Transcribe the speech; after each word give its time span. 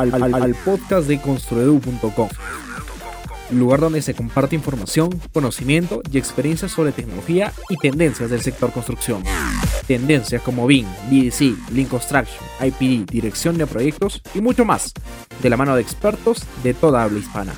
al, 0.00 0.54
podcast 0.64 1.06
de 1.06 1.20
construedu.com, 1.20 2.28
lugar 3.50 3.80
donde 3.80 4.00
se 4.00 4.14
comparte 4.14 4.54
información, 4.54 5.10
conocimiento 5.32 6.02
y 6.10 6.18
experiencias 6.18 6.72
sobre 6.72 6.92
tecnología 6.92 7.52
y 7.68 7.76
tendencias 7.76 8.30
del 8.30 8.40
sector 8.40 8.72
construcción. 8.72 9.22
Tendencias 9.86 10.40
como 10.42 10.66
BIM, 10.66 10.86
BDC, 11.10 11.70
Lean 11.72 11.88
Construction, 11.88 12.42
IPD, 12.60 13.10
dirección 13.10 13.58
de 13.58 13.66
proyectos 13.66 14.22
y 14.34 14.40
mucho 14.40 14.64
más, 14.64 14.94
de 15.42 15.50
la 15.50 15.56
mano 15.56 15.74
de 15.74 15.82
expertos 15.82 16.44
de 16.62 16.74
toda 16.74 17.02
habla 17.02 17.18
hispana. 17.18 17.52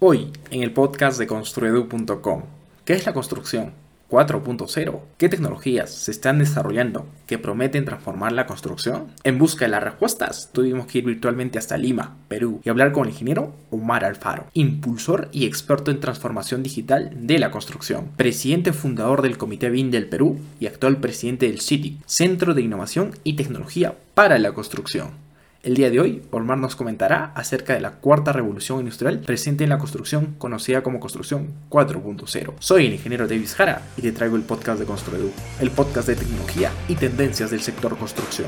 Hoy, 0.00 0.32
en 0.50 0.62
el 0.62 0.72
podcast 0.72 1.18
de 1.18 1.26
construedu.com, 1.26 2.42
¿qué 2.84 2.92
es 2.92 3.06
la 3.06 3.12
construcción? 3.12 3.72
4.0. 4.10 5.00
¿Qué 5.18 5.28
tecnologías 5.28 5.90
se 5.90 6.10
están 6.10 6.38
desarrollando 6.38 7.06
que 7.26 7.38
prometen 7.38 7.84
transformar 7.84 8.32
la 8.32 8.46
construcción? 8.46 9.08
En 9.22 9.38
busca 9.38 9.66
de 9.66 9.70
las 9.70 9.82
respuestas, 9.82 10.50
tuvimos 10.52 10.86
que 10.86 10.98
ir 10.98 11.04
virtualmente 11.04 11.58
hasta 11.58 11.76
Lima, 11.76 12.16
Perú, 12.28 12.60
y 12.64 12.70
hablar 12.70 12.92
con 12.92 13.04
el 13.04 13.10
ingeniero 13.10 13.54
Omar 13.70 14.04
Alfaro, 14.04 14.46
impulsor 14.54 15.28
y 15.32 15.46
experto 15.46 15.90
en 15.90 16.00
transformación 16.00 16.62
digital 16.62 17.10
de 17.14 17.38
la 17.38 17.50
construcción, 17.50 18.08
presidente 18.16 18.72
fundador 18.72 19.22
del 19.22 19.36
Comité 19.36 19.68
BIN 19.68 19.90
del 19.90 20.08
Perú 20.08 20.38
y 20.58 20.66
actual 20.66 20.98
presidente 20.98 21.46
del 21.46 21.60
CITIC, 21.60 22.00
Centro 22.06 22.54
de 22.54 22.62
Innovación 22.62 23.10
y 23.24 23.34
Tecnología 23.34 23.94
para 24.14 24.38
la 24.38 24.52
Construcción. 24.52 25.27
El 25.60 25.74
día 25.74 25.90
de 25.90 25.98
hoy, 25.98 26.22
Omar 26.30 26.56
nos 26.56 26.76
comentará 26.76 27.32
acerca 27.34 27.74
de 27.74 27.80
la 27.80 27.94
cuarta 27.96 28.32
revolución 28.32 28.78
industrial 28.78 29.18
presente 29.18 29.64
en 29.64 29.70
la 29.70 29.78
construcción, 29.78 30.36
conocida 30.38 30.84
como 30.84 31.00
Construcción 31.00 31.48
4.0. 31.68 32.54
Soy 32.60 32.86
el 32.86 32.92
ingeniero 32.92 33.26
Davis 33.26 33.56
Jara 33.56 33.82
y 33.96 34.02
te 34.02 34.12
traigo 34.12 34.36
el 34.36 34.42
podcast 34.42 34.78
de 34.78 34.86
Construedu, 34.86 35.32
el 35.60 35.72
podcast 35.72 36.06
de 36.06 36.14
tecnología 36.14 36.70
y 36.86 36.94
tendencias 36.94 37.50
del 37.50 37.60
sector 37.60 37.98
construcción. 37.98 38.46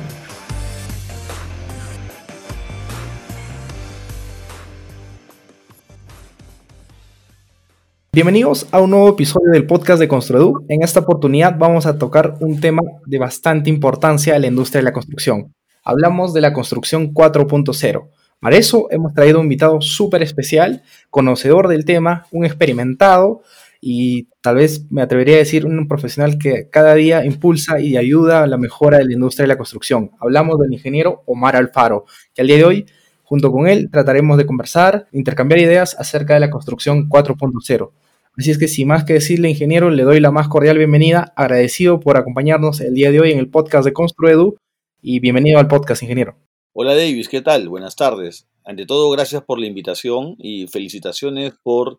Bienvenidos 8.13 8.69
a 8.71 8.81
un 8.81 8.91
nuevo 8.91 9.09
episodio 9.09 9.51
del 9.51 9.67
podcast 9.67 9.99
de 9.99 10.07
Construedu. 10.07 10.65
En 10.69 10.85
esta 10.85 11.01
oportunidad 11.01 11.59
vamos 11.59 11.87
a 11.87 11.99
tocar 11.99 12.37
un 12.39 12.61
tema 12.61 12.83
de 13.05 13.19
bastante 13.19 13.69
importancia 13.69 14.37
en 14.37 14.43
la 14.43 14.49
industria 14.49 14.79
de 14.79 14.85
la 14.85 14.93
construcción. 14.93 15.53
Hablamos 15.83 16.35
de 16.35 16.41
la 16.41 16.53
construcción 16.53 17.15
4.0. 17.15 18.09
Para 18.41 18.57
eso 18.57 18.89
hemos 18.91 19.13
traído 19.13 19.39
un 19.39 19.45
invitado 19.45 19.81
súper 19.81 20.23
especial, 20.23 20.83
conocedor 21.11 21.69
del 21.69 21.85
tema, 21.85 22.27
un 22.31 22.45
experimentado 22.45 23.43
y 23.81 24.29
tal 24.41 24.57
vez 24.57 24.91
me 24.91 25.03
atrevería 25.03 25.37
a 25.37 25.39
decir 25.39 25.67
un 25.67 25.89
profesional 25.89 26.39
que 26.39 26.69
cada 26.71 26.95
día 26.95 27.25
impulsa 27.25 27.81
y 27.81 27.97
ayuda 27.97 28.43
a 28.43 28.47
la 28.47 28.59
mejora 28.59 28.99
de 28.99 29.05
la 29.05 29.13
industria 29.13 29.45
de 29.45 29.49
la 29.49 29.57
construcción. 29.59 30.11
Hablamos 30.21 30.59
del 30.59 30.73
ingeniero 30.73 31.23
Omar 31.27 31.57
Alfaro, 31.57 32.05
que 32.35 32.43
al 32.43 32.49
día 32.49 32.57
de 32.57 32.65
hoy, 32.65 32.87
junto 33.23 33.51
con 33.53 33.69
él, 33.69 33.91
trataremos 33.91 34.37
de 34.39 34.47
conversar, 34.47 35.07
intercambiar 35.13 35.61
ideas 35.61 35.97
acerca 35.99 36.35
de 36.35 36.41
la 36.41 36.51
construcción 36.51 37.09
4.0. 37.09 37.91
Así 38.39 38.51
es 38.51 38.59
que 38.59 38.69
sin 38.69 38.89
más 38.89 39.05
que 39.05 39.15
decirle, 39.15 39.51
ingeniero, 39.51 39.91
le 39.91 40.03
doy 40.03 40.21
la 40.21 40.31
más 40.31 40.49
cordial 40.49 40.79
bienvenida, 40.79 41.33
agradecido 41.37 42.01
por 42.01 42.17
acompañarnos 42.17 42.81
el 42.81 42.95
día 42.95 43.11
de 43.11 43.21
hoy 43.21 43.33
en 43.33 43.39
el 43.39 43.51
podcast 43.51 43.85
de 43.85 43.93
Construedu 43.93 44.57
y 45.03 45.21
bienvenido 45.21 45.59
al 45.59 45.69
podcast, 45.69 46.03
ingeniero. 46.03 46.37
Hola 46.73 46.95
Davis, 46.95 47.29
¿qué 47.29 47.41
tal? 47.41 47.69
Buenas 47.69 47.97
tardes. 47.97 48.49
Ante 48.65 48.87
todo, 48.87 49.11
gracias 49.11 49.43
por 49.43 49.59
la 49.59 49.67
invitación 49.67 50.37
y 50.39 50.67
felicitaciones 50.67 51.55
por 51.63 51.99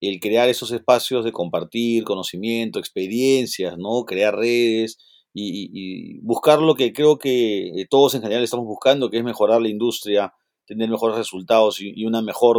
el 0.00 0.20
crear 0.20 0.48
esos 0.48 0.70
espacios 0.72 1.24
de 1.24 1.32
compartir 1.32 2.04
conocimiento, 2.04 2.78
experiencias, 2.78 3.76
¿no? 3.78 4.04
Crear 4.04 4.34
redes 4.34 4.98
y, 5.34 6.20
buscar 6.22 6.60
lo 6.60 6.74
que 6.74 6.92
creo 6.92 7.18
que 7.18 7.68
eh, 7.68 7.86
todos 7.90 8.14
en 8.14 8.22
general 8.22 8.42
estamos 8.42 8.66
buscando, 8.66 9.10
que 9.10 9.18
es 9.18 9.24
mejorar 9.24 9.60
la 9.60 9.68
industria, 9.68 10.32
tener 10.66 10.88
mejores 10.88 11.18
resultados 11.18 11.80
y, 11.80 11.92
y 11.94 12.06
una 12.06 12.22
mejor, 12.22 12.56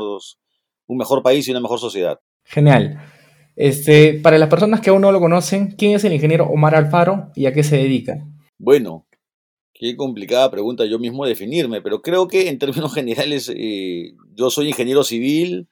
un 0.88 0.98
mejor 0.98 1.23
país 1.23 1.48
y 1.48 1.52
una 1.52 1.60
mejor 1.60 1.80
sociedad. 1.80 2.20
Genial. 2.44 3.00
Este, 3.56 4.20
para 4.22 4.38
las 4.38 4.50
personas 4.50 4.82
que 4.82 4.92
aún 4.92 5.02
no 5.02 5.11
lo 5.11 5.20
conocen, 5.20 5.72
¿quién 5.72 5.94
es 5.94 6.04
el 6.04 6.14
ingeniero 6.14 6.45
Omar 6.45 6.76
Alfaro 6.76 7.32
y 7.36 7.48
a 7.48 7.54
qué 7.54 7.64
se 7.64 7.78
dedica? 7.78 8.23
Bueno, 8.60 9.07
qué 9.80 9.95
complicada 9.95 10.52
pregunta 10.52 10.86
yo 10.86 10.99
mismo 10.99 11.26
definirme, 11.26 11.82
pero 11.82 12.02
creo 12.02 12.27
que 12.27 12.49
en 12.49 12.60
términos 12.60 12.93
generales 12.95 13.52
eh, 13.55 14.14
yo 14.36 14.49
soy 14.49 14.70
ingeniero 14.70 15.04
civil, 15.04 15.67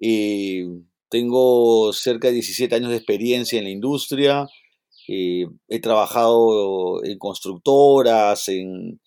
eh, 0.00 0.66
tengo 1.08 1.92
cerca 1.92 2.28
de 2.28 2.34
17 2.34 2.74
años 2.74 2.90
de 2.90 2.96
experiencia 2.96 3.58
en 3.58 3.64
la 3.64 3.70
industria, 3.70 4.46
eh, 5.08 5.46
he 5.68 5.80
trabajado 5.80 7.02
en 7.04 7.18
constructoras, 7.18 8.48
en, 8.48 9.00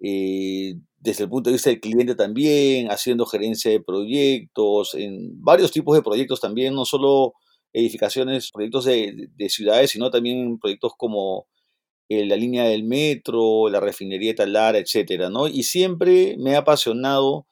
eh, 0.00 0.74
desde 0.98 1.24
el 1.24 1.30
punto 1.30 1.50
de 1.50 1.54
vista 1.54 1.70
del 1.70 1.80
cliente 1.80 2.16
también, 2.16 2.90
haciendo 2.90 3.26
gerencia 3.26 3.70
de 3.70 3.80
proyectos, 3.80 4.94
en 4.96 5.40
varios 5.42 5.70
tipos 5.70 5.96
de 5.96 6.02
proyectos 6.02 6.40
también, 6.40 6.74
no 6.74 6.84
solo 6.84 7.34
edificaciones, 7.72 8.50
proyectos 8.50 8.86
de, 8.86 9.28
de 9.36 9.48
ciudades, 9.48 9.90
sino 9.90 10.10
también 10.10 10.58
proyectos 10.58 10.92
como 10.96 11.46
eh, 12.08 12.24
la 12.26 12.36
línea 12.36 12.64
del 12.64 12.84
metro, 12.84 13.68
la 13.68 13.80
refinería 13.80 14.34
Talara, 14.34 14.78
etcétera, 14.78 15.28
¿no? 15.30 15.48
Y 15.48 15.64
siempre 15.64 16.36
me 16.38 16.54
ha 16.54 16.58
apasionado 16.58 17.46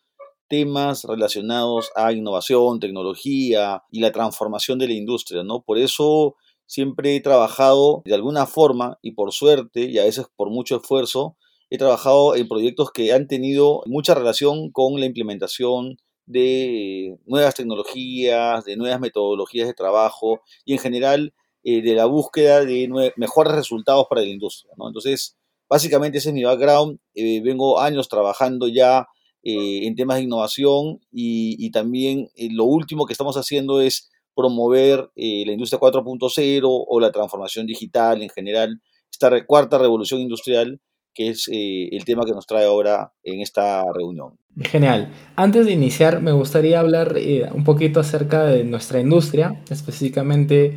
temas 0.49 1.05
relacionados 1.05 1.91
a 1.97 2.13
innovación, 2.13 2.79
tecnología 2.79 3.83
y 3.91 4.01
la 4.01 4.13
transformación 4.13 4.79
de 4.79 4.89
la 4.89 4.95
industria, 4.95 5.43
¿no? 5.43 5.63
Por 5.63 5.79
eso 5.79 6.37
siempre 6.67 7.17
he 7.17 7.21
trabajado 7.21 8.03
de 8.05 8.15
alguna 8.15 8.47
forma 8.47 8.99
y 9.03 9.13
por 9.13 9.33
suerte 9.33 9.81
y 9.85 9.99
a 9.99 10.05
veces 10.05 10.27
por 10.37 10.51
mucho 10.51 10.77
esfuerzo, 10.77 11.37
he 11.71 11.79
trabajado 11.79 12.37
en 12.37 12.47
proyectos 12.47 12.93
que 12.93 13.13
han 13.13 13.27
tenido 13.27 13.83
mucha 13.87 14.15
relación 14.15 14.71
con 14.71 15.01
la 15.01 15.07
implementación 15.07 15.97
de 16.27 17.19
nuevas 17.27 17.55
tecnologías, 17.55 18.65
de 18.65 18.77
nuevas 18.77 19.01
metodologías 19.01 19.67
de 19.67 19.75
trabajo 19.75 20.41
y 20.65 20.75
en 20.75 20.79
general 20.79 21.35
eh, 21.65 21.83
de 21.83 21.95
la 21.95 22.05
búsqueda 22.05 22.65
de 22.65 23.13
mejores 23.17 23.55
resultados 23.55 24.07
para 24.09 24.21
la 24.21 24.29
industria. 24.29 24.73
Entonces, 24.79 25.37
básicamente 25.69 26.19
ese 26.19 26.29
es 26.29 26.35
mi 26.35 26.45
background. 26.45 26.99
Eh, 27.15 27.41
vengo 27.43 27.81
años 27.81 28.09
trabajando 28.09 28.69
ya 28.69 29.07
eh, 29.43 29.87
en 29.87 29.95
temas 29.95 30.19
de 30.19 30.25
innovación 30.25 31.01
y, 31.11 31.57
y 31.59 31.71
también 31.71 32.29
eh, 32.37 32.49
lo 32.51 32.65
último 32.65 33.07
que 33.07 33.13
estamos 33.13 33.37
haciendo 33.37 33.81
es 33.81 34.11
promover 34.35 35.11
la 35.15 35.53
industria 35.53 35.79
4.0 35.79 36.63
o 36.65 37.01
la 37.01 37.13
transformación 37.13 37.67
digital 37.67 38.21
en 38.21 38.29
general, 38.31 38.81
esta 39.09 39.31
cuarta 39.47 39.79
revolución 39.79 40.21
industrial 40.21 40.81
que 41.17 41.29
es 41.29 41.49
el 41.49 42.05
tema 42.05 42.25
que 42.25 42.33
nos 42.33 42.45
trae 42.45 42.65
ahora 42.65 43.13
en 43.23 43.41
esta 43.41 43.85
reunión. 43.95 44.37
Genial. 44.61 45.13
Antes 45.37 45.67
de 45.67 45.73
iniciar, 45.73 46.21
me 46.21 46.33
gustaría 46.33 46.81
hablar 46.81 47.15
un 47.55 47.63
poquito 47.63 48.01
acerca 48.01 48.43
de 48.47 48.65
nuestra 48.65 48.99
industria. 48.99 49.63
Específicamente, 49.71 50.77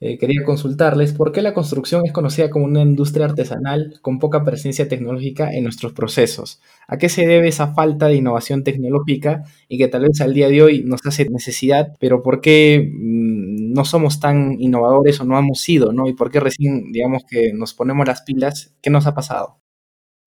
eh, 0.00 0.18
quería 0.18 0.44
consultarles 0.44 1.14
por 1.14 1.32
qué 1.32 1.40
la 1.40 1.54
construcción 1.54 2.04
es 2.04 2.12
conocida 2.12 2.50
como 2.50 2.66
una 2.66 2.82
industria 2.82 3.24
artesanal 3.24 3.98
con 4.02 4.18
poca 4.18 4.44
presencia 4.44 4.88
tecnológica 4.88 5.50
en 5.52 5.64
nuestros 5.64 5.94
procesos. 5.94 6.60
¿A 6.86 6.98
qué 6.98 7.08
se 7.08 7.26
debe 7.26 7.48
esa 7.48 7.72
falta 7.74 8.08
de 8.08 8.16
innovación 8.16 8.62
tecnológica 8.62 9.44
y 9.68 9.78
que 9.78 9.88
tal 9.88 10.02
vez 10.02 10.20
al 10.20 10.34
día 10.34 10.48
de 10.48 10.62
hoy 10.62 10.84
nos 10.84 11.00
hace 11.06 11.24
necesidad, 11.30 11.94
pero 11.98 12.22
por 12.22 12.42
qué 12.42 12.90
mm, 12.92 13.72
no 13.72 13.84
somos 13.86 14.20
tan 14.20 14.60
innovadores 14.60 15.18
o 15.20 15.24
no 15.24 15.38
hemos 15.38 15.60
sido, 15.60 15.92
¿no? 15.92 16.08
Y 16.08 16.14
por 16.14 16.30
qué 16.30 16.40
recién, 16.40 16.92
digamos 16.92 17.22
que 17.28 17.52
nos 17.54 17.72
ponemos 17.72 18.06
las 18.06 18.22
pilas, 18.22 18.74
¿qué 18.82 18.90
nos 18.90 19.06
ha 19.06 19.14
pasado? 19.14 19.60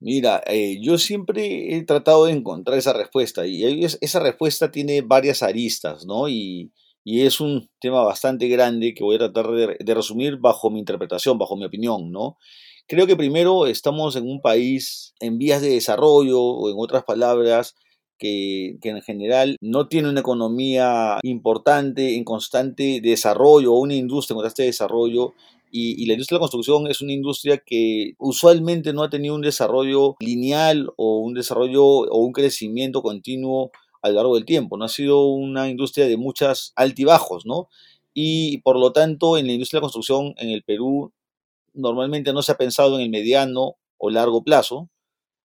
Mira, 0.02 0.42
eh, 0.48 0.80
yo 0.82 0.98
siempre 0.98 1.76
he 1.76 1.84
tratado 1.84 2.26
de 2.26 2.32
encontrar 2.32 2.78
esa 2.78 2.94
respuesta 2.94 3.46
y 3.46 3.84
esa 3.84 4.20
respuesta 4.20 4.72
tiene 4.72 5.02
varias 5.02 5.44
aristas, 5.44 6.06
¿no? 6.06 6.30
Y, 6.30 6.72
y 7.04 7.22
es 7.22 7.40
un 7.40 7.70
tema 7.80 8.04
bastante 8.04 8.48
grande 8.48 8.94
que 8.94 9.04
voy 9.04 9.16
a 9.16 9.20
tratar 9.20 9.52
de, 9.52 9.78
de 9.80 9.94
resumir 9.94 10.38
bajo 10.38 10.70
mi 10.70 10.80
interpretación, 10.80 11.38
bajo 11.38 11.56
mi 11.56 11.66
opinión, 11.66 12.12
¿no? 12.12 12.38
Creo 12.88 13.06
que 13.06 13.16
primero 13.16 13.68
estamos 13.68 14.16
en 14.16 14.28
un 14.28 14.42
país 14.42 15.14
en 15.20 15.38
vías 15.38 15.62
de 15.62 15.70
desarrollo, 15.70 16.42
o 16.42 16.70
en 16.70 16.76
otras 16.78 17.04
palabras, 17.04 17.76
que, 18.18 18.78
que 18.82 18.90
en 18.90 19.02
general 19.02 19.58
no 19.62 19.88
tiene 19.88 20.10
una 20.10 20.22
economía 20.22 21.20
importante, 21.24 22.16
en 22.16 22.24
constante 22.24 23.00
desarrollo, 23.02 23.74
o 23.74 23.80
una 23.80 23.94
industria 23.96 24.34
en 24.34 24.42
constante 24.42 24.64
desarrollo, 24.64 25.34
y, 25.72 26.02
y 26.02 26.08
la 26.08 26.14
industria 26.14 26.38
de 26.38 26.40
la 26.40 26.44
construcción 26.50 26.88
es 26.88 27.02
una 27.02 27.14
industria 27.14 27.62
que 27.64 28.14
usualmente 28.18 28.92
no 28.92 29.04
ha 29.04 29.10
tenido 29.12 29.36
un 29.36 29.42
desarrollo 29.42 30.16
lineal 30.20 30.92
o 30.98 31.20
un 31.20 31.36
desarrollo 31.36 31.86
o 31.86 32.18
un 32.18 32.34
crecimiento 32.34 33.04
continuo 33.04 33.72
a 34.02 34.10
lo 34.10 34.16
largo 34.16 34.36
del 34.36 34.46
tiempo. 34.46 34.78
No 34.78 34.86
ha 34.86 34.90
sido 34.90 35.26
una 35.28 35.70
industria 35.70 36.08
de 36.08 36.18
muchas 36.18 36.74
altibajos, 36.76 37.46
¿no? 37.46 37.70
Y 38.14 38.60
por 38.60 38.78
lo 38.78 38.92
tanto, 38.92 39.38
en 39.38 39.48
la 39.48 39.54
industria 39.54 39.78
de 39.78 39.82
la 39.82 39.86
construcción 39.86 40.34
en 40.38 40.50
el 40.50 40.64
Perú 40.64 41.14
normalmente 41.74 42.34
no 42.34 42.42
se 42.42 42.52
ha 42.52 42.58
pensado 42.58 42.96
en 42.96 43.02
el 43.02 43.10
mediano 43.10 43.76
o 43.98 44.10
largo 44.10 44.44
plazo, 44.44 44.90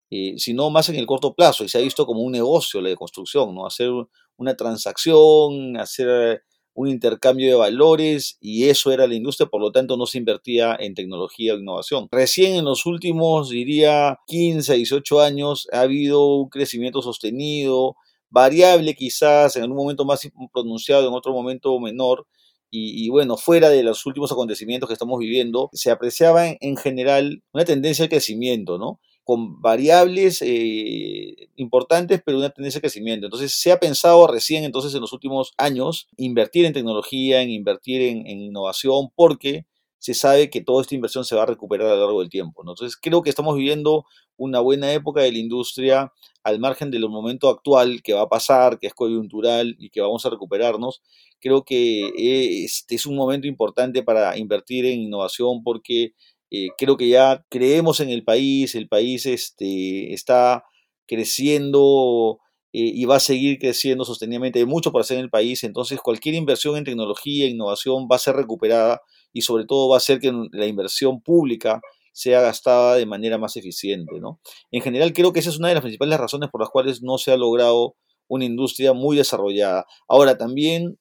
eh, 0.10 0.36
sino 0.38 0.70
más 0.70 0.90
en 0.90 0.96
el 0.96 1.06
corto 1.06 1.34
plazo, 1.36 1.64
y 1.64 1.70
se 1.70 1.78
ha 1.78 1.82
visto 1.82 2.06
como 2.06 2.22
un 2.22 2.32
negocio 2.32 2.82
la 2.82 2.90
de 2.90 2.96
construcción, 2.96 3.54
¿no? 3.56 3.66
Hacer 3.68 3.92
una 4.38 4.56
transacción, 4.56 5.78
hacer 5.78 6.44
un 6.78 6.88
intercambio 6.90 7.48
de 7.48 7.56
valores 7.56 8.38
y 8.40 8.66
eso 8.70 8.92
era 8.92 9.08
la 9.08 9.16
industria, 9.16 9.50
por 9.50 9.62
lo 9.62 9.72
tanto 9.72 9.98
no 9.98 10.06
se 10.06 10.20
invertía 10.20 10.78
en 10.80 10.94
tecnología 10.94 11.56
o 11.56 11.58
innovación. 11.58 12.08
Recién 12.12 12.56
en 12.56 12.66
los 12.66 12.86
últimos, 12.86 13.50
diría, 13.50 14.20
15, 14.28 14.76
18 14.76 15.22
años 15.22 15.68
ha 15.74 15.82
habido 15.82 16.36
un 16.36 16.50
crecimiento 16.50 17.02
sostenido, 17.02 17.96
variable 18.30 18.96
quizás, 18.96 19.56
en 19.56 19.64
algún 19.64 19.78
momento 19.78 20.06
más 20.06 20.28
pronunciado, 20.54 21.08
en 21.08 21.14
otro 21.14 21.34
momento 21.34 21.80
menor, 21.80 22.28
y, 22.70 23.10
bueno, 23.10 23.38
fuera 23.38 23.70
de 23.70 23.82
los 23.82 24.06
últimos 24.06 24.32
acontecimientos 24.32 24.88
que 24.88 24.94
estamos 24.94 25.20
viviendo, 25.20 25.70
se 25.74 25.90
apreciaba 25.90 26.48
en, 26.48 26.76
general 26.78 27.42
una 27.54 27.64
tendencia 27.64 28.04
al 28.04 28.10
crecimiento, 28.10 28.78
¿no? 28.78 29.00
Con 29.24 29.62
variables 29.62 30.42
eh, 30.42 31.50
importantes, 31.56 32.22
pero 32.26 32.38
una 32.38 32.50
tendencia 32.50 32.80
al 32.80 32.82
crecimiento. 32.82 33.26
Entonces, 33.26 33.54
se 33.54 33.72
ha 33.72 33.80
pensado 33.80 34.28
recién, 34.28 34.66
entonces, 34.66 34.94
en 34.94 35.02
los 35.02 35.14
últimos 35.14 35.54
años, 35.58 36.08
invertir 36.18 36.66
en 36.66 36.74
tecnología, 36.74 37.42
en 37.42 37.50
invertir 37.52 38.02
en, 38.02 38.28
en 38.28 38.42
innovación, 38.42 39.10
porque 39.16 39.66
se 40.00 40.14
sabe 40.14 40.50
que 40.50 40.62
toda 40.62 40.82
esta 40.82 40.96
inversión 40.96 41.24
se 41.26 41.36
va 41.36 41.44
a 41.44 41.48
recuperar 41.48 41.88
a 41.88 41.96
lo 41.96 42.06
largo 42.06 42.20
del 42.20 42.30
tiempo. 42.30 42.62
Entonces, 42.64 42.98
creo 42.98 43.22
que 43.22 43.30
estamos 43.30 43.56
viviendo 43.56 44.06
una 44.36 44.60
buena 44.60 44.92
época 44.92 45.22
de 45.22 45.32
la 45.32 45.38
industria 45.40 46.12
al 46.48 46.60
margen 46.60 46.92
del 46.92 47.10
momento 47.10 47.50
actual 47.50 48.02
que 48.02 48.14
va 48.14 48.22
a 48.22 48.30
pasar, 48.30 48.80
que 48.80 48.88
es 48.88 48.94
coyuntural 48.94 49.76
y 49.80 49.90
que 49.90 50.00
vamos 50.00 50.26
a 50.26 50.30
recuperarnos. 50.30 51.02
Creo 51.42 51.66
que 51.66 52.64
este 52.64 52.96
es 52.96 53.06
un 53.06 53.18
momento 53.18 53.48
importante 53.48 54.02
para 54.02 54.38
invertir 54.38 54.86
en 54.86 55.02
innovación 55.02 55.62
porque 55.62 56.14
eh, 56.50 56.70
creo 56.78 56.96
que 56.96 57.10
ya 57.10 57.46
creemos 57.50 58.00
en 58.00 58.10
el 58.10 58.24
país, 58.24 58.76
el 58.76 58.88
país 58.88 59.26
este, 59.26 60.14
está 60.14 60.64
creciendo 61.06 62.40
eh, 62.72 62.92
y 62.96 63.04
va 63.04 63.18
a 63.18 63.20
seguir 63.20 63.60
creciendo 63.60 64.06
sostenidamente. 64.06 64.60
Hay 64.60 64.66
mucho 64.66 64.94
por 64.94 65.02
hacer 65.02 65.18
en 65.18 65.26
el 65.26 65.30
país, 65.30 65.66
entonces 65.66 66.00
cualquier 66.00 66.36
inversión 66.36 66.78
en 66.78 66.86
tecnología 66.86 67.46
innovación 67.48 68.08
va 68.10 68.16
a 68.16 68.20
ser 68.20 68.38
recuperada 68.38 69.02
y 69.34 69.42
sobre 69.42 69.66
todo 69.66 69.90
va 69.90 69.98
a 69.98 69.98
hacer 69.98 70.20
que 70.22 70.32
la 70.54 70.66
inversión 70.66 71.20
pública 71.20 71.82
sea 72.18 72.42
gastada 72.42 72.96
de 72.96 73.06
manera 73.06 73.38
más 73.38 73.56
eficiente. 73.58 74.20
¿no? 74.20 74.40
En 74.72 74.82
general 74.82 75.14
creo 75.14 75.34
que 75.34 75.40
esa 75.40 75.52
es 75.52 75.60
una 75.60 75.68
de 75.68 75.76
las 75.76 75.84
principales 75.84 76.20
razones 76.20 76.50
por 76.50 76.62
las 76.62 76.72
cuales 76.72 77.04
no 77.04 77.20
se 77.20 77.32
ha 77.32 77.38
logrado 77.38 77.96
una 78.28 78.46
industria 78.46 78.94
muy 78.94 79.16
desarrollada. 79.16 79.86
Ahora 80.08 80.36
también 80.36 80.98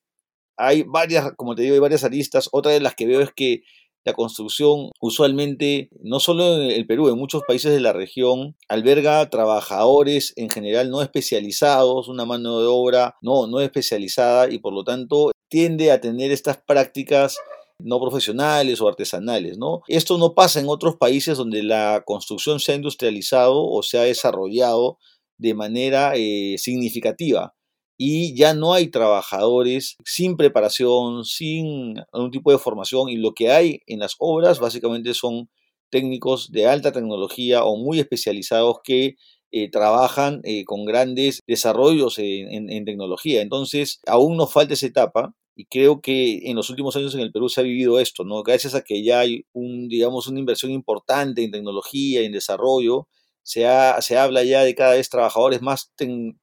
hay 0.59 0.83
varias, 0.83 1.33
como 1.37 1.55
te 1.55 1.63
digo, 1.63 1.75
hay 1.75 1.81
varias 1.81 2.05
aristas. 2.05 2.51
Otra 2.53 2.73
de 2.73 2.81
las 2.81 2.95
que 2.95 3.07
veo 3.07 3.23
es 3.23 3.31
que 3.35 3.63
la 4.05 4.13
construcción 4.13 4.91
usualmente, 5.01 5.89
no 6.01 6.21
solo 6.21 6.61
en 6.61 6.71
el 6.71 6.87
Perú, 6.87 7.09
en 7.09 7.19
muchos 7.19 7.43
países 7.49 7.73
de 7.73 7.81
la 7.81 7.95
región, 7.95 8.55
alberga 8.69 9.29
trabajadores 9.31 10.35
en 10.37 10.51
general 10.51 10.91
no 10.91 11.03
especializados, 11.03 12.09
una 12.09 12.27
mano 12.27 12.61
de 12.61 12.67
obra 12.69 13.17
no, 13.23 13.47
no 13.47 13.61
especializada 13.61 14.53
y 14.53 14.59
por 14.59 14.75
lo 14.75 14.85
tanto 14.85 15.33
tiende 15.49 15.91
a 15.91 16.01
tener 16.01 16.31
estas 16.31 16.59
prácticas 16.59 17.39
no 17.79 18.01
profesionales 18.01 18.81
o 18.81 18.89
artesanales, 18.89 19.59
¿no? 19.59 19.83
Esto 19.89 20.19
no 20.19 20.35
pasa 20.35 20.61
en 20.61 20.69
otros 20.69 20.97
países 20.97 21.39
donde 21.39 21.63
la 21.63 22.03
construcción 22.07 22.61
se 22.61 22.73
ha 22.73 22.77
industrializado 22.77 23.65
o 23.65 23.83
se 23.83 23.99
ha 23.99 24.03
desarrollado 24.03 24.99
de 25.39 25.55
manera 25.55 26.13
eh, 26.17 26.57
significativa 26.59 27.55
y 27.99 28.37
ya 28.37 28.55
no 28.55 28.75
hay 28.75 28.89
trabajadores 28.89 29.97
sin 30.05 30.37
preparación, 30.37 31.25
sin 31.25 31.99
algún 32.13 32.31
tipo 32.31 32.53
de 32.53 32.59
formación 32.59 33.09
y 33.09 33.17
lo 33.17 33.33
que 33.33 33.51
hay 33.51 33.81
en 33.87 34.01
las 34.01 34.17
obras 34.19 34.59
básicamente 34.59 35.15
son 35.15 35.49
técnicos 35.91 36.51
de 36.53 36.67
alta 36.67 36.93
tecnología 36.93 37.65
o 37.65 37.77
muy 37.77 38.01
especializados 38.01 38.79
que 38.85 39.17
eh, 39.53 39.71
trabajan 39.71 40.41
eh, 40.45 40.65
con 40.65 40.85
grandes 40.85 41.41
desarrollos 41.47 42.19
en, 42.19 42.71
en, 42.71 42.85
tecnología. 42.85 43.41
Entonces, 43.41 44.01
aún 44.07 44.37
nos 44.37 44.53
falta 44.53 44.75
esa 44.75 44.87
etapa 44.87 45.35
y 45.57 45.65
creo 45.67 46.01
que 46.03 46.51
en 46.51 46.57
los 46.57 46.71
últimos 46.71 46.95
años 46.97 47.15
en 47.15 47.21
el 47.23 47.33
Perú 47.33 47.49
se 47.49 47.61
ha 47.61 47.65
vivido 47.65 47.99
esto, 47.99 48.25
¿no? 48.25 48.43
Gracias 48.43 48.75
a 48.75 48.83
que 48.83 49.03
ya 49.03 49.21
hay 49.21 49.47
un, 49.55 49.89
digamos, 49.89 50.29
una 50.29 50.39
inversión 50.41 50.71
importante 50.71 51.43
en 51.43 51.51
tecnología 51.51 52.21
en 52.23 52.33
desarrollo, 52.33 53.09
se, 53.43 53.65
se 54.01 54.19
habla 54.19 54.45
ya 54.45 54.63
de 54.65 54.75
cada 54.75 54.95
vez 54.95 55.09
trabajadores 55.09 55.63
más 55.63 55.93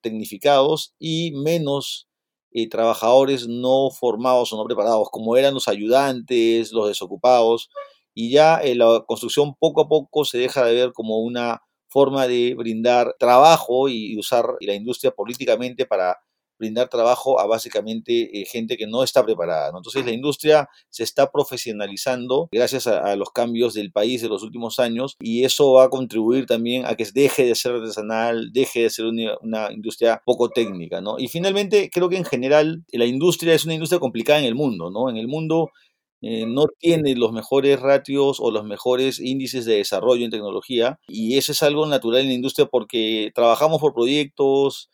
tecnificados 0.02 0.96
y 1.00 1.32
menos 1.34 2.08
eh, 2.52 2.70
trabajadores 2.70 3.48
no 3.48 3.90
formados 3.92 4.52
o 4.54 4.58
no 4.58 4.66
preparados, 4.66 5.10
como 5.12 5.38
eran 5.38 5.54
los 5.54 5.68
ayudantes, 5.68 6.72
los 6.72 6.88
desocupados, 6.88 7.70
y 8.16 8.32
ya 8.32 8.58
eh, 8.58 8.76
la 8.76 9.04
construcción 9.08 9.56
poco 9.60 9.82
a 9.82 9.88
poco 9.90 10.26
se 10.26 10.38
deja 10.40 10.66
de 10.66 10.74
ver 10.76 10.94
como 10.94 11.20
una 11.20 11.62
forma 11.88 12.28
de 12.28 12.56
brindar 12.56 13.16
trabajo 13.20 13.90
y 13.90 14.18
usar 14.18 14.46
la 14.62 14.74
industria 14.74 15.12
políticamente 15.12 15.86
para 15.86 16.18
brindar 16.64 16.88
trabajo 16.88 17.40
a 17.40 17.46
básicamente 17.46 18.42
eh, 18.42 18.46
gente 18.46 18.78
que 18.78 18.88
no 18.88 19.04
está 19.04 19.24
preparada. 19.26 19.72
Entonces 19.76 20.06
la 20.06 20.12
industria 20.12 20.70
se 20.90 21.04
está 21.04 21.30
profesionalizando 21.30 22.48
gracias 22.52 22.88
a, 22.88 23.16
los 23.16 23.32
cambios 23.32 23.74
del 23.74 23.92
país 23.92 24.22
de 24.22 24.30
los 24.30 24.44
últimos 24.44 24.80
años 24.80 25.18
y 25.20 25.44
eso 25.44 25.74
va 25.74 25.86
a 25.86 25.90
contribuir 25.90 26.46
también 26.46 26.86
a 26.86 26.96
que 26.96 27.06
deje 27.14 27.46
de 27.46 27.56
ser 27.56 27.74
artesanal, 27.74 28.52
deje 28.54 28.84
de 28.84 28.90
ser 28.90 29.06
una, 29.06 29.72
industria 29.72 30.22
poco 30.26 30.50
técnica. 30.50 31.02
¿no? 31.02 31.20
Y 31.20 31.28
finalmente 31.28 31.90
creo 31.92 32.10
que 32.10 32.18
en 32.18 32.26
general 32.26 32.84
la 32.92 33.06
industria 33.06 33.54
es 33.54 33.66
una 33.66 33.74
industria 33.74 34.00
complicada 34.00 34.40
en 34.40 34.46
el 34.46 34.56
mundo. 34.56 34.90
¿no? 34.90 35.10
En 35.10 35.18
el 35.18 35.28
mundo 35.28 35.72
eh, 36.26 36.46
no 36.48 36.68
tiene 36.80 37.16
los 37.16 37.34
mejores 37.34 37.82
ratios 37.82 38.40
o 38.40 38.50
los 38.50 38.64
mejores 38.64 39.20
índices 39.20 39.66
de 39.66 39.76
desarrollo 39.76 40.24
en 40.24 40.32
tecnología 40.32 40.98
y 41.06 41.38
eso 41.38 41.52
es 41.52 41.62
algo 41.64 41.86
natural 41.86 42.22
en 42.22 42.28
la 42.28 42.34
industria 42.34 42.66
porque 42.66 43.32
trabajamos 43.36 43.82
por 43.82 43.94
proyectos, 43.94 44.90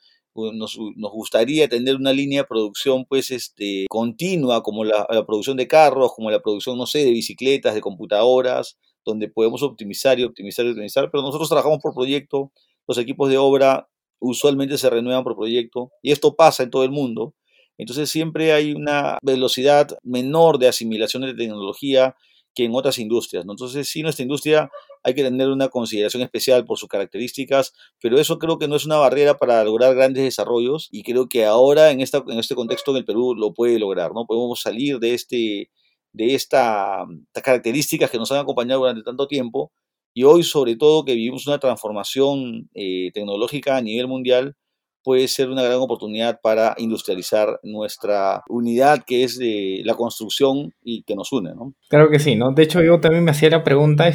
nos, 0.54 0.78
nos, 0.96 1.12
gustaría 1.12 1.68
tener 1.68 1.96
una 1.96 2.14
línea 2.14 2.42
de 2.42 2.48
producción 2.48 3.06
pues 3.06 3.32
este, 3.32 3.86
continua 3.90 4.64
como 4.64 4.84
la, 4.84 5.08
producción 5.26 5.58
de 5.58 5.68
carros, 5.68 6.14
como 6.16 6.32
la 6.32 6.42
producción, 6.42 6.78
no 6.78 6.86
sé, 6.86 7.06
de 7.06 7.12
bicicletas, 7.12 7.76
de 7.76 7.82
computadoras, 7.82 8.78
donde 9.06 9.30
podemos 9.30 9.64
optimizar 9.64 10.20
y 10.20 10.24
optimizar 10.24 10.66
y 10.66 10.70
optimizar, 10.70 11.10
pero 11.12 11.24
nosotros 11.24 11.50
trabajamos 11.50 11.80
por 11.82 11.94
proyecto, 11.94 12.52
los 12.88 12.98
equipos 12.98 13.30
de 13.30 13.38
obra 13.38 13.88
usualmente 14.20 14.78
se 14.78 14.90
renuevan 14.90 15.24
por 15.24 15.36
proyecto 15.36 15.92
y 16.02 16.12
esto 16.12 16.36
pasa 16.36 16.64
en 16.64 16.70
todo 16.70 16.84
el 16.84 16.92
mundo. 16.92 17.36
Entonces 17.78 18.10
siempre 18.10 18.52
hay 18.52 18.74
una 18.74 19.18
velocidad 19.22 19.98
menor 20.04 20.60
de 20.60 20.68
asimilación 20.68 21.24
de 21.24 21.34
tecnología 21.34 22.16
que 22.56 22.66
en 22.66 22.76
otras 22.76 23.00
industrias. 23.00 23.46
Entonces 23.48 23.88
sí, 23.90 24.02
nuestra 24.04 24.24
industria 24.24 24.70
hay 25.04 25.14
que 25.14 25.24
tener 25.24 25.50
una 25.50 25.70
consideración 25.70 26.24
especial 26.24 26.66
por 26.66 26.78
sus 26.78 26.90
características, 26.90 27.74
pero 28.02 28.20
eso 28.20 28.38
creo 28.40 28.58
que 28.58 28.68
no 28.68 28.76
es 28.76 28.86
una 28.86 28.98
barrera 28.98 29.38
para 29.38 29.64
lograr 29.64 29.96
grandes 29.96 30.24
desarrollos 30.24 30.90
y 30.92 31.04
creo 31.04 31.30
que 31.30 31.46
ahora 31.46 31.92
en, 31.92 32.02
esta, 32.02 32.24
en 32.28 32.40
este 32.40 32.56
contexto 32.56 32.92
en 32.92 32.98
el 32.98 33.06
Perú 33.06 33.36
lo 33.36 33.54
puede 33.54 33.80
lograr, 33.80 34.12
¿no? 34.14 34.26
Podemos 34.26 34.62
salir 34.62 35.00
de, 35.00 35.14
este, 35.14 35.70
de 36.14 36.36
esta, 36.36 37.06
estas 37.28 37.44
características 37.44 38.12
que 38.12 38.18
nos 38.18 38.32
han 38.32 38.40
acompañado 38.40 38.82
durante 38.82 39.04
tanto 39.04 39.28
tiempo 39.28 39.72
y 40.14 40.24
hoy 40.24 40.44
sobre 40.44 40.76
todo 40.76 41.06
que 41.06 41.14
vivimos 41.14 41.48
una 41.48 41.60
transformación 41.60 42.70
eh, 42.74 43.12
tecnológica 43.14 43.78
a 43.78 43.82
nivel 43.82 44.08
mundial, 44.08 44.56
puede 45.04 45.28
ser 45.28 45.50
una 45.50 45.64
gran 45.64 45.78
oportunidad 45.78 46.40
para 46.42 46.76
industrializar 46.78 47.60
nuestra 47.64 48.44
unidad 48.50 49.04
que 49.06 49.24
es 49.24 49.38
de 49.38 49.82
la 49.86 49.96
construcción 49.96 50.74
y 50.84 51.04
que 51.04 51.16
nos 51.16 51.32
une, 51.32 51.54
¿no? 51.56 51.74
Claro 51.90 52.10
que 52.10 52.20
sí, 52.20 52.36
¿no? 52.36 52.52
De 52.52 52.64
hecho, 52.64 52.82
yo 52.82 53.00
también 53.00 53.24
me 53.24 53.32
hacía 53.32 53.50
la 53.50 53.64
pregunta, 53.64 54.10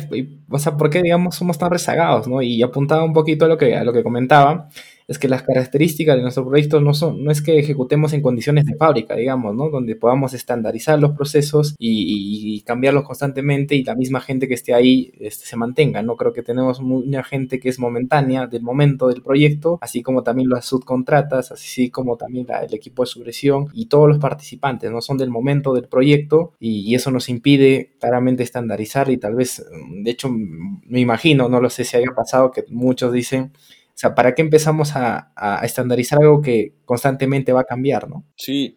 o 0.50 0.58
sea, 0.58 0.76
¿por 0.76 0.90
qué, 0.90 1.02
digamos, 1.02 1.36
somos 1.36 1.58
tan 1.58 1.70
rezagados, 1.70 2.28
¿no? 2.28 2.42
Y 2.42 2.62
apuntaba 2.62 3.04
un 3.04 3.12
poquito 3.12 3.44
a 3.44 3.48
lo 3.48 3.58
que, 3.58 3.76
a 3.76 3.84
lo 3.84 3.92
que 3.92 4.02
comentaba, 4.02 4.68
es 5.06 5.18
que 5.18 5.28
las 5.28 5.42
características 5.42 6.16
de 6.16 6.22
nuestros 6.22 6.46
proyectos 6.46 6.82
no 6.82 6.94
son, 6.94 7.22
no 7.24 7.30
es 7.30 7.42
que 7.42 7.58
ejecutemos 7.58 8.12
en 8.14 8.22
condiciones 8.22 8.64
de 8.64 8.74
fábrica, 8.74 9.14
digamos, 9.14 9.54
¿no? 9.54 9.68
Donde 9.68 9.96
podamos 9.96 10.32
estandarizar 10.32 10.98
los 10.98 11.12
procesos 11.12 11.74
y, 11.78 12.62
cambiarlos 12.64 13.04
constantemente 13.04 13.74
y 13.74 13.84
la 13.84 13.94
misma 13.94 14.20
gente 14.20 14.48
que 14.48 14.54
esté 14.54 14.72
ahí 14.72 15.12
este, 15.20 15.44
se 15.44 15.56
mantenga, 15.56 16.02
¿no? 16.02 16.16
Creo 16.16 16.32
que 16.32 16.42
tenemos 16.42 16.80
mucha 16.80 17.22
gente 17.22 17.60
que 17.60 17.68
es 17.68 17.78
momentánea 17.78 18.46
del 18.46 18.62
momento 18.62 19.08
del 19.08 19.22
proyecto, 19.22 19.78
así 19.82 20.02
como 20.02 20.22
también 20.22 20.48
las 20.48 20.64
subcontratas, 20.64 21.52
así 21.52 21.90
como 21.90 22.16
también 22.16 22.46
el 22.62 22.72
equipo 22.72 23.02
de 23.02 23.06
supresión 23.06 23.68
y 23.74 23.86
todos 23.86 24.08
los 24.08 24.18
participantes, 24.18 24.90
¿no? 24.90 25.02
Son 25.02 25.18
del 25.18 25.30
momento 25.30 25.74
del 25.74 25.88
proyecto 25.88 26.52
y, 26.58 26.94
eso 26.94 27.10
nos 27.10 27.28
impide 27.28 27.90
claramente 27.98 28.44
estandarizar 28.44 29.10
y 29.10 29.16
tal 29.16 29.34
vez, 29.34 29.64
de 29.90 30.10
hecho, 30.10 30.28
me 30.30 31.00
imagino, 31.00 31.48
no 31.48 31.60
lo 31.60 31.68
sé 31.68 31.82
si 31.82 31.96
haya 31.96 32.12
pasado, 32.14 32.52
que 32.52 32.64
muchos 32.68 33.12
dicen 33.12 33.50
o 33.94 33.96
sea, 33.96 34.14
¿para 34.14 34.34
qué 34.34 34.42
empezamos 34.42 34.92
a, 34.96 35.30
estandarizar 35.62 36.18
algo 36.20 36.42
que 36.42 36.74
constantemente 36.84 37.52
va 37.52 37.60
a 37.60 37.64
cambiar, 37.64 38.08
no? 38.08 38.24
Sí, 38.36 38.76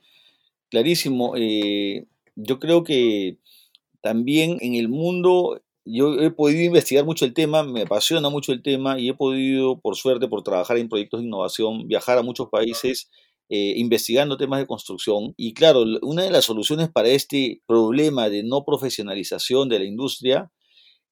clarísimo. 0.69 1.33
Eh, 1.35 2.05
yo 2.35 2.59
creo 2.59 2.83
que 2.83 3.39
también 4.01 4.57
en 4.61 4.75
el 4.75 4.89
mundo 4.89 5.63
yo 5.85 6.19
he 6.21 6.29
podido 6.29 6.63
investigar 6.63 7.03
mucho 7.03 7.25
el 7.25 7.33
tema, 7.33 7.63
me 7.63 7.81
apasiona 7.81 8.29
mucho 8.29 8.51
el 8.51 8.61
tema 8.61 8.99
y 8.99 9.09
he 9.09 9.13
podido, 9.13 9.79
por 9.79 9.95
suerte, 9.95 10.27
por 10.27 10.43
trabajar 10.43 10.77
en 10.77 10.89
proyectos 10.89 11.21
de 11.21 11.27
innovación, 11.27 11.87
viajar 11.87 12.17
a 12.17 12.23
muchos 12.23 12.49
países 12.49 13.09
eh, 13.49 13.73
investigando 13.77 14.37
temas 14.37 14.59
de 14.59 14.67
construcción. 14.67 15.33
Y 15.37 15.53
claro, 15.53 15.83
una 16.01 16.23
de 16.23 16.31
las 16.31 16.45
soluciones 16.45 16.89
para 16.89 17.07
este 17.07 17.61
problema 17.65 18.29
de 18.29 18.43
no 18.43 18.65
profesionalización 18.65 19.69
de 19.69 19.79
la 19.79 19.85
industria 19.85 20.51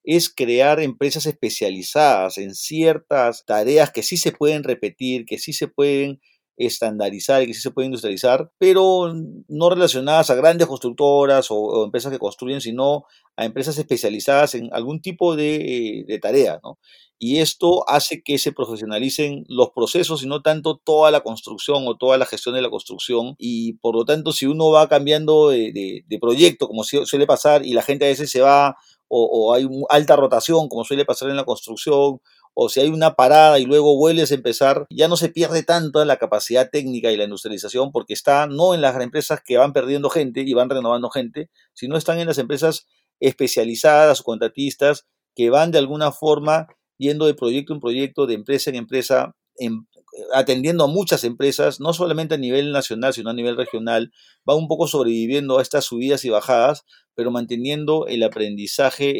es 0.05 0.29
crear 0.29 0.79
empresas 0.79 1.25
especializadas 1.25 2.37
en 2.37 2.53
ciertas 2.53 3.43
tareas 3.45 3.91
que 3.91 4.03
sí 4.03 4.17
se 4.17 4.31
pueden 4.31 4.63
repetir, 4.63 5.25
que 5.25 5.39
sí 5.39 5.51
se 5.51 5.67
pueden 5.67 6.21
estandarizar 6.57 7.43
y 7.43 7.47
que 7.47 7.53
sí 7.53 7.61
se 7.61 7.71
puede 7.71 7.87
industrializar, 7.87 8.51
pero 8.57 9.13
no 9.47 9.69
relacionadas 9.69 10.29
a 10.29 10.35
grandes 10.35 10.67
constructoras 10.67 11.47
o, 11.49 11.83
empresas 11.83 12.11
que 12.11 12.19
construyen, 12.19 12.61
sino 12.61 13.05
a 13.35 13.45
empresas 13.45 13.77
especializadas 13.77 14.55
en 14.55 14.69
algún 14.71 15.01
tipo 15.01 15.35
de, 15.35 16.05
de 16.07 16.19
tarea, 16.19 16.59
¿no? 16.63 16.79
Y 17.17 17.39
esto 17.39 17.89
hace 17.89 18.21
que 18.23 18.37
se 18.37 18.51
profesionalicen 18.51 19.45
los 19.47 19.69
procesos 19.71 20.21
y 20.21 20.27
no 20.27 20.41
tanto 20.41 20.81
toda 20.83 21.11
la 21.11 21.21
construcción 21.21 21.85
o 21.87 21.95
toda 21.95 22.17
la 22.17 22.25
gestión 22.25 22.55
de 22.55 22.61
la 22.61 22.69
construcción. 22.69 23.35
Y 23.37 23.73
por 23.73 23.95
lo 23.95 24.03
tanto, 24.03 24.33
si 24.33 24.47
uno 24.47 24.69
va 24.69 24.89
cambiando 24.89 25.49
de, 25.49 25.71
de 26.05 26.19
proyecto, 26.19 26.67
como 26.67 26.83
suele 26.83 27.25
pasar, 27.25 27.65
y 27.65 27.71
la 27.73 27.83
gente 27.83 28.03
a 28.03 28.09
veces 28.09 28.29
se 28.29 28.41
va 28.41 28.75
o, 29.07 29.53
hay 29.53 29.67
alta 29.89 30.15
rotación, 30.15 30.67
como 30.67 30.83
suele 30.83 31.05
pasar 31.05 31.29
en 31.29 31.35
la 31.35 31.45
construcción, 31.45 32.19
o 32.53 32.69
si 32.69 32.79
hay 32.79 32.89
una 32.89 33.15
parada 33.15 33.59
y 33.59 33.65
luego 33.65 33.97
vuelves 33.97 34.31
a 34.31 34.35
empezar, 34.35 34.87
ya 34.89 35.07
no 35.07 35.17
se 35.17 35.29
pierde 35.29 35.63
tanto 35.63 36.03
la 36.05 36.17
capacidad 36.17 36.69
técnica 36.69 37.11
y 37.11 37.17
la 37.17 37.25
industrialización 37.25 37.91
porque 37.91 38.13
está 38.13 38.47
no 38.47 38.73
en 38.73 38.81
las 38.81 38.99
empresas 39.01 39.41
que 39.43 39.57
van 39.57 39.73
perdiendo 39.73 40.09
gente 40.09 40.41
y 40.41 40.53
van 40.53 40.69
renovando 40.69 41.09
gente, 41.09 41.49
sino 41.73 41.97
están 41.97 42.19
en 42.19 42.27
las 42.27 42.37
empresas 42.37 42.87
especializadas 43.19 44.21
o 44.21 44.23
contratistas 44.23 45.05
que 45.35 45.49
van 45.49 45.71
de 45.71 45.79
alguna 45.79 46.11
forma 46.11 46.67
yendo 46.97 47.25
de 47.25 47.33
proyecto 47.33 47.73
en 47.73 47.81
proyecto, 47.81 48.25
de 48.25 48.35
empresa 48.35 48.69
en 48.69 48.77
empresa, 48.77 49.35
en, 49.57 49.85
atendiendo 50.33 50.85
a 50.85 50.87
muchas 50.87 51.23
empresas, 51.23 51.79
no 51.79 51.93
solamente 51.93 52.35
a 52.35 52.37
nivel 52.37 52.71
nacional, 52.71 53.13
sino 53.13 53.29
a 53.29 53.33
nivel 53.33 53.57
regional, 53.57 54.11
va 54.49 54.55
un 54.55 54.67
poco 54.67 54.87
sobreviviendo 54.87 55.59
a 55.59 55.61
estas 55.61 55.85
subidas 55.85 56.23
y 56.25 56.29
bajadas, 56.29 56.85
pero 57.15 57.31
manteniendo 57.31 58.07
el 58.07 58.23
aprendizaje 58.23 59.11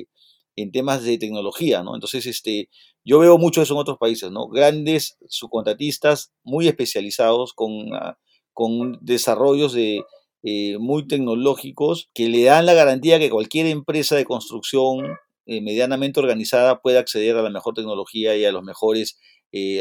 eh, 0.00 0.08
en 0.56 0.72
temas 0.72 1.02
de 1.04 1.18
tecnología, 1.18 1.82
¿no? 1.82 1.94
Entonces, 1.94 2.26
este, 2.26 2.68
yo 3.04 3.18
veo 3.18 3.38
mucho 3.38 3.62
eso 3.62 3.74
en 3.74 3.80
otros 3.80 3.98
países. 3.98 4.30
Grandes 4.52 5.16
subcontratistas 5.28 6.32
muy 6.42 6.68
especializados 6.68 7.52
con, 7.54 7.94
ah, 7.94 8.18
con 8.52 8.98
desarrollos 9.00 9.72
de, 9.72 10.02
eh, 10.42 10.78
muy 10.78 11.06
tecnológicos 11.06 12.10
que 12.14 12.28
le 12.28 12.44
dan 12.44 12.66
la 12.66 12.74
garantía 12.74 13.18
que 13.18 13.30
cualquier 13.30 13.66
empresa 13.66 14.16
de 14.16 14.24
construcción 14.24 15.16
eh, 15.46 15.60
medianamente 15.60 16.20
organizada 16.20 16.80
pueda 16.80 17.00
acceder 17.00 17.36
a 17.36 17.42
la 17.42 17.50
mejor 17.50 17.74
tecnología 17.74 18.36
y 18.36 18.44
a 18.44 18.52
los 18.52 18.62
mejores, 18.62 19.18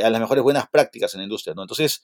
a 0.03 0.10
las 0.12 0.22
mejores 0.22 0.44
buenas 0.44 0.65
prácticas 0.72 1.13
en 1.13 1.20
la 1.20 1.24
industria. 1.24 1.53
Entonces, 1.58 2.03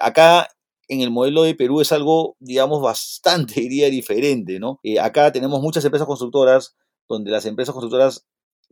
acá 0.00 0.48
en 0.92 1.00
el 1.00 1.10
modelo 1.10 1.42
de 1.42 1.54
Perú 1.54 1.80
es 1.80 1.92
algo, 1.92 2.36
digamos, 2.38 2.82
bastante, 2.82 3.54
diría, 3.60 3.90
diferente, 3.90 4.60
¿no? 4.60 4.80
Eh, 4.82 5.00
acá 5.00 5.32
tenemos 5.32 5.60
muchas 5.60 5.84
empresas 5.84 6.06
constructoras 6.06 6.76
donde 7.08 7.30
las 7.30 7.46
empresas 7.46 7.72
constructoras 7.72 8.26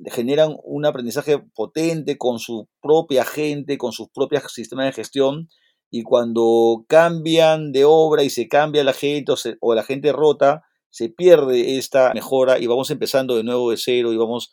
generan 0.07 0.57
un 0.65 0.87
aprendizaje 0.87 1.39
potente 1.55 2.17
con 2.17 2.39
su 2.39 2.69
propia 2.81 3.25
gente, 3.25 3.77
con 3.77 3.93
sus 3.93 4.09
propios 4.09 4.45
sistemas 4.53 4.87
de 4.87 4.93
gestión, 4.93 5.49
y 5.91 6.03
cuando 6.03 6.85
cambian 6.89 7.73
de 7.73 7.85
obra 7.85 8.23
y 8.23 8.31
se 8.31 8.49
cambia 8.49 8.85
la 8.85 8.93
gente 8.93 9.33
o, 9.33 9.37
o 9.61 9.75
la 9.75 9.83
gente 9.83 10.13
rota, 10.13 10.63
se 10.89 11.09
pierde 11.09 11.79
esta 11.79 12.13
mejora 12.15 12.59
y 12.59 12.67
vamos 12.67 12.91
empezando 12.91 13.37
de 13.37 13.45
nuevo 13.45 13.71
de 13.71 13.77
cero 13.77 14.13
y 14.13 14.17
vamos 14.17 14.53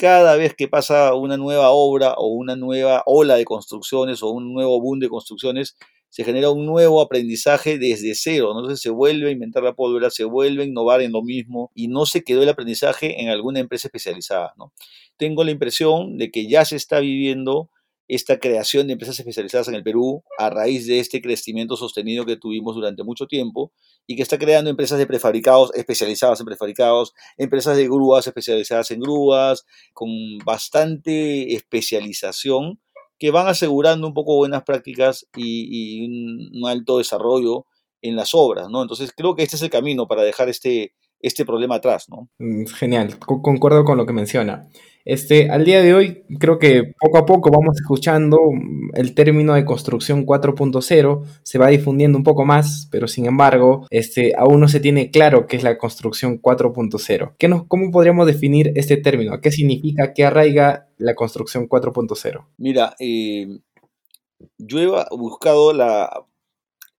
cada 0.00 0.36
vez 0.36 0.54
que 0.54 0.66
pasa 0.66 1.14
una 1.14 1.36
nueva 1.36 1.70
obra 1.70 2.14
o 2.16 2.28
una 2.28 2.56
nueva 2.56 3.02
ola 3.04 3.36
de 3.36 3.44
construcciones 3.44 4.22
o 4.22 4.30
un 4.30 4.54
nuevo 4.54 4.80
boom 4.80 4.98
de 4.98 5.10
construcciones, 5.10 5.76
se 6.10 6.24
genera 6.24 6.50
un 6.50 6.66
nuevo 6.66 7.00
aprendizaje 7.00 7.78
desde 7.78 8.14
cero, 8.14 8.52
¿no? 8.52 8.60
entonces 8.60 8.82
se 8.82 8.90
vuelve 8.90 9.28
a 9.28 9.32
inventar 9.32 9.62
la 9.62 9.74
pólvora, 9.74 10.10
se 10.10 10.24
vuelve 10.24 10.64
a 10.64 10.66
innovar 10.66 11.00
en 11.02 11.12
lo 11.12 11.22
mismo 11.22 11.70
y 11.74 11.88
no 11.88 12.04
se 12.04 12.22
quedó 12.22 12.42
el 12.42 12.48
aprendizaje 12.48 13.22
en 13.22 13.28
alguna 13.28 13.60
empresa 13.60 13.88
especializada. 13.88 14.52
¿no? 14.58 14.72
Tengo 15.16 15.44
la 15.44 15.52
impresión 15.52 16.18
de 16.18 16.30
que 16.30 16.48
ya 16.48 16.64
se 16.64 16.76
está 16.76 16.98
viviendo 17.00 17.70
esta 18.10 18.40
creación 18.40 18.88
de 18.88 18.94
empresas 18.94 19.18
especializadas 19.20 19.68
en 19.68 19.76
el 19.76 19.84
Perú 19.84 20.24
a 20.36 20.50
raíz 20.50 20.88
de 20.88 20.98
este 20.98 21.22
crecimiento 21.22 21.76
sostenido 21.76 22.26
que 22.26 22.36
tuvimos 22.36 22.74
durante 22.74 23.04
mucho 23.04 23.26
tiempo 23.26 23.72
y 24.04 24.16
que 24.16 24.22
está 24.22 24.36
creando 24.36 24.68
empresas 24.68 24.98
de 24.98 25.06
prefabricados 25.06 25.70
especializadas 25.74 26.40
en 26.40 26.46
prefabricados, 26.46 27.12
empresas 27.38 27.76
de 27.76 27.84
grúas 27.84 28.26
especializadas 28.26 28.90
en 28.90 28.98
grúas, 28.98 29.64
con 29.92 30.10
bastante 30.44 31.54
especialización 31.54 32.80
que 33.20 33.30
van 33.30 33.48
asegurando 33.48 34.06
un 34.06 34.14
poco 34.14 34.34
buenas 34.36 34.62
prácticas 34.62 35.26
y, 35.36 36.06
un, 36.06 36.66
alto 36.66 36.98
desarrollo 36.98 37.66
en 38.00 38.16
las 38.16 38.30
obras, 38.34 38.70
¿no? 38.70 38.80
Entonces 38.80 39.12
creo 39.14 39.36
que 39.36 39.42
este 39.42 39.56
es 39.56 39.62
el 39.62 39.68
camino 39.68 40.08
para 40.08 40.22
dejar 40.22 40.48
este, 40.48 40.94
este 41.20 41.44
problema 41.44 41.76
atrás, 41.76 42.08
¿no? 42.08 42.28
Mm, 42.38 42.64
genial, 42.66 43.18
concuerdo 43.18 43.84
con 43.84 43.96
lo 43.96 44.06
que 44.06 44.12
menciona. 44.12 44.68
Este, 45.04 45.50
al 45.50 45.64
día 45.64 45.82
de 45.82 45.94
hoy, 45.94 46.24
creo 46.38 46.58
que 46.58 46.92
poco 47.00 47.18
a 47.18 47.26
poco 47.26 47.50
vamos 47.50 47.76
escuchando 47.80 48.38
el 48.94 49.14
término 49.14 49.54
de 49.54 49.64
construcción 49.64 50.26
4.0, 50.26 51.24
se 51.42 51.58
va 51.58 51.68
difundiendo 51.68 52.18
un 52.18 52.24
poco 52.24 52.44
más, 52.44 52.88
pero 52.90 53.08
sin 53.08 53.26
embargo, 53.26 53.86
este, 53.90 54.34
aún 54.36 54.60
no 54.60 54.68
se 54.68 54.80
tiene 54.80 55.10
claro 55.10 55.46
qué 55.46 55.56
es 55.56 55.62
la 55.62 55.78
construcción 55.78 56.40
4.0. 56.40 57.34
¿Qué 57.38 57.48
nos, 57.48 57.66
¿Cómo 57.66 57.90
podríamos 57.90 58.26
definir 58.26 58.72
este 58.76 58.98
término? 58.98 59.40
¿Qué 59.40 59.50
significa, 59.50 60.12
qué 60.12 60.24
arraiga 60.24 60.88
la 60.98 61.14
construcción 61.14 61.68
4.0? 61.68 62.46
Mira, 62.58 62.94
eh, 63.00 63.48
yo 64.58 64.80
he 64.80 65.16
buscado 65.16 65.72
la, 65.72 66.26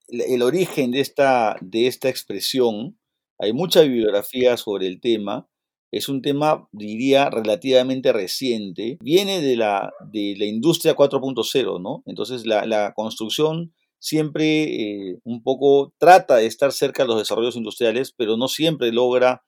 el 0.08 0.42
origen 0.42 0.92
de 0.92 1.01
esta, 1.01 1.56
de 1.62 1.88
esta 1.88 2.10
expresión, 2.10 2.98
hay 3.42 3.54
mucha 3.54 3.82
bibliografía 3.82 4.56
sobre 4.56 4.86
el 4.86 5.02
tema, 5.02 5.48
es 5.92 6.08
un 6.08 6.22
tema, 6.22 6.70
diría, 6.72 7.30
relativamente 7.30 8.14
reciente. 8.14 8.98
Viene 9.02 9.42
de 9.42 9.58
la, 9.58 9.92
de 10.12 10.36
la 10.38 10.46
industria 10.46 10.96
4.0, 10.96 11.82
¿no? 11.82 12.04
Entonces 12.06 12.46
la, 12.46 12.94
construcción 12.96 13.74
siempre 14.00 14.64
eh, 14.64 15.20
un 15.24 15.42
poco 15.42 15.94
trata 15.98 16.38
de 16.38 16.46
estar 16.46 16.72
cerca 16.72 17.04
de 17.04 17.08
los 17.08 17.18
desarrollos 17.18 17.56
industriales, 17.56 18.14
pero 18.16 18.38
no 18.38 18.48
siempre 18.48 18.92
logra 18.92 19.44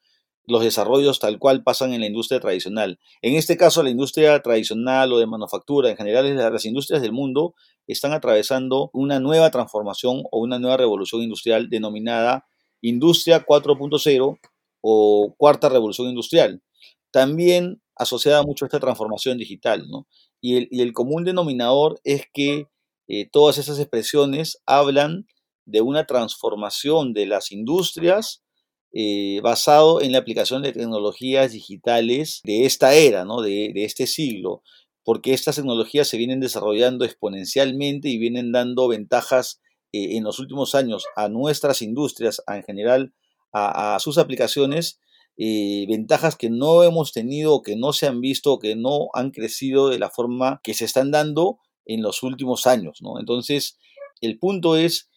los 0.46 0.64
desarrollos 0.64 1.20
tal 1.20 1.38
cual 1.40 1.64
pasan 1.64 1.94
en 1.94 2.02
la 2.02 2.08
industria 2.08 2.40
tradicional. 2.40 3.00
En 3.22 3.36
este 3.36 3.58
caso, 3.58 3.84
la 3.84 3.92
industria 3.92 4.42
tradicional 4.42 5.14
o 5.14 5.20
de 5.20 5.28
manufactura, 5.28 5.90
en 5.90 5.98
general 5.98 6.36
las 6.36 6.66
industrias 6.66 7.02
del 7.02 7.14
mundo, 7.14 7.54
están 7.88 8.12
atravesando 8.12 8.90
una 8.92 9.20
nueva 9.20 9.52
transformación 9.52 10.24
o 10.32 10.42
una 10.42 10.58
nueva 10.58 10.78
revolución 10.78 11.22
industrial 11.22 11.70
denominada 11.70 12.48
Industria 12.84 13.46
4.0 13.46 14.40
o 14.82 15.34
cuarta 15.38 15.70
revolución 15.70 16.10
industrial, 16.10 16.62
también 17.12 17.82
asociada 17.96 18.44
mucho 18.44 18.66
a 18.66 18.68
esta 18.68 18.80
transformación 18.80 19.38
digital, 19.38 19.88
¿no? 19.90 20.08
Y 20.42 20.82
el, 20.82 20.94
común 20.94 21.24
denominador 21.24 22.02
es 22.04 22.26
que 22.34 22.68
eh, 23.08 23.30
todas 23.32 23.58
esas 23.58 23.80
expresiones 23.80 24.62
hablan 24.66 25.26
de 25.66 25.80
una 25.82 26.06
transformación 26.06 27.14
de 27.14 27.26
las 27.26 27.52
industrias 27.54 28.44
eh, 28.92 29.40
basado 29.42 30.02
en 30.02 30.12
la 30.12 30.20
aplicación 30.20 30.62
de 30.62 30.74
tecnologías 30.74 31.54
digitales 31.54 32.42
de 32.44 32.66
esta 32.66 32.94
era, 32.94 33.26
¿no? 33.26 33.42
de, 33.42 33.72
este 33.76 34.06
siglo, 34.06 34.62
porque 35.04 35.34
estas 35.34 35.56
tecnologías 35.56 36.08
se 36.08 36.18
vienen 36.18 36.42
desarrollando 36.42 37.06
exponencialmente 37.06 38.10
y 38.10 38.20
vienen 38.20 38.52
dando 38.52 38.88
ventajas 38.88 39.62
en 39.94 40.24
los 40.24 40.40
últimos 40.40 40.76
años 40.76 41.06
a 41.16 41.30
nuestras 41.30 41.82
industrias, 41.82 42.42
en 42.48 42.64
general 42.64 43.14
a, 43.54 43.98
sus 44.00 44.18
aplicaciones 44.18 45.00
ventajas 45.38 46.36
que 46.36 46.50
no 46.50 46.84
hemos 46.84 47.14
tenido, 47.14 47.62
que 47.62 47.76
no 47.76 47.94
se 47.94 48.08
han 48.08 48.20
visto, 48.20 48.60
que 48.60 48.76
no 48.76 49.10
han 49.14 49.32
crecido 49.32 49.90
de 49.90 50.00
la 50.00 50.10
forma 50.10 50.60
que 50.64 50.74
se 50.74 50.86
están 50.86 51.12
dando 51.12 51.60
en 51.86 52.02
los 52.02 52.24
últimos 52.24 52.68
años. 52.68 53.00
¿no? 53.02 53.20
Entonces, 53.20 53.78
el 54.22 54.40
punto 54.40 54.76
es, 54.76 55.10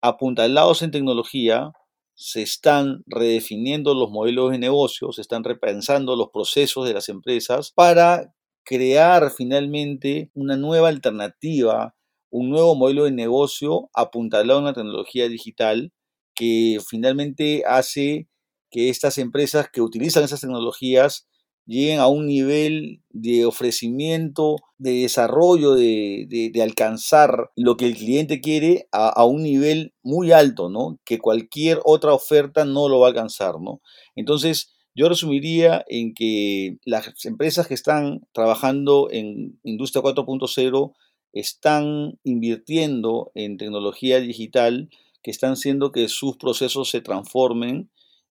apuntalados 0.00 0.82
en 0.82 0.90
tecnología, 0.90 1.72
se 2.14 2.42
están 2.42 3.02
redefiniendo 3.06 3.94
los 3.94 4.10
modelos 4.10 4.50
de 4.50 4.58
negocio, 4.58 5.10
se 5.12 5.22
están 5.22 5.42
repensando 5.42 6.16
los 6.16 6.28
procesos 6.28 6.86
de 6.86 6.92
las 6.92 7.08
empresas 7.08 7.72
para 7.72 8.34
crear 8.62 9.30
finalmente 9.30 10.30
una 10.34 10.56
nueva 10.56 10.88
alternativa, 10.88 11.96
un 12.30 12.50
nuevo 12.50 12.74
modelo 12.74 13.04
de 13.04 13.12
negocio 13.12 13.90
apuntalado 13.94 14.60
en 14.60 14.66
la 14.66 14.72
tecnología 14.72 15.28
digital 15.28 15.92
que 16.34 16.78
finalmente 16.86 17.64
hace 17.66 18.28
que 18.70 18.88
estas 18.88 19.18
empresas 19.18 19.68
que 19.70 19.82
utilizan 19.82 20.24
esas 20.24 20.40
tecnologías 20.40 21.28
lleguen 21.66 22.00
a 22.00 22.08
un 22.08 22.26
nivel 22.26 23.02
de 23.10 23.44
ofrecimiento, 23.46 24.56
de 24.78 25.02
desarrollo, 25.02 25.74
de, 25.74 26.50
alcanzar 26.62 27.50
lo 27.54 27.76
que 27.76 27.86
el 27.86 27.96
cliente 27.96 28.40
quiere 28.40 28.88
a, 28.90 29.24
un 29.24 29.42
nivel 29.42 29.94
muy 30.02 30.32
alto, 30.32 30.68
¿no? 30.68 30.98
Que 31.04 31.18
cualquier 31.18 31.80
otra 31.84 32.12
oferta 32.12 32.64
no 32.64 32.88
lo 32.88 33.00
va 33.00 33.06
a 33.06 33.10
alcanzar, 33.10 33.60
¿no? 33.60 33.80
Entonces, 34.16 34.72
yo 34.94 35.08
resumiría 35.08 35.84
en 35.88 36.12
que 36.14 36.78
las 36.84 37.12
empresas 37.24 37.68
que 37.68 37.74
están 37.74 38.26
trabajando 38.32 39.08
en 39.10 39.60
Industria 39.62 40.02
4.0 40.02 40.92
están 41.32 42.18
invirtiendo 42.24 43.30
en 43.34 43.56
tecnología 43.56 44.20
digital 44.20 44.90
que 45.22 45.30
están 45.30 45.52
haciendo 45.52 45.92
que 45.92 46.08
sus 46.08 46.36
procesos 46.36 46.90
se 46.90 47.00
transformen 47.00 47.90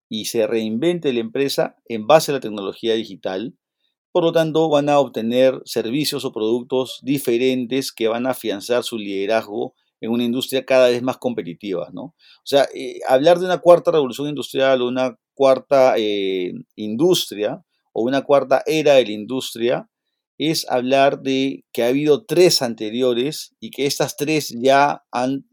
y 0.10 0.26
se 0.26 0.48
reinvente 0.48 1.14
la 1.14 1.20
empresa 1.20 1.76
en 1.86 2.08
base 2.08 2.32
a 2.32 2.36
la 2.36 2.40
tecnología 2.40 2.96
digital. 2.96 3.56
Por 4.12 4.24
lo 4.24 4.32
tanto, 4.32 4.70
van 4.70 4.90
a 4.90 5.00
obtener 5.00 5.62
servicios 5.66 6.26
o 6.26 6.32
productos 6.32 7.00
diferentes 7.04 7.92
que 7.92 8.08
van 8.08 8.26
a 8.26 8.32
afianzar 8.32 8.84
su 8.84 8.98
liderazgo 8.98 9.76
en 10.02 10.12
una 10.12 10.24
industria 10.24 10.66
cada 10.66 10.90
vez 10.90 11.04
más 11.04 11.18
competitiva, 11.18 11.90
¿no? 11.94 12.02
O 12.04 12.46
sea, 12.46 12.68
eh, 12.74 13.00
hablar 13.08 13.38
de 13.38 13.46
una 13.46 13.60
cuarta 13.60 13.92
revolución 13.92 14.30
industrial 14.30 14.82
o 14.82 14.88
una 14.88 15.18
cuarta 15.36 15.94
eh, 15.98 16.54
industria 16.76 17.64
o 17.94 18.04
una 18.04 18.24
cuarta 18.24 18.64
era 18.66 18.96
de 18.96 19.06
la 19.06 19.12
industria 19.12 19.90
es 20.40 20.66
hablar 20.68 21.22
de 21.22 21.66
que 21.72 21.84
ha 21.84 21.90
habido 21.90 22.26
tres 22.26 22.64
anteriores 22.64 23.56
y 23.60 23.70
que 23.70 23.86
estas 23.86 24.18
tres 24.18 24.56
ya 24.60 25.04
han 25.12 25.48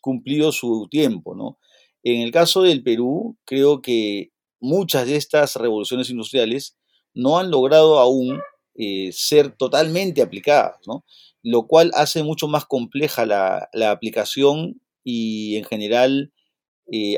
cumplido 0.00 0.52
su 0.52 0.86
tiempo, 0.88 1.34
¿no? 1.34 1.58
En 2.04 2.20
el 2.20 2.30
caso 2.30 2.62
del 2.62 2.84
Perú, 2.84 3.36
creo 3.44 3.82
que 3.82 4.30
muchas 4.60 5.06
de 5.08 5.16
estas 5.16 5.56
revoluciones 5.56 6.10
industriales 6.10 6.76
no 7.12 7.38
han 7.38 7.50
logrado 7.50 7.98
aún 7.98 8.40
eh, 8.76 9.10
ser 9.12 9.56
totalmente 9.56 10.22
aplicadas, 10.22 10.76
¿no? 10.86 11.04
lo 11.42 11.66
cual 11.66 11.90
hace 11.94 12.22
mucho 12.22 12.48
más 12.48 12.66
compleja 12.66 13.24
la, 13.24 13.68
aplicación 13.90 14.80
y 15.04 15.56
en 15.56 15.64
general 15.64 16.32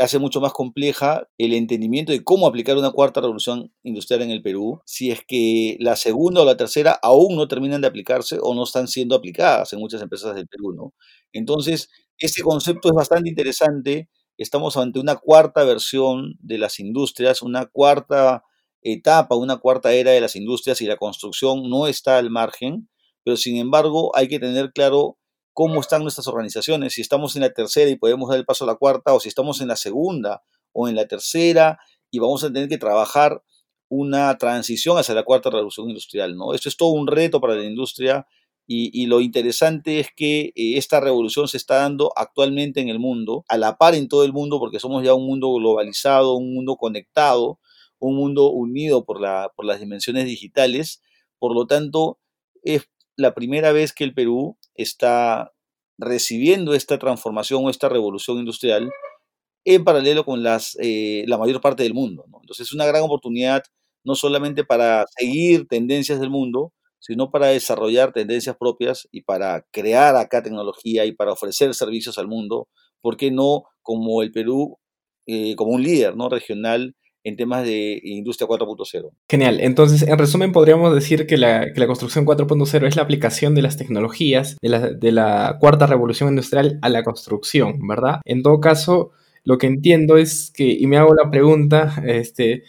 hace 0.01 0.19
mucho 0.19 0.41
más 0.41 0.53
compleja 0.53 1.29
el 1.39 1.53
entendimiento 1.55 2.13
de 2.13 2.25
cómo 2.25 2.47
aplicar 2.47 2.77
una 2.77 2.91
cuarta 2.91 3.21
revolución 3.21 3.73
industrial 3.85 4.23
en 4.23 4.31
el 4.31 4.43
Perú, 4.43 4.81
si 4.85 5.11
es 5.11 5.21
que 5.27 5.77
la 5.81 5.97
segunda 5.97 6.43
o 6.43 6.45
la 6.45 6.57
tercera 6.57 6.99
aún 7.03 7.37
no 7.37 7.47
terminan 7.49 7.81
de 7.81 7.87
aplicarse 7.87 8.39
o 8.43 8.55
no 8.55 8.65
están 8.65 8.89
siendo 8.89 9.15
aplicadas 9.15 9.73
en 9.73 9.79
muchas 9.79 10.03
empresas 10.03 10.35
del 10.35 10.49
Perú, 10.49 10.73
¿no? 10.75 10.95
Entonces, 11.33 11.89
este 12.19 12.43
concepto 12.43 12.89
es 12.89 12.95
bastante 12.95 13.29
interesante. 13.31 14.09
Estamos 14.39 14.77
ante 14.77 14.99
una 15.01 15.17
cuarta 15.17 15.65
versión 15.65 16.35
de 16.41 16.59
las 16.59 16.81
industrias, 16.81 17.43
una 17.43 17.67
cuarta 17.67 18.43
etapa, 18.83 19.37
una 19.37 19.59
cuarta 19.59 19.93
era 19.93 20.11
de 20.13 20.21
las 20.21 20.37
industrias 20.37 20.81
y 20.81 20.87
la 20.87 20.97
construcción 20.97 21.69
no 21.71 21.87
está 21.87 22.19
al 22.19 22.31
margen 22.31 22.89
pero 23.25 23.37
sin 23.37 23.57
embargo 23.57 24.11
hay 24.17 24.29
que 24.29 24.39
tener 24.41 24.73
claro 24.73 25.19
cómo 25.53 25.81
están 25.81 26.03
nuestras 26.03 26.27
organizaciones, 26.27 26.95
si 26.95 27.01
estamos 27.01 27.37
en 27.37 27.43
la 27.43 27.53
tercera 27.53 27.91
y 27.91 27.97
podemos 27.97 28.29
dar 28.29 28.39
el 28.39 28.45
paso 28.45 28.65
a 28.65 28.67
la 28.67 28.77
cuarta, 28.77 29.15
o 29.15 29.21
si 29.21 29.29
estamos 29.29 29.61
en 29.61 29.69
la 29.69 29.77
segunda 29.77 30.43
o 30.73 30.89
en 30.89 30.95
la 30.95 31.07
tercera 31.07 31.79
y 32.11 32.19
vamos 32.19 32.45
a 32.45 32.53
tener 32.53 32.69
que 32.69 32.79
trabajar 32.79 33.43
una 33.89 34.39
transición 34.39 34.99
hacia 34.99 35.15
la 35.15 35.25
cuarta 35.25 35.51
revolución 35.51 35.89
industrial, 35.89 36.37
¿no? 36.37 36.55
Esto 36.55 36.69
es 36.69 36.77
todo 36.77 36.91
un 36.91 37.09
reto 37.09 37.41
para 37.41 37.57
la 37.57 37.65
industria 37.65 38.27
y, 38.73 39.07
lo 39.07 39.21
interesante 39.21 39.99
es 39.99 40.11
que 40.15 40.53
eh, 40.55 40.77
esta 40.77 41.01
revolución 41.01 41.49
se 41.49 41.57
está 41.57 41.79
dando 41.79 42.13
actualmente 42.15 42.81
en 42.81 42.89
el 42.89 43.01
mundo, 43.01 43.45
a 43.49 43.57
la 43.57 43.77
par 43.77 43.97
en 43.97 44.07
todo 44.07 44.25
el 44.25 44.33
mundo, 44.33 44.61
porque 44.61 44.79
somos 44.79 45.03
ya 45.03 45.13
un 45.13 45.27
mundo 45.27 45.53
globalizado, 45.53 46.37
un 46.37 46.55
mundo 46.55 46.77
conectado, 46.77 47.59
un 47.99 48.15
mundo 48.15 48.53
unido 48.53 49.05
por, 49.05 49.21
la, 49.21 49.53
por 49.57 49.65
las 49.65 49.81
dimensiones 49.81 50.27
digitales. 50.27 51.03
Por 51.41 51.53
lo 51.53 51.67
tanto, 51.67 52.21
es 52.63 52.89
la 53.17 53.35
primera 53.35 53.73
vez 53.73 53.93
que 53.93 54.05
el 54.05 54.15
Perú 54.15 54.57
está 54.83 55.53
recibiendo 55.99 56.75
esta 56.75 56.99
transformación 56.99 57.65
o 57.65 57.71
esta 57.71 57.89
revolución 57.89 58.39
industrial 58.39 58.91
en 59.65 59.85
paralelo 59.85 60.25
con 60.25 60.43
las, 60.43 60.77
eh, 60.81 61.25
la 61.27 61.39
mayor 61.39 61.61
parte 61.61 61.83
del 61.83 61.95
mundo. 61.95 62.25
Entonces 62.27 62.69
es 62.69 62.73
una 62.75 62.87
gran 62.87 63.03
oportunidad 63.03 63.63
no 64.05 64.15
solamente 64.15 64.65
para 64.65 65.05
seguir 65.19 65.67
tendencias 65.69 66.21
del 66.21 66.31
mundo, 66.31 66.73
sino 66.99 67.31
para 67.31 67.49
desarrollar 67.49 68.13
tendencias 68.13 68.57
propias 68.57 69.09
y 69.11 69.23
para 69.23 69.65
crear 69.71 70.17
acá 70.17 70.43
tecnología 70.43 71.05
y 71.05 71.13
para 71.13 71.33
ofrecer 71.33 71.75
servicios 71.75 72.19
al 72.19 72.29
mundo, 72.29 72.69
¿por 73.01 73.17
qué 73.17 73.31
no 73.31 73.65
como 73.83 74.23
el 74.23 74.33
Perú, 74.33 74.79
eh, 75.27 75.55
como 75.57 75.73
un 75.73 75.83
líder 75.83 76.17
¿no? 76.17 76.29
regional 76.29 76.95
en 77.25 77.37
temas 77.37 77.65
de 77.65 78.01
industria 78.03 78.49
4.0. 78.49 79.11
Genial. 79.29 79.61
Entonces, 79.61 80.03
en 80.03 80.19
resumen, 80.19 80.53
podríamos 80.53 80.95
decir 80.95 81.27
que 81.27 81.37
la, 81.37 81.73
construcción 81.87 82.27
4.0 82.27 82.87
es 82.87 82.97
la 82.97 83.03
aplicación 83.03 83.55
de 83.55 83.63
las 83.63 83.77
tecnologías 83.77 84.57
de 84.61 84.69
la, 84.69 84.91
de 84.91 85.13
la 85.13 85.57
cuarta 85.61 85.87
revolución 85.87 86.31
industrial 86.31 86.79
a 86.83 86.89
la 86.89 87.03
construcción, 87.03 87.87
¿verdad? 87.87 88.21
En 88.25 88.43
todo 88.43 88.61
caso, 88.61 89.11
lo 89.45 89.59
que 89.59 89.67
entiendo 89.67 90.17
es 90.17 90.53
que, 90.55 90.65
y 90.65 90.87
me 90.87 90.97
hago 90.97 91.15
la 91.15 91.31
pregunta, 91.31 92.03
este, 92.07 92.65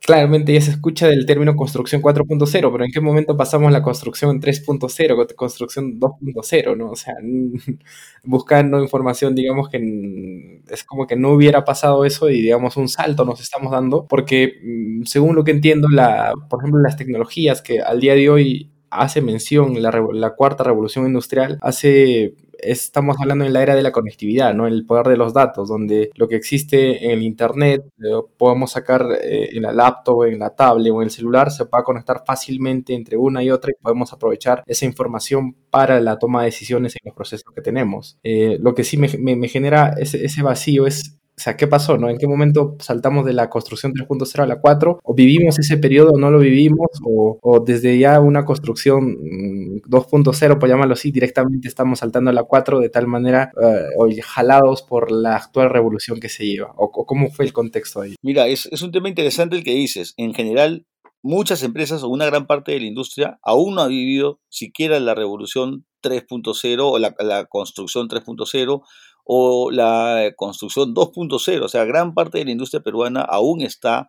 claramente 0.00 0.52
ya 0.52 0.60
se 0.60 0.70
escucha 0.70 1.08
del 1.08 1.26
término 1.26 1.56
construcción 1.56 2.02
4.0, 2.02 2.70
pero 2.72 2.84
¿en 2.84 2.90
qué 2.90 3.00
momento 3.00 3.36
pasamos 3.36 3.72
la 3.72 3.82
construcción 3.82 4.40
3.0, 4.40 5.34
construcción 5.34 5.98
2.0, 6.00 6.76
¿no? 6.76 6.90
O 6.90 6.96
sea, 6.96 7.14
buscando 8.24 8.80
información, 8.82 9.34
digamos 9.34 9.68
que 9.68 10.62
es 10.68 10.84
como 10.84 11.06
que 11.06 11.16
no 11.16 11.32
hubiera 11.32 11.64
pasado 11.64 12.04
eso 12.04 12.30
y, 12.30 12.40
digamos, 12.42 12.76
un 12.76 12.88
salto 12.88 13.24
nos 13.24 13.40
estamos 13.40 13.72
dando, 13.72 14.06
porque 14.06 14.60
mm, 14.64 15.04
según 15.04 15.34
lo 15.36 15.44
que 15.44 15.50
entiendo, 15.52 15.88
la, 15.88 16.32
por 16.48 16.60
ejemplo, 16.60 16.80
las 16.80 16.96
tecnologías 16.96 17.62
que 17.62 17.80
al 17.80 18.00
día 18.00 18.14
de 18.14 18.30
hoy 18.30 18.70
hace 18.90 19.20
mención 19.20 19.80
la, 19.82 19.90
la 20.12 20.30
cuarta 20.30 20.64
revolución 20.64 21.06
industrial, 21.06 21.58
hace 21.60 22.34
estamos 22.58 23.16
hablando 23.20 23.44
en 23.44 23.52
la 23.52 23.62
era 23.62 23.74
de 23.74 23.82
la 23.82 23.92
conectividad, 23.92 24.54
¿no? 24.54 24.66
El 24.66 24.84
poder 24.84 25.06
de 25.06 25.16
los 25.16 25.32
datos, 25.32 25.68
donde 25.68 26.10
lo 26.16 26.28
que 26.28 26.36
existe 26.36 27.04
en 27.04 27.12
el 27.12 27.22
Internet, 27.22 27.84
podemos 28.36 28.72
sacar 28.72 29.06
eh, 29.22 29.50
en 29.52 29.62
la 29.62 29.72
laptop, 29.72 30.24
en 30.24 30.38
la 30.38 30.50
tablet 30.50 30.92
o 30.92 31.00
en 31.00 31.06
el 31.06 31.10
celular, 31.10 31.50
se 31.50 31.66
puede 31.66 31.84
conectar 31.84 32.22
fácilmente 32.26 32.94
entre 32.94 33.16
una 33.16 33.42
y 33.42 33.50
otra 33.50 33.70
y 33.70 33.82
podemos 33.82 34.12
aprovechar 34.12 34.62
esa 34.66 34.84
información 34.84 35.54
para 35.70 36.00
la 36.00 36.18
toma 36.18 36.40
de 36.40 36.46
decisiones 36.46 36.94
en 36.96 37.00
los 37.04 37.14
procesos 37.14 37.52
que 37.54 37.62
tenemos. 37.62 38.18
Eh, 38.22 38.58
lo 38.60 38.74
que 38.74 38.84
sí 38.84 38.96
me, 38.96 39.48
genera 39.48 39.94
ese 39.98 40.42
vacío 40.42 40.86
es 40.86 41.17
o 41.38 41.40
sea, 41.40 41.56
¿qué 41.56 41.68
pasó? 41.68 41.96
No? 41.98 42.10
¿En 42.10 42.18
qué 42.18 42.26
momento 42.26 42.74
saltamos 42.80 43.24
de 43.24 43.32
la 43.32 43.48
construcción 43.48 43.92
3.0 43.92 44.42
a 44.42 44.46
la 44.46 44.60
4? 44.60 44.98
¿O 45.04 45.14
vivimos 45.14 45.56
ese 45.56 45.78
periodo 45.78 46.10
o 46.14 46.18
no 46.18 46.32
lo 46.32 46.40
vivimos? 46.40 46.88
¿O, 47.04 47.60
desde 47.64 47.96
ya 47.96 48.18
una 48.18 48.44
construcción 48.44 49.16
2.0, 49.86 50.56
mm, 50.56 50.58
por 50.58 50.68
llamarlo 50.68 50.94
así, 50.94 51.12
directamente 51.12 51.68
estamos 51.68 52.00
saltando 52.00 52.30
a 52.30 52.32
la 52.34 52.42
4 52.42 52.80
de 52.80 52.88
tal 52.88 53.06
manera, 53.06 53.52
uh, 53.56 54.12
jalados 54.20 54.82
por 54.82 55.12
la 55.12 55.36
actual 55.36 55.70
revolución 55.70 56.18
que 56.18 56.28
se 56.28 56.44
lleva? 56.44 56.72
¿O, 56.76 56.90
cómo 56.90 57.30
fue 57.30 57.44
el 57.44 57.52
contexto 57.52 58.00
ahí? 58.00 58.16
Mira, 58.20 58.48
es, 58.48 58.66
es 58.72 58.82
un 58.82 58.90
tema 58.90 59.08
interesante 59.08 59.54
el 59.54 59.62
que 59.62 59.74
dices. 59.74 60.14
En 60.16 60.34
general, 60.34 60.86
muchas 61.22 61.62
empresas 61.62 62.02
o 62.02 62.08
una 62.08 62.26
gran 62.26 62.48
parte 62.48 62.72
de 62.72 62.80
la 62.80 62.86
industria 62.86 63.38
aún 63.42 63.76
no 63.76 63.82
ha 63.82 63.88
vivido 63.88 64.40
siquiera 64.48 64.98
la 64.98 65.14
revolución 65.14 65.84
3.0 66.02 66.78
o 66.80 66.98
la, 66.98 67.14
la 67.20 67.44
construcción 67.46 68.08
3.0 68.08 68.82
o 69.30 69.70
la 69.70 70.32
construcción 70.36 70.94
2.0, 70.94 71.62
o 71.62 71.68
sea, 71.68 71.84
gran 71.84 72.14
parte 72.14 72.38
de 72.38 72.46
la 72.46 72.50
industria 72.50 72.80
peruana 72.80 73.20
aún 73.20 73.60
está 73.60 74.08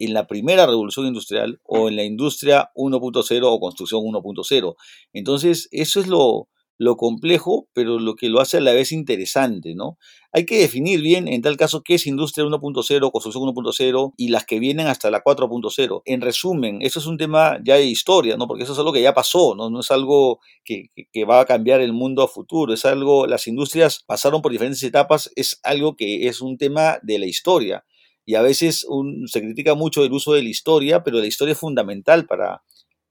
en 0.00 0.12
la 0.12 0.26
primera 0.26 0.66
revolución 0.66 1.06
industrial 1.06 1.60
o 1.62 1.88
en 1.88 1.94
la 1.94 2.02
industria 2.02 2.72
1.0 2.74 3.40
o 3.44 3.60
construcción 3.60 4.02
1.0. 4.02 4.74
Entonces, 5.12 5.68
eso 5.70 6.00
es 6.00 6.08
lo, 6.08 6.48
lo 6.78 6.96
complejo, 6.96 7.68
pero 7.72 7.98
lo 7.98 8.14
que 8.16 8.28
lo 8.28 8.40
hace 8.40 8.58
a 8.58 8.60
la 8.60 8.72
vez 8.72 8.92
interesante, 8.92 9.74
¿no? 9.74 9.98
Hay 10.32 10.44
que 10.44 10.58
definir 10.58 11.00
bien, 11.00 11.28
en 11.28 11.40
tal 11.40 11.56
caso, 11.56 11.82
qué 11.82 11.94
es 11.94 12.06
industria 12.06 12.44
1.0, 12.44 13.10
construcción 13.10 13.44
1.0 13.44 14.12
y 14.16 14.28
las 14.28 14.44
que 14.44 14.58
vienen 14.58 14.86
hasta 14.86 15.10
la 15.10 15.24
4.0. 15.24 16.02
En 16.04 16.20
resumen, 16.20 16.78
eso 16.82 16.98
es 16.98 17.06
un 17.06 17.16
tema 17.16 17.58
ya 17.64 17.76
de 17.76 17.86
historia, 17.86 18.36
¿no? 18.36 18.46
Porque 18.46 18.64
eso 18.64 18.74
es 18.74 18.78
algo 18.78 18.92
que 18.92 19.02
ya 19.02 19.14
pasó, 19.14 19.54
¿no? 19.54 19.70
No 19.70 19.80
es 19.80 19.90
algo 19.90 20.40
que, 20.64 20.90
que 21.12 21.24
va 21.24 21.40
a 21.40 21.46
cambiar 21.46 21.80
el 21.80 21.94
mundo 21.94 22.22
a 22.22 22.28
futuro, 22.28 22.74
es 22.74 22.84
algo, 22.84 23.26
las 23.26 23.46
industrias 23.46 24.04
pasaron 24.06 24.42
por 24.42 24.52
diferentes 24.52 24.82
etapas, 24.82 25.30
es 25.36 25.60
algo 25.62 25.96
que 25.96 26.28
es 26.28 26.40
un 26.42 26.58
tema 26.58 26.98
de 27.02 27.18
la 27.18 27.26
historia. 27.26 27.84
Y 28.28 28.34
a 28.34 28.42
veces 28.42 28.84
se 29.26 29.40
critica 29.40 29.74
mucho 29.74 30.04
el 30.04 30.12
uso 30.12 30.32
de 30.32 30.42
la 30.42 30.48
historia, 30.48 31.04
pero 31.04 31.18
la 31.18 31.26
historia 31.26 31.52
es 31.52 31.58
fundamental 31.58 32.26
para, 32.26 32.62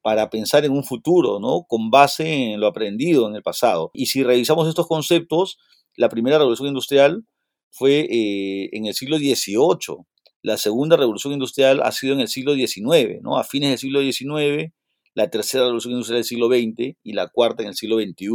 para 0.06 0.30
pensar 0.30 0.64
en 0.64 0.72
un 0.72 0.84
futuro, 0.84 1.40
¿no? 1.40 1.66
Con 1.68 1.90
base 1.90 2.52
en 2.52 2.60
lo 2.60 2.68
aprendido 2.68 3.28
en 3.28 3.36
el 3.36 3.42
pasado. 3.42 3.90
Y 3.96 4.06
si 4.06 4.22
revisamos 4.22 4.68
estos 4.70 4.86
conceptos, 4.86 5.58
la 5.98 6.10
primera 6.10 6.38
revolución 6.38 6.68
industrial 6.68 7.26
fue 7.72 8.02
eh, 8.02 8.70
en 8.74 8.86
el 8.86 8.94
siglo 8.94 9.18
XVIII. 9.18 10.06
La 10.44 10.58
segunda 10.58 10.96
revolución 10.96 11.34
industrial 11.34 11.82
ha 11.82 11.92
sido 11.92 12.14
en 12.14 12.20
el 12.20 12.28
siglo 12.28 12.54
XIX, 12.54 13.20
¿no? 13.24 13.40
A 13.40 13.44
fines 13.44 13.72
del 13.72 13.80
siglo 13.80 14.02
XIX, 14.02 14.72
la 15.16 15.32
tercera 15.32 15.64
revolución 15.64 15.94
industrial 15.94 16.20
del 16.20 16.26
siglo 16.26 16.50
XX 16.50 16.98
y 17.02 17.14
la 17.14 17.28
cuarta 17.30 17.64
en 17.64 17.70
el 17.70 17.76
siglo 17.76 17.98
XXI. 17.98 18.28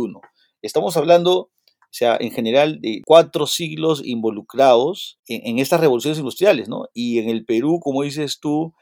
Estamos 0.63 0.97
hablando, 0.97 1.39
o 1.39 1.53
sea, 1.93 2.17
en 2.19 2.33
general, 2.33 2.81
de 2.81 3.01
cuatro 3.07 3.47
siglos 3.47 4.03
involucrados 4.05 5.21
en, 5.29 5.47
en 5.47 5.59
estas 5.61 5.79
revoluciones 5.79 6.19
industriales, 6.19 6.69
¿no? 6.69 6.89
Y 6.93 7.21
en 7.21 7.29
el 7.29 7.45
Perú, 7.45 7.79
como 7.81 8.03
dices 8.03 8.41
tú, 8.41 8.75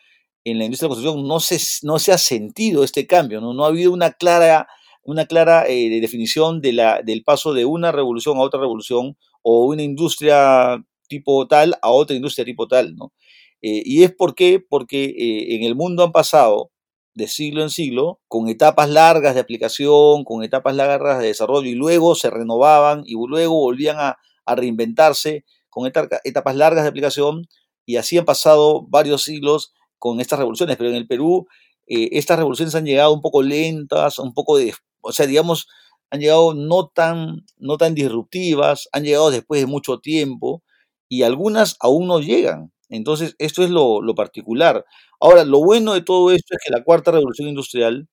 en 0.50 0.58
la 0.58 0.64
industria 0.64 0.88
de 0.88 0.94
construcción 0.94 1.26
no 1.26 1.98
se, 1.98 2.12
ha 2.12 2.18
sentido 2.18 2.84
este 2.84 3.06
cambio, 3.06 3.40
no, 3.40 3.64
ha 3.64 3.68
habido 3.68 3.92
una 3.92 4.12
clara, 4.12 4.66
eh, 5.68 6.00
definición 6.00 6.60
del 6.60 7.22
paso 7.24 7.54
de 7.54 7.64
una 7.64 7.92
revolución 7.92 8.36
a 8.38 8.42
otra 8.42 8.60
revolución 8.60 9.16
o 9.42 9.66
una 9.66 9.82
industria 9.82 10.84
tipo 11.08 11.46
tal 11.48 11.76
a 11.82 11.90
otra 11.90 12.14
industria 12.14 12.44
tipo 12.44 12.68
tal, 12.68 12.94
¿no? 12.94 13.12
Eh, 13.62 13.82
y 13.84 14.04
es 14.04 14.14
por 14.14 14.34
porque 14.68 15.04
eh, 15.04 15.56
en 15.56 15.64
el 15.64 15.74
mundo 15.74 16.04
han 16.04 16.12
pasado 16.12 16.70
de 17.14 17.26
siglo 17.26 17.62
en 17.62 17.70
siglo, 17.70 18.20
con 18.28 18.48
etapas 18.48 18.88
largas 18.88 19.34
de 19.34 19.40
aplicación, 19.40 20.22
con 20.24 20.44
etapas 20.44 20.76
largas 20.76 21.18
de 21.18 21.26
desarrollo, 21.26 21.68
y 21.68 21.74
luego 21.74 22.14
se 22.14 22.30
renovaban 22.30 23.02
y 23.04 23.14
luego 23.14 23.54
volvían 23.54 23.96
a, 23.98 24.18
a 24.46 24.54
reinventarse 24.54 25.44
con 25.68 25.86
etapas 25.86 26.56
largas 26.56 26.84
de 26.84 26.90
aplicación, 26.90 27.48
y 27.84 27.96
así 27.96 28.18
han 28.18 28.24
pasado 28.24 28.86
varios 28.88 29.24
siglos 29.24 29.74
con 29.98 30.20
estas 30.20 30.38
revoluciones, 30.38 30.76
pero 30.76 30.90
en 30.90 30.96
el 30.96 31.06
Perú 31.06 31.46
eh, 31.86 32.08
estas 32.12 32.38
revoluciones 32.38 32.74
han 32.74 32.84
llegado 32.86 33.12
un 33.12 33.22
poco 33.22 33.42
lentas, 33.42 34.18
un 34.18 34.34
poco 34.34 34.58
de, 34.58 34.74
o 35.00 35.12
sea, 35.12 35.26
digamos, 35.26 35.68
han 36.10 36.20
llegado 36.20 36.54
no 36.54 36.88
tan, 36.88 37.44
no 37.58 37.76
tan 37.78 37.94
disruptivas, 37.94 38.88
han 38.92 39.04
llegado 39.04 39.30
después 39.30 39.60
de 39.60 39.66
mucho 39.66 39.98
tiempo 40.00 40.62
y 41.08 41.22
algunas 41.22 41.76
aún 41.80 42.06
no 42.08 42.20
llegan. 42.20 42.72
Entonces, 42.90 43.34
esto 43.38 43.62
es 43.62 43.70
lo, 43.70 44.00
lo 44.02 44.14
particular. 44.14 44.84
Ahora, 45.20 45.44
lo 45.44 45.60
bueno 45.62 45.94
de 45.94 46.02
todo 46.02 46.30
esto 46.30 46.54
es 46.54 46.58
que 46.64 46.72
la 46.72 46.82
cuarta 46.84 47.10
revolución 47.10 47.48
industrial 47.48 48.08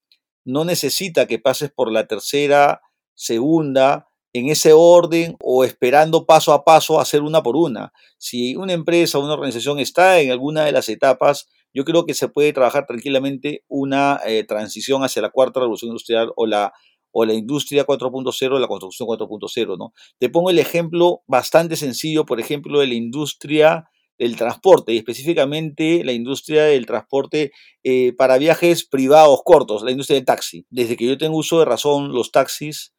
no 0.45 0.65
necesita 0.65 1.27
que 1.27 1.39
pases 1.39 1.71
por 1.71 1.91
la 1.91 2.07
tercera, 2.07 2.81
segunda, 3.15 4.07
en 4.33 4.49
ese 4.49 4.73
orden 4.73 5.37
o 5.41 5.63
esperando 5.63 6.25
paso 6.25 6.51
a 6.53 6.65
paso 6.65 6.99
hacer 6.99 7.21
una 7.21 7.41
por 7.41 7.55
una. 7.55 7.93
Si 8.17 8.55
una 8.57 8.73
empresa 8.73 9.17
o 9.17 9.23
una 9.23 9.33
organización 9.33 9.79
está 9.79 10.19
en 10.19 10.31
alguna 10.31 10.65
de 10.65 10.73
las 10.73 10.89
etapas, 10.89 11.47
yo 11.75 11.83
creo 11.83 12.05
que 12.05 12.13
se 12.13 12.29
puede 12.29 12.53
trabajar 12.53 12.85
tranquilamente 12.87 13.63
una 13.67 14.19
eh, 14.25 14.45
transición 14.45 15.03
hacia 15.03 15.21
la 15.21 15.29
cuarta 15.29 15.59
revolución 15.59 15.89
industrial 15.89 16.31
o 16.37 16.47
la, 16.47 16.71
o 17.11 17.25
la 17.25 17.33
industria 17.33 17.85
4.0, 17.85 18.59
la 18.59 18.67
construcción 18.67 19.07
4.0, 19.09 19.77
¿no? 19.77 19.93
Te 20.17 20.29
pongo 20.29 20.49
el 20.49 20.57
ejemplo 20.57 21.21
bastante 21.27 21.75
sencillo, 21.75 22.25
por 22.25 22.39
ejemplo, 22.39 22.79
de 22.79 22.87
la 22.87 22.93
industria 22.95 23.89
del 24.17 24.37
transporte 24.37 24.93
y 24.93 24.97
específicamente 24.97 26.03
la 26.05 26.13
industria 26.13 26.63
del 26.63 26.85
transporte 26.85 27.51
eh, 27.83 28.13
para 28.13 28.37
viajes 28.37 28.87
privados 28.87 29.41
cortos, 29.43 29.83
la 29.83 29.91
industria 29.91 30.15
del 30.15 30.25
taxi. 30.25 30.65
Desde 30.69 30.95
que 30.95 31.05
yo 31.05 31.17
tengo 31.17 31.37
uso 31.37 31.59
de 31.59 31.65
razón, 31.65 32.13
los 32.13 32.31
taxis 32.31 32.93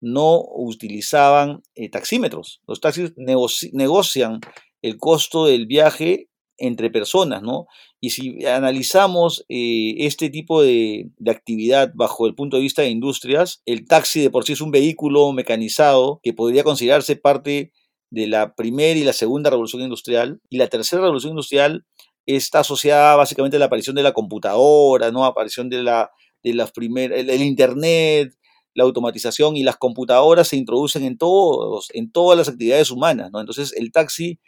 no 0.00 0.40
utilizaban 0.40 1.62
eh, 1.74 1.90
taxímetros. 1.90 2.62
Los 2.66 2.80
taxis 2.80 3.12
negocian 3.16 4.40
el 4.80 4.96
costo 4.96 5.46
del 5.46 5.66
viaje 5.66 6.28
entre 6.62 6.90
personas, 6.90 7.42
¿no? 7.42 7.66
Y 8.00 8.10
si 8.10 8.46
analizamos 8.46 9.44
eh, 9.48 9.94
este 9.98 10.30
tipo 10.30 10.62
de, 10.62 11.10
actividad 11.28 11.90
bajo 11.94 12.26
el 12.26 12.34
punto 12.36 12.56
de 12.56 12.62
vista 12.62 12.82
de 12.82 12.88
industrias, 12.88 13.62
el 13.66 13.86
taxi 13.86 14.20
de 14.20 14.30
por 14.30 14.44
sí 14.44 14.52
es 14.52 14.60
un 14.60 14.70
vehículo 14.70 15.32
mecanizado 15.32 16.20
que 16.22 16.32
podría 16.32 16.62
considerarse 16.62 17.16
parte 17.16 17.72
de 18.10 18.26
la 18.28 18.54
primera 18.54 18.98
y 18.98 19.04
la 19.04 19.12
segunda 19.12 19.50
revolución 19.50 19.82
industrial, 19.82 20.40
y 20.48 20.58
la 20.58 20.68
tercera 20.68 21.02
revolución 21.02 21.32
industrial 21.32 21.84
está 22.26 22.60
asociada 22.60 23.16
básicamente 23.16 23.56
a 23.56 23.60
la 23.60 23.66
aparición 23.66 23.96
de 23.96 24.04
la 24.04 24.12
computadora, 24.12 25.10
¿no? 25.10 25.24
Aparición 25.24 25.68
de 25.68 25.82
la, 25.82 26.12
de 26.44 26.54
las 26.54 26.70
primeras, 26.70 27.18
el, 27.18 27.28
el 27.28 27.42
Internet, 27.42 28.34
la 28.74 28.84
automatización 28.84 29.56
y 29.56 29.64
las 29.64 29.76
computadoras 29.76 30.48
se 30.48 30.56
introducen 30.56 31.02
en, 31.04 31.18
todos, 31.18 31.88
en 31.92 32.12
todas 32.12 32.38
las 32.38 32.48
actividades 32.48 32.90
humanas. 32.90 33.30
¿no? 33.32 33.40
Entonces, 33.40 33.72
el 33.76 33.90
taxi 33.90 34.38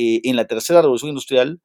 eh, 0.00 0.20
en 0.22 0.36
la 0.36 0.46
tercera 0.46 0.80
revolución 0.80 1.08
industrial 1.08 1.60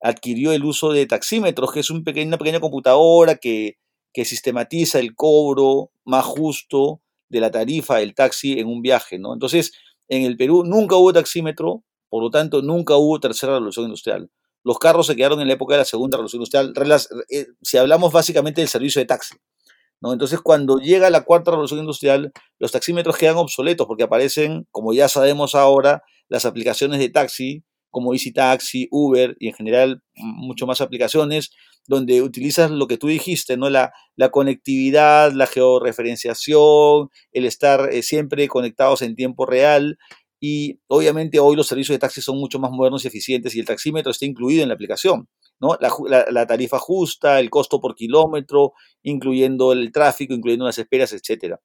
adquirió 0.00 0.52
el 0.52 0.64
uso 0.64 0.90
de 0.90 1.04
taxímetros, 1.04 1.70
que 1.70 1.80
es 1.80 1.90
una 1.90 2.02
pequeña 2.02 2.60
computadora 2.60 3.36
que, 3.36 3.76
sistematiza 4.14 5.00
el 5.00 5.14
cobro 5.14 5.90
más 6.04 6.24
justo 6.24 7.02
de 7.28 7.40
la 7.40 7.50
tarifa 7.50 7.96
del 7.96 8.14
taxi 8.14 8.58
en 8.58 8.68
un 8.68 8.80
viaje. 8.80 9.16
Entonces, 9.16 9.72
en 10.08 10.22
el 10.22 10.38
Perú 10.38 10.64
nunca 10.64 10.96
hubo 10.96 11.12
taxímetro, 11.12 11.84
por 12.08 12.22
lo 12.22 12.30
tanto, 12.30 12.62
nunca 12.62 12.96
hubo 12.96 13.20
tercera 13.20 13.54
revolución 13.54 13.84
industrial. 13.84 14.30
Los 14.62 14.78
carros 14.78 15.08
se 15.08 15.16
quedaron 15.16 15.42
en 15.42 15.48
la 15.48 15.54
época 15.54 15.74
de 15.74 15.80
la 15.80 15.84
segunda 15.84 16.16
revolución 16.16 16.40
industrial, 16.40 16.72
eh, 17.28 17.48
si 17.60 17.76
hablamos 17.76 18.12
básicamente 18.12 18.62
del 18.62 18.68
servicio 18.68 19.00
de 19.00 19.06
taxi. 19.06 19.34
Entonces, 20.00 20.40
cuando 20.40 20.78
llega 20.78 21.10
la 21.10 21.24
cuarta 21.24 21.50
revolución 21.50 21.80
industrial, 21.80 22.32
los 22.58 22.72
taxímetros 22.72 23.16
quedan 23.16 23.36
obsoletos 23.36 23.86
porque 23.86 24.04
aparecen, 24.04 24.66
como 24.70 24.92
ya 24.92 25.08
sabemos 25.08 25.54
ahora, 25.54 26.02
las 26.28 26.44
aplicaciones 26.44 26.98
de 26.98 27.08
taxi, 27.08 27.64
como 27.94 28.12
Easy 28.12 28.32
Taxi, 28.32 28.88
Uber 28.90 29.34
y 29.40 29.48
en 29.48 29.54
general 29.54 30.02
mucho 30.16 30.66
más 30.66 30.82
aplicaciones, 30.82 31.52
donde 31.86 32.20
utilizas 32.20 32.70
lo 32.70 32.86
que 32.86 32.98
tú 32.98 33.06
dijiste, 33.06 33.56
¿no? 33.56 33.70
La, 33.70 33.94
la 34.16 34.30
conectividad, 34.30 35.32
la 35.32 35.46
georreferenciación, 35.46 37.08
el 37.32 37.46
estar 37.46 37.90
eh, 37.92 38.02
siempre 38.02 38.48
conectados 38.48 39.00
en 39.00 39.14
tiempo 39.16 39.46
real. 39.46 39.98
Y 40.40 40.80
obviamente 40.88 41.38
hoy 41.38 41.56
los 41.56 41.66
servicios 41.66 41.94
de 41.94 42.00
taxi 42.00 42.20
son 42.20 42.38
mucho 42.38 42.58
más 42.58 42.70
modernos 42.70 43.04
y 43.04 43.08
eficientes 43.08 43.54
y 43.54 43.60
el 43.60 43.66
taxímetro 43.66 44.10
está 44.10 44.26
incluido 44.26 44.62
en 44.62 44.68
la 44.68 44.74
aplicación. 44.74 45.28
La, 45.80 46.46
tarifa 46.46 46.78
justa, 46.78 47.40
el 47.40 47.48
costo 47.48 47.80
por 47.80 47.94
kilómetro, 47.94 48.72
incluyendo 49.02 49.72
el 49.72 49.92
tráfico, 49.92 50.34
incluyendo 50.34 50.66
las 50.66 50.78
esperas, 50.78 51.12
etc. 51.12 51.56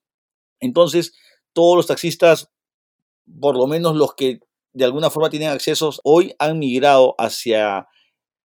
Entonces, 0.59 1.13
todos 1.53 1.75
los 1.75 1.87
taxistas, 1.87 2.49
por 3.41 3.57
lo 3.57 3.67
menos 3.67 3.95
los 3.95 4.15
que 4.15 4.39
de 4.73 4.85
alguna 4.85 5.09
forma 5.09 5.29
tienen 5.29 5.49
accesos, 5.49 5.99
hoy 6.03 6.33
han 6.39 6.59
migrado 6.59 7.15
hacia, 7.17 7.87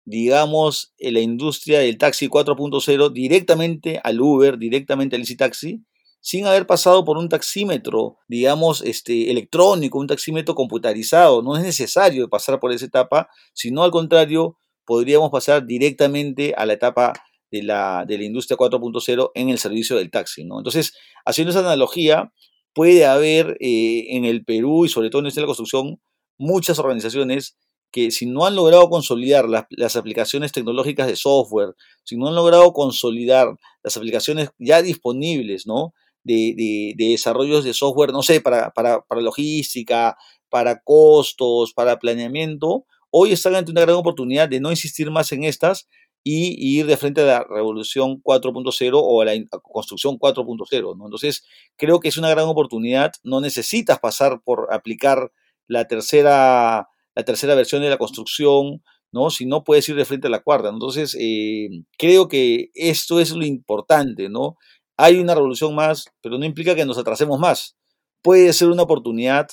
digamos, 0.04 0.94
la 0.98 1.20
industria 1.20 1.80
del 1.80 1.98
taxi 1.98 2.28
4.0 2.28 3.12
directamente 3.12 4.00
al 4.02 4.20
Uber, 4.20 4.58
directamente 4.58 5.16
al 5.16 5.22
Easy 5.22 5.36
Taxi, 5.36 5.84
sin 6.20 6.46
haber 6.46 6.66
pasado 6.66 7.04
por 7.04 7.18
un 7.18 7.28
taxímetro, 7.28 8.16
digamos, 8.28 8.80
este, 8.82 9.30
electrónico, 9.30 9.98
un 9.98 10.06
taxímetro 10.06 10.54
computarizado. 10.54 11.42
No 11.42 11.56
es 11.56 11.62
necesario 11.62 12.30
pasar 12.30 12.58
por 12.60 12.72
esa 12.72 12.86
etapa, 12.86 13.28
sino 13.52 13.82
al 13.82 13.90
contrario, 13.90 14.56
podríamos 14.86 15.30
pasar 15.30 15.66
directamente 15.66 16.54
a 16.56 16.64
la 16.64 16.72
etapa 16.72 17.12
de 17.50 17.62
la, 17.62 18.04
de 18.06 18.16
la 18.16 18.24
industria 18.24 18.56
4.0 18.56 19.32
en 19.34 19.50
el 19.50 19.58
servicio 19.58 19.96
del 19.96 20.10
taxi. 20.10 20.44
¿no? 20.44 20.58
Entonces, 20.58 20.94
haciendo 21.26 21.50
esa 21.50 21.60
analogía, 21.60 22.32
puede 22.72 23.06
haber 23.06 23.56
eh, 23.60 24.16
en 24.16 24.24
el 24.24 24.44
Perú 24.44 24.84
y 24.84 24.88
sobre 24.88 25.10
todo 25.10 25.20
en 25.20 25.26
esta 25.26 25.40
la 25.40 25.46
construcción 25.46 26.00
muchas 26.38 26.78
organizaciones 26.78 27.56
que 27.90 28.10
si 28.10 28.26
no 28.26 28.44
han 28.44 28.56
logrado 28.56 28.88
consolidar 28.90 29.46
las, 29.48 29.96
aplicaciones 29.96 30.50
tecnológicas 30.50 31.06
de 31.06 31.14
software, 31.14 31.74
si 32.02 32.16
no 32.16 32.26
han 32.26 32.34
logrado 32.34 32.72
consolidar 32.72 33.56
las 33.84 33.96
aplicaciones 33.96 34.50
ya 34.58 34.82
disponibles, 34.82 35.66
¿no? 35.66 35.94
De, 36.24 36.54
de, 36.56 36.94
de 36.96 37.10
desarrollos 37.10 37.64
de 37.64 37.74
software, 37.74 38.10
no 38.12 38.22
sé, 38.22 38.40
para, 38.40 38.70
para, 38.70 39.02
para 39.02 39.20
logística, 39.20 40.16
para 40.48 40.80
costos, 40.80 41.72
para 41.72 41.98
planeamiento, 41.98 42.86
hoy 43.10 43.30
están 43.30 43.54
ante 43.54 43.70
una 43.70 43.82
gran 43.82 43.94
oportunidad 43.94 44.48
de 44.48 44.58
no 44.58 44.70
insistir 44.70 45.10
más 45.10 45.30
en 45.30 45.44
estas 45.44 45.86
y, 46.24 46.78
ir 46.78 46.86
de 46.86 46.96
frente 46.96 47.20
a 47.20 47.24
la 47.24 47.44
revolución 47.44 48.20
4.0 48.22 48.92
o 48.94 49.20
a 49.20 49.24
la 49.26 49.32
construcción 49.62 50.18
4.0. 50.18 50.96
¿no? 50.96 51.04
Entonces, 51.04 51.44
creo 51.76 52.00
que 52.00 52.08
es 52.08 52.16
una 52.16 52.30
gran 52.30 52.46
oportunidad. 52.46 53.12
No 53.22 53.40
necesitas 53.40 54.00
pasar 54.00 54.40
por 54.42 54.66
aplicar 54.72 55.30
la 55.68 55.86
tercera, 55.86 56.88
la 57.14 57.24
tercera 57.24 57.54
versión 57.54 57.82
de 57.82 57.90
la 57.90 57.98
construcción, 57.98 58.82
¿no? 59.12 59.30
Si 59.30 59.46
no 59.46 59.64
puedes 59.64 59.88
ir 59.88 59.96
de 59.96 60.04
frente 60.04 60.26
a 60.28 60.30
la 60.30 60.42
cuarta. 60.42 60.68
Entonces, 60.68 61.16
eh, 61.18 61.68
creo 61.98 62.28
que 62.28 62.70
esto 62.74 63.20
es 63.20 63.32
lo 63.32 63.44
importante, 63.44 64.28
¿no? 64.28 64.56
Hay 64.96 65.18
una 65.18 65.34
revolución 65.34 65.74
más, 65.74 66.06
pero 66.20 66.38
no 66.38 66.44
implica 66.44 66.74
que 66.74 66.84
nos 66.84 66.98
atrasemos 66.98 67.38
más. 67.38 67.76
Puede 68.22 68.52
ser 68.52 68.68
una 68.68 68.82
oportunidad 68.84 69.48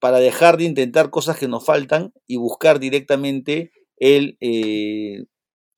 para 0.00 0.18
dejar 0.18 0.56
de 0.58 0.64
intentar 0.64 1.10
cosas 1.10 1.38
que 1.38 1.48
nos 1.48 1.64
faltan 1.64 2.12
y 2.26 2.36
buscar 2.36 2.78
directamente 2.80 3.72
el 3.96 4.36
eh, 4.40 5.24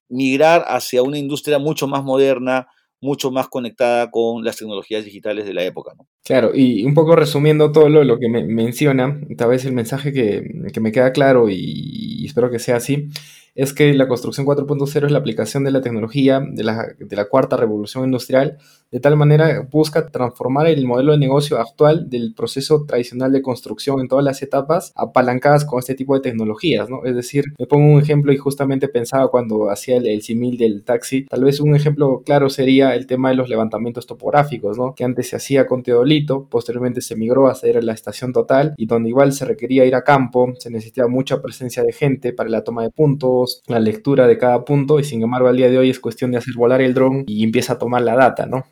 migrar 0.08 0.64
hacia 0.68 1.02
una 1.02 1.18
industria 1.18 1.58
mucho 1.58 1.86
más 1.86 2.02
moderna, 2.04 2.68
mucho 3.06 3.30
más 3.30 3.48
conectada 3.48 4.10
con 4.10 4.44
las 4.44 4.56
tecnologías 4.56 5.04
digitales 5.04 5.46
de 5.46 5.54
la 5.54 5.62
época. 5.62 5.92
¿no? 5.96 6.06
Claro, 6.24 6.50
y 6.54 6.84
un 6.84 6.92
poco 6.92 7.14
resumiendo 7.14 7.70
todo 7.70 7.88
lo, 7.88 8.18
que 8.18 8.28
me 8.28 8.44
menciona, 8.44 9.20
tal 9.38 9.50
vez 9.50 9.64
el 9.64 9.72
mensaje 9.72 10.12
que, 10.12 10.42
que 10.72 10.80
me 10.80 10.90
queda 10.92 11.12
claro 11.12 11.48
y, 11.48 11.56
y 11.56 12.26
espero 12.26 12.50
que 12.50 12.58
sea 12.58 12.76
así, 12.76 13.08
es 13.56 13.72
que 13.72 13.94
la 13.94 14.06
construcción 14.06 14.46
4.0 14.46 15.06
es 15.06 15.10
la 15.12 15.18
aplicación 15.18 15.64
de 15.64 15.70
la 15.70 15.80
tecnología 15.80 16.42
de 16.46 16.62
la, 16.62 16.86
de 16.98 17.16
la, 17.16 17.24
cuarta 17.24 17.56
revolución 17.56 18.04
industrial, 18.04 18.58
de 18.90 19.00
tal 19.00 19.16
manera 19.16 19.66
busca 19.70 20.08
transformar 20.08 20.66
el 20.68 20.86
modelo 20.86 21.12
de 21.12 21.18
negocio 21.18 21.58
actual 21.58 22.08
del 22.08 22.34
proceso 22.34 22.84
tradicional 22.86 23.32
de 23.32 23.42
construcción 23.42 24.00
en 24.00 24.08
todas 24.08 24.24
las 24.24 24.42
etapas 24.42 24.92
apalancadas 24.94 25.64
con 25.64 25.78
este 25.78 25.94
tipo 25.94 26.14
de 26.14 26.20
tecnologías, 26.20 26.88
¿no? 26.88 27.04
Es 27.04 27.14
decir, 27.14 27.44
me 27.58 27.66
pongo 27.66 27.92
un 27.92 28.00
ejemplo 28.00 28.32
y 28.32 28.36
justamente 28.36 28.88
pensaba 28.88 29.28
cuando 29.28 29.70
hacía 29.70 29.96
el, 29.96 30.06
el 30.06 30.22
simil 30.22 30.56
del 30.56 30.84
taxi, 30.84 31.26
tal 31.26 31.44
vez 31.44 31.60
un 31.60 31.74
ejemplo 31.74 32.22
claro 32.24 32.48
sería 32.48 32.94
el 32.94 33.06
tema 33.06 33.30
de 33.30 33.34
los 33.34 33.48
levantamientos 33.48 34.06
topográficos, 34.06 34.78
¿no? 34.78 34.94
Que 34.94 35.04
antes 35.04 35.28
se 35.28 35.36
hacía 35.36 35.66
con 35.66 35.82
teodolito, 35.82 36.46
posteriormente 36.48 37.00
se 37.00 37.16
migró 37.16 37.48
a 37.48 37.52
hacer 37.52 37.82
la 37.82 37.92
estación 37.92 38.32
total 38.32 38.74
y 38.76 38.86
donde 38.86 39.08
igual 39.08 39.32
se 39.32 39.44
requería 39.44 39.84
ir 39.84 39.94
a 39.94 40.02
campo, 40.02 40.52
se 40.58 40.70
necesitaba 40.70 41.08
mucha 41.08 41.42
presencia 41.42 41.82
de 41.82 41.92
gente 41.92 42.32
para 42.32 42.50
la 42.50 42.64
toma 42.64 42.82
de 42.82 42.90
puntos, 42.90 43.62
la 43.66 43.80
lectura 43.80 44.26
de 44.26 44.38
cada 44.38 44.64
punto 44.64 44.98
y 45.00 45.04
sin 45.04 45.22
embargo 45.22 45.48
al 45.48 45.56
día 45.56 45.70
de 45.70 45.78
hoy 45.78 45.90
es 45.90 46.00
cuestión 46.00 46.30
de 46.30 46.38
hacer 46.38 46.54
volar 46.56 46.80
el 46.80 46.94
dron 46.94 47.24
y 47.26 47.44
empieza 47.44 47.74
a 47.74 47.78
tomar 47.78 48.02
la 48.02 48.14
data, 48.14 48.46
¿no? 48.46 48.64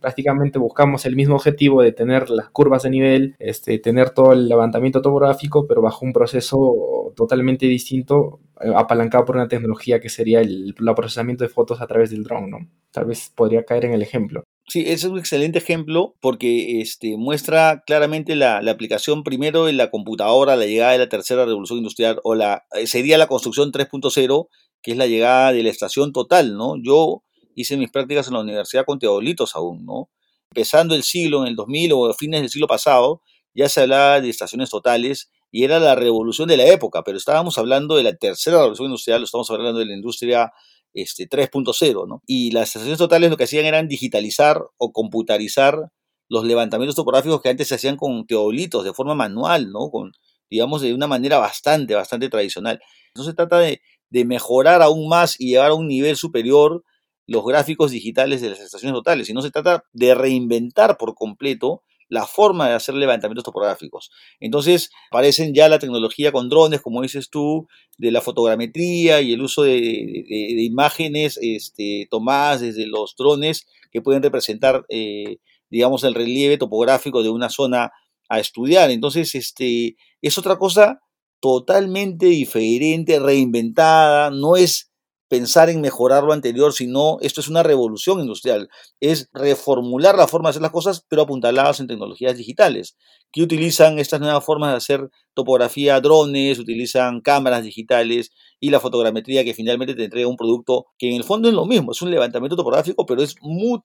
Prácticamente 0.00 0.58
buscamos 0.58 1.06
el 1.06 1.16
mismo 1.16 1.36
objetivo 1.36 1.82
de 1.82 1.92
tener 1.92 2.30
las 2.30 2.50
curvas 2.50 2.82
de 2.82 2.90
nivel, 2.90 3.36
este, 3.38 3.78
tener 3.78 4.10
todo 4.10 4.32
el 4.32 4.48
levantamiento 4.48 5.02
topográfico, 5.02 5.66
pero 5.66 5.82
bajo 5.82 6.04
un 6.04 6.12
proceso 6.12 7.12
totalmente 7.16 7.66
distinto, 7.66 8.40
eh, 8.60 8.70
apalancado 8.74 9.24
por 9.24 9.36
una 9.36 9.48
tecnología 9.48 10.00
que 10.00 10.08
sería 10.08 10.40
el, 10.40 10.74
procesamiento 10.96 11.44
de 11.44 11.50
fotos 11.50 11.80
a 11.80 11.86
través 11.86 12.10
del 12.10 12.24
dron, 12.24 12.50
¿no? 12.50 12.58
Tal 12.92 13.06
vez 13.06 13.32
podría 13.34 13.64
caer 13.64 13.86
en 13.86 13.92
el 13.92 14.02
ejemplo. 14.02 14.44
Sí, 14.68 14.84
es 14.86 15.04
un 15.04 15.18
excelente 15.18 15.58
ejemplo 15.58 16.14
porque 16.20 16.80
este, 16.80 17.16
muestra 17.16 17.82
claramente 17.86 18.36
la, 18.36 18.62
la, 18.62 18.70
aplicación 18.70 19.24
primero 19.24 19.68
en 19.68 19.76
la 19.76 19.90
computadora, 19.90 20.56
la 20.56 20.66
llegada 20.66 20.92
de 20.92 20.98
la 20.98 21.08
tercera 21.08 21.44
revolución 21.44 21.78
industrial 21.78 22.20
o 22.22 22.34
la 22.34 22.64
eh, 22.74 22.86
sería 22.86 23.18
la 23.18 23.26
construcción 23.26 23.72
3.0, 23.72 24.48
que 24.82 24.92
es 24.92 24.96
la 24.96 25.06
llegada 25.06 25.52
de 25.52 25.62
la 25.62 25.70
estación 25.70 26.12
total, 26.12 26.56
¿no? 26.56 26.74
Yo 26.80 27.24
hice 27.60 27.76
mis 27.76 27.90
prácticas 27.90 28.28
en 28.28 28.34
la 28.34 28.40
universidad 28.40 28.84
con 28.84 28.98
teodolitos 28.98 29.56
aún, 29.56 29.84
¿no? 29.84 30.10
Empezando 30.50 30.94
el 30.94 31.02
siglo, 31.02 31.42
en 31.42 31.48
el 31.48 31.56
2000 31.56 31.92
o 31.92 32.12
fines 32.14 32.40
del 32.40 32.50
siglo 32.50 32.66
pasado, 32.66 33.22
ya 33.54 33.68
se 33.68 33.82
hablaba 33.82 34.20
de 34.20 34.30
estaciones 34.30 34.70
totales 34.70 35.30
y 35.52 35.64
era 35.64 35.78
la 35.80 35.94
revolución 35.94 36.48
de 36.48 36.56
la 36.56 36.66
época, 36.66 37.02
pero 37.02 37.18
estábamos 37.18 37.58
hablando 37.58 37.96
de 37.96 38.04
la 38.04 38.14
tercera 38.14 38.58
revolución 38.58 38.86
industrial, 38.86 39.22
estamos 39.22 39.50
hablando 39.50 39.78
de 39.78 39.86
la 39.86 39.94
industria 39.94 40.52
este, 40.92 41.28
3.0, 41.28 42.08
¿no? 42.08 42.22
Y 42.26 42.52
las 42.52 42.68
estaciones 42.68 42.98
totales 42.98 43.30
lo 43.30 43.36
que 43.36 43.44
hacían 43.44 43.64
eran 43.64 43.88
digitalizar 43.88 44.62
o 44.76 44.92
computarizar 44.92 45.90
los 46.28 46.44
levantamientos 46.44 46.94
topográficos 46.94 47.42
que 47.42 47.48
antes 47.48 47.68
se 47.68 47.74
hacían 47.74 47.96
con 47.96 48.26
teodolitos 48.26 48.84
de 48.84 48.92
forma 48.92 49.14
manual, 49.14 49.70
¿no? 49.72 49.90
Con, 49.90 50.12
digamos, 50.48 50.80
de 50.82 50.94
una 50.94 51.08
manera 51.08 51.38
bastante, 51.38 51.94
bastante 51.94 52.28
tradicional. 52.28 52.80
No 53.16 53.24
se 53.24 53.34
trata 53.34 53.58
de, 53.58 53.82
de 54.10 54.24
mejorar 54.24 54.82
aún 54.82 55.08
más 55.08 55.40
y 55.40 55.50
llevar 55.50 55.72
a 55.72 55.74
un 55.74 55.88
nivel 55.88 56.16
superior 56.16 56.84
los 57.30 57.44
gráficos 57.44 57.92
digitales 57.92 58.40
de 58.40 58.50
las 58.50 58.58
estaciones 58.58 58.92
totales, 58.92 59.28
sino 59.28 59.40
se 59.40 59.52
trata 59.52 59.84
de 59.92 60.16
reinventar 60.16 60.98
por 60.98 61.14
completo 61.14 61.84
la 62.08 62.26
forma 62.26 62.68
de 62.68 62.74
hacer 62.74 62.96
levantamientos 62.96 63.44
topográficos. 63.44 64.10
Entonces, 64.40 64.90
aparecen 65.12 65.54
ya 65.54 65.68
la 65.68 65.78
tecnología 65.78 66.32
con 66.32 66.48
drones, 66.48 66.80
como 66.80 67.02
dices 67.02 67.30
tú, 67.30 67.68
de 67.98 68.10
la 68.10 68.20
fotogrametría 68.20 69.20
y 69.20 69.32
el 69.32 69.42
uso 69.42 69.62
de, 69.62 70.24
imágenes 70.58 71.38
este, 71.40 72.08
tomadas 72.10 72.62
desde 72.62 72.88
los 72.88 73.14
drones 73.16 73.64
que 73.92 74.02
pueden 74.02 74.24
representar, 74.24 74.84
eh, 74.88 75.36
digamos, 75.70 76.02
el 76.02 76.14
relieve 76.14 76.58
topográfico 76.58 77.22
de 77.22 77.30
una 77.30 77.48
zona 77.48 77.92
a 78.28 78.40
estudiar. 78.40 78.90
Entonces, 78.90 79.36
este, 79.36 79.94
es 80.20 80.36
otra 80.36 80.58
cosa 80.58 80.98
totalmente 81.38 82.26
diferente, 82.26 83.20
reinventada, 83.20 84.32
no 84.32 84.56
es 84.56 84.89
pensar 85.30 85.70
en 85.70 85.80
mejorar 85.80 86.24
lo 86.24 86.32
anterior, 86.32 86.72
sino 86.72 87.18
esto 87.20 87.40
es 87.40 87.46
una 87.46 87.62
revolución 87.62 88.18
industrial, 88.18 88.68
es 88.98 89.30
reformular 89.32 90.16
la 90.16 90.26
forma 90.26 90.48
de 90.48 90.50
hacer 90.50 90.62
las 90.62 90.72
cosas, 90.72 91.06
pero 91.08 91.22
apuntaladas 91.22 91.78
en 91.78 91.86
tecnologías 91.86 92.36
digitales, 92.36 92.96
que 93.30 93.44
utilizan 93.44 94.00
estas 94.00 94.20
nuevas 94.20 94.44
formas 94.44 94.72
de 94.72 94.78
hacer 94.78 95.08
topografía, 95.32 96.00
drones, 96.00 96.58
utilizan 96.58 97.20
cámaras 97.20 97.62
digitales 97.62 98.32
y 98.58 98.70
la 98.70 98.80
fotogrametría 98.80 99.44
que 99.44 99.54
finalmente 99.54 99.94
te 99.94 100.02
entrega 100.02 100.26
un 100.26 100.36
producto 100.36 100.86
que 100.98 101.08
en 101.08 101.14
el 101.14 101.22
fondo 101.22 101.48
es 101.48 101.54
lo 101.54 101.64
mismo, 101.64 101.92
es 101.92 102.02
un 102.02 102.10
levantamiento 102.10 102.56
topográfico, 102.56 103.06
pero 103.06 103.22
es 103.22 103.36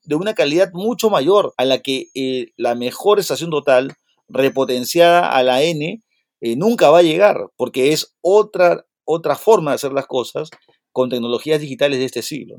de 0.04 0.16
una 0.16 0.34
calidad 0.34 0.72
mucho 0.74 1.12
mayor 1.12 1.54
a 1.58 1.66
la 1.66 1.78
que 1.78 2.08
eh, 2.16 2.48
la 2.58 2.74
mejor 2.74 3.20
estación 3.20 3.52
total 3.52 3.94
repotenciada 4.28 5.30
a 5.30 5.44
la 5.44 5.62
N 5.62 6.02
eh, 6.42 6.56
nunca 6.56 6.90
va 6.90 7.00
a 7.00 7.04
llegar, 7.04 7.38
porque 7.56 7.94
es 7.94 8.16
otra, 8.22 8.88
otra 9.04 9.36
forma 9.36 9.72
de 9.72 9.76
hacer 9.76 9.94
las 9.94 10.08
cosas 10.08 10.50
con 10.96 11.10
tecnologías 11.10 11.60
digitales 11.60 12.00
de 12.00 12.06
este 12.06 12.22
siglo. 12.22 12.56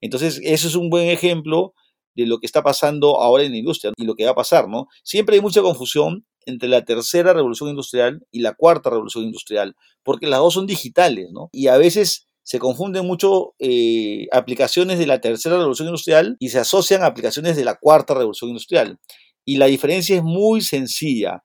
Entonces, 0.00 0.40
eso 0.42 0.66
es 0.66 0.74
un 0.74 0.90
buen 0.90 1.06
ejemplo 1.06 1.72
de 2.16 2.26
lo 2.26 2.40
que 2.40 2.46
está 2.46 2.64
pasando 2.64 3.20
ahora 3.22 3.44
en 3.44 3.52
la 3.52 3.58
industria 3.58 3.92
y 3.96 4.04
lo 4.04 4.16
que 4.16 4.24
va 4.24 4.32
a 4.32 4.34
pasar, 4.34 4.68
¿no? 4.68 4.88
Siempre 5.04 5.36
hay 5.36 5.40
mucha 5.40 5.62
confusión 5.62 6.26
entre 6.46 6.68
la 6.68 6.84
tercera 6.84 7.32
revolución 7.32 7.68
industrial 7.68 8.26
y 8.32 8.40
la 8.40 8.54
cuarta 8.54 8.90
revolución 8.90 9.22
industrial, 9.22 9.76
porque 10.02 10.26
las 10.26 10.40
dos 10.40 10.54
son 10.54 10.66
digitales, 10.66 11.28
¿no? 11.30 11.48
Y 11.52 11.68
a 11.68 11.76
veces 11.76 12.26
se 12.42 12.58
confunden 12.58 13.06
mucho 13.06 13.54
eh, 13.60 14.26
aplicaciones 14.32 14.98
de 14.98 15.06
la 15.06 15.20
tercera 15.20 15.56
revolución 15.56 15.86
industrial 15.86 16.36
y 16.40 16.48
se 16.48 16.58
asocian 16.58 17.04
a 17.04 17.06
aplicaciones 17.06 17.54
de 17.54 17.64
la 17.64 17.76
cuarta 17.76 18.14
revolución 18.14 18.50
industrial. 18.50 18.98
Y 19.44 19.58
la 19.58 19.66
diferencia 19.66 20.16
es 20.16 20.24
muy 20.24 20.60
sencilla. 20.60 21.44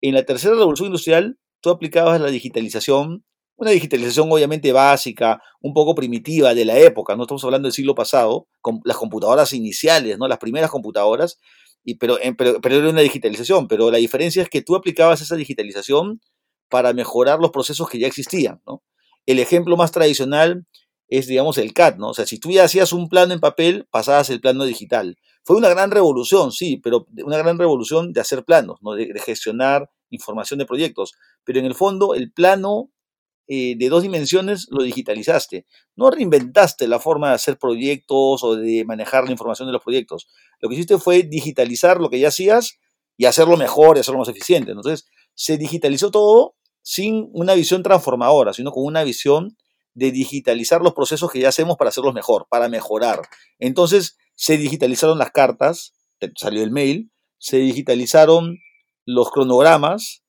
En 0.00 0.14
la 0.14 0.22
tercera 0.22 0.54
revolución 0.54 0.86
industrial, 0.86 1.36
tú 1.60 1.70
aplicabas 1.70 2.20
la 2.20 2.30
digitalización 2.30 3.24
una 3.60 3.72
digitalización 3.72 4.32
obviamente 4.32 4.72
básica, 4.72 5.40
un 5.60 5.74
poco 5.74 5.94
primitiva 5.94 6.54
de 6.54 6.64
la 6.64 6.78
época, 6.78 7.14
no 7.14 7.24
estamos 7.24 7.44
hablando 7.44 7.66
del 7.66 7.74
siglo 7.74 7.94
pasado, 7.94 8.48
con 8.62 8.80
las 8.84 8.96
computadoras 8.96 9.52
iniciales, 9.52 10.18
¿no? 10.18 10.26
las 10.26 10.38
primeras 10.38 10.70
computadoras, 10.70 11.38
y, 11.84 11.96
pero, 11.96 12.16
pero, 12.38 12.58
pero 12.62 12.76
era 12.76 12.88
una 12.88 13.02
digitalización, 13.02 13.68
pero 13.68 13.90
la 13.90 13.98
diferencia 13.98 14.42
es 14.42 14.48
que 14.48 14.62
tú 14.62 14.76
aplicabas 14.76 15.20
esa 15.20 15.36
digitalización 15.36 16.22
para 16.70 16.94
mejorar 16.94 17.38
los 17.38 17.50
procesos 17.50 17.88
que 17.90 17.98
ya 17.98 18.06
existían. 18.06 18.62
¿no? 18.66 18.82
El 19.26 19.38
ejemplo 19.38 19.76
más 19.76 19.92
tradicional 19.92 20.64
es, 21.08 21.26
digamos, 21.26 21.58
el 21.58 21.74
CAD, 21.74 21.96
¿no? 21.96 22.10
O 22.10 22.14
sea, 22.14 22.24
si 22.24 22.38
tú 22.38 22.50
ya 22.50 22.64
hacías 22.64 22.92
un 22.92 23.08
plano 23.08 23.34
en 23.34 23.40
papel, 23.40 23.86
pasabas 23.90 24.30
el 24.30 24.40
plano 24.40 24.64
digital. 24.64 25.18
Fue 25.42 25.56
una 25.56 25.68
gran 25.68 25.90
revolución, 25.90 26.52
sí, 26.52 26.76
pero 26.76 27.06
una 27.24 27.36
gran 27.36 27.58
revolución 27.58 28.12
de 28.12 28.20
hacer 28.20 28.44
planos, 28.44 28.78
¿no? 28.80 28.92
de 28.92 29.12
gestionar 29.18 29.90
información 30.10 30.58
de 30.58 30.66
proyectos. 30.66 31.12
Pero 31.44 31.58
en 31.58 31.66
el 31.66 31.74
fondo, 31.74 32.14
el 32.14 32.30
plano 32.32 32.90
eh, 33.52 33.74
de 33.76 33.88
dos 33.88 34.04
dimensiones 34.04 34.68
lo 34.70 34.84
digitalizaste. 34.84 35.66
No 35.96 36.08
reinventaste 36.08 36.86
la 36.86 37.00
forma 37.00 37.30
de 37.30 37.34
hacer 37.34 37.58
proyectos 37.58 38.44
o 38.44 38.54
de 38.54 38.84
manejar 38.84 39.24
la 39.24 39.32
información 39.32 39.66
de 39.66 39.72
los 39.72 39.82
proyectos. 39.82 40.28
Lo 40.60 40.68
que 40.68 40.76
hiciste 40.76 40.98
fue 40.98 41.24
digitalizar 41.24 41.98
lo 42.00 42.10
que 42.10 42.20
ya 42.20 42.28
hacías 42.28 42.78
y 43.16 43.24
hacerlo 43.24 43.56
mejor 43.56 43.96
y 43.96 44.00
hacerlo 44.00 44.20
más 44.20 44.28
eficiente. 44.28 44.70
Entonces, 44.70 45.04
se 45.34 45.58
digitalizó 45.58 46.12
todo 46.12 46.54
sin 46.82 47.28
una 47.32 47.54
visión 47.54 47.82
transformadora, 47.82 48.52
sino 48.52 48.70
con 48.70 48.84
una 48.84 49.02
visión 49.02 49.56
de 49.94 50.12
digitalizar 50.12 50.80
los 50.80 50.94
procesos 50.94 51.32
que 51.32 51.40
ya 51.40 51.48
hacemos 51.48 51.76
para 51.76 51.88
hacerlos 51.88 52.14
mejor, 52.14 52.46
para 52.48 52.68
mejorar. 52.68 53.22
Entonces, 53.58 54.16
se 54.36 54.58
digitalizaron 54.58 55.18
las 55.18 55.32
cartas, 55.32 55.94
salió 56.36 56.62
el 56.62 56.70
mail, 56.70 57.10
se 57.38 57.56
digitalizaron 57.56 58.58
los 59.06 59.32
cronogramas, 59.32 60.19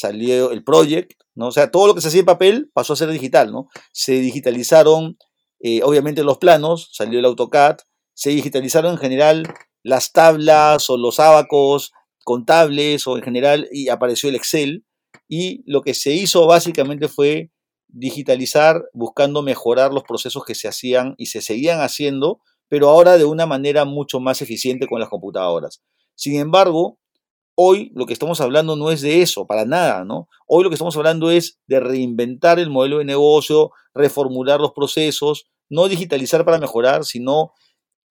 salió 0.00 0.50
el 0.50 0.64
project, 0.64 1.12
¿no? 1.34 1.48
O 1.48 1.52
sea, 1.52 1.70
todo 1.70 1.86
lo 1.86 1.94
que 1.94 2.00
se 2.00 2.08
hacía 2.08 2.20
en 2.20 2.26
papel 2.26 2.70
pasó 2.72 2.94
a 2.94 2.96
ser 2.96 3.10
digital, 3.10 3.52
¿no? 3.52 3.68
Se 3.92 4.12
digitalizaron, 4.12 5.18
eh, 5.60 5.82
obviamente, 5.82 6.24
los 6.24 6.38
planos, 6.38 6.88
salió 6.92 7.18
el 7.18 7.26
AutoCAD, 7.26 7.76
se 8.14 8.30
digitalizaron 8.30 8.92
en 8.92 8.98
general 8.98 9.42
las 9.82 10.12
tablas 10.12 10.88
o 10.88 10.96
los 10.96 11.20
abacos 11.20 11.92
contables 12.24 13.06
o 13.06 13.16
en 13.16 13.22
general 13.22 13.68
y 13.72 13.90
apareció 13.90 14.30
el 14.30 14.36
Excel 14.36 14.84
y 15.28 15.62
lo 15.70 15.82
que 15.82 15.94
se 15.94 16.12
hizo 16.12 16.46
básicamente 16.46 17.08
fue 17.08 17.50
digitalizar 17.88 18.84
buscando 18.94 19.42
mejorar 19.42 19.92
los 19.92 20.04
procesos 20.04 20.44
que 20.44 20.54
se 20.54 20.68
hacían 20.68 21.14
y 21.18 21.26
se 21.26 21.42
seguían 21.42 21.80
haciendo, 21.80 22.40
pero 22.68 22.88
ahora 22.88 23.18
de 23.18 23.24
una 23.26 23.46
manera 23.46 23.84
mucho 23.84 24.18
más 24.20 24.40
eficiente 24.40 24.86
con 24.86 25.00
las 25.00 25.08
computadoras. 25.08 25.82
Sin 26.14 26.38
embargo, 26.38 26.98
Hoy 27.62 27.92
lo 27.94 28.06
que 28.06 28.14
estamos 28.14 28.40
hablando 28.40 28.74
no 28.74 28.90
es 28.90 29.02
de 29.02 29.20
eso, 29.20 29.46
para 29.46 29.66
nada, 29.66 30.02
¿no? 30.06 30.30
Hoy 30.46 30.64
lo 30.64 30.70
que 30.70 30.76
estamos 30.76 30.96
hablando 30.96 31.30
es 31.30 31.60
de 31.66 31.78
reinventar 31.78 32.58
el 32.58 32.70
modelo 32.70 33.00
de 33.00 33.04
negocio, 33.04 33.70
reformular 33.92 34.62
los 34.62 34.72
procesos, 34.72 35.44
no 35.68 35.86
digitalizar 35.86 36.46
para 36.46 36.58
mejorar, 36.58 37.04
sino 37.04 37.52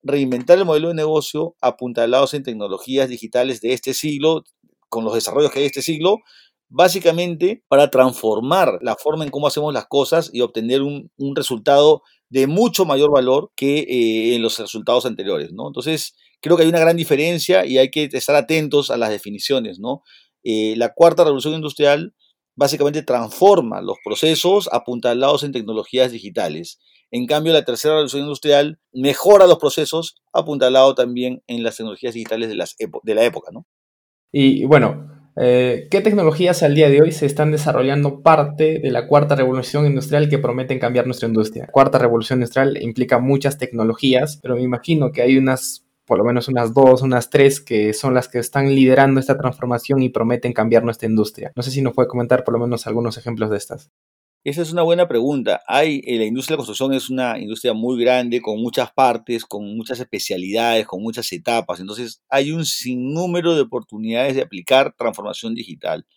reinventar 0.03 0.59
el 0.59 0.65
modelo 0.65 0.89
de 0.89 0.93
negocio 0.93 1.55
apuntalados 1.61 2.35
en 2.35 2.43
tecnologías 2.43 3.09
digitales 3.09 3.59
de 3.59 3.73
este 3.73 3.95
siglo, 3.95 4.43
con 4.87 5.03
los 5.03 5.15
desarrollos 5.15 5.49
que 5.49 5.57
hay 5.57 5.63
de 5.63 5.69
este 5.69 5.81
siglo, 5.81 6.19
básicamente 6.67 7.63
para 7.67 7.89
transformar 7.89 8.77
la 8.83 8.97
forma 8.97 9.23
en 9.23 9.31
cómo 9.31 9.47
hacemos 9.47 9.73
las 9.73 9.87
cosas 9.87 10.29
y 10.31 10.41
obtener 10.41 10.83
un, 10.83 11.09
resultado 11.35 12.03
de 12.29 12.45
mucho 12.45 12.85
mayor 12.85 13.09
valor 13.09 13.51
que 13.55 13.79
eh, 13.79 14.35
en 14.35 14.43
los 14.43 14.59
resultados 14.59 15.07
anteriores, 15.07 15.51
¿no? 15.53 15.65
Entonces, 15.65 16.13
creo 16.41 16.57
que 16.57 16.63
hay 16.63 16.69
una 16.69 16.79
gran 16.79 16.97
diferencia 16.97 17.65
y 17.65 17.77
hay 17.77 17.89
que 17.91 18.09
estar 18.11 18.35
atentos 18.35 18.91
a 18.91 18.97
las 18.97 19.09
definiciones, 19.09 19.79
¿no? 19.79 20.03
Eh, 20.43 20.75
la 20.77 20.93
cuarta 20.93 21.23
revolución 21.23 21.53
industrial 21.53 22.13
básicamente 22.55 23.03
transforma 23.03 23.81
los 23.81 23.97
procesos 24.03 24.69
apuntalados 24.71 25.43
en 25.43 25.51
tecnologías 25.51 26.11
digitales. 26.11 26.79
En 27.11 27.25
cambio, 27.25 27.53
la 27.53 27.65
tercera 27.65 27.95
revolución 27.95 28.23
industrial 28.23 28.79
mejora 28.93 29.47
los 29.47 29.57
procesos 29.57 30.21
apuntalados 30.33 30.95
también 30.95 31.41
en 31.47 31.63
las 31.63 31.77
tecnologías 31.77 32.13
digitales 32.13 32.49
de, 32.49 32.55
las 32.55 32.75
de 32.77 33.15
la 33.15 33.23
época, 33.23 33.51
¿no? 33.51 33.65
Y 34.31 34.65
bueno, 34.65 35.07
eh, 35.41 35.87
¿qué 35.89 36.01
tecnologías 36.01 36.61
al 36.63 36.75
día 36.75 36.89
de 36.89 37.01
hoy 37.01 37.11
se 37.11 37.25
están 37.25 37.51
desarrollando 37.51 38.21
parte 38.21 38.79
de 38.79 38.91
la 38.91 39.07
cuarta 39.07 39.35
revolución 39.35 39.85
industrial 39.85 40.29
que 40.29 40.37
prometen 40.37 40.79
cambiar 40.79 41.05
nuestra 41.05 41.27
industria? 41.27 41.67
Cuarta 41.71 41.97
revolución 41.97 42.39
industrial 42.39 42.77
implica 42.81 43.19
muchas 43.19 43.57
tecnologías, 43.57 44.37
pero 44.41 44.55
me 44.55 44.63
imagino 44.63 45.11
que 45.11 45.21
hay 45.21 45.37
unas 45.37 45.88
por 46.09 46.17
lo 46.17 46.25
menos 46.25 46.47
unas 46.47 46.73
dos, 46.73 47.03
unas 47.03 47.29
tres, 47.29 47.61
que 47.61 47.93
son 47.93 48.15
las 48.15 48.27
que 48.27 48.39
están 48.39 48.73
liderando 48.73 49.19
esta 49.19 49.37
transformación 49.37 50.01
y 50.01 50.09
prometen 50.09 50.53
cambiar 50.53 50.83
nuestra 50.83 51.07
industria. 51.07 51.51
No 51.55 51.61
sé 51.61 51.69
si 51.69 51.83
nos 51.83 51.93
puede 51.93 52.07
comentar 52.07 52.43
por 52.43 52.55
lo 52.55 52.59
menos 52.59 52.87
algunos 52.87 53.15
ejemplos 53.19 53.51
de 53.51 53.57
estas. 53.57 53.91
Esa 54.43 54.63
es 54.63 54.71
una 54.71 54.81
buena 54.81 55.07
pregunta. 55.07 55.61
Hay, 55.67 56.01
eh, 56.07 56.17
la 56.17 56.25
industria 56.25 56.55
de 56.55 56.57
la 56.57 56.65
construcción 56.65 56.93
es 56.93 57.11
una 57.11 57.37
industria 57.37 57.73
muy 57.73 58.01
grande, 58.01 58.41
con 58.41 58.59
muchas 58.59 58.91
partes, 58.91 59.45
con 59.45 59.77
muchas 59.77 59.99
especialidades, 59.99 60.87
con 60.87 61.03
muchas 61.03 61.31
etapas. 61.31 61.79
Entonces, 61.79 62.23
hay 62.27 62.51
un 62.51 62.65
sinnúmero 62.65 63.53
de 63.53 63.61
oportunidades 63.61 64.35
de 64.35 64.41
aplicar 64.41 64.95
transformación 64.97 65.53
digital. 65.53 66.07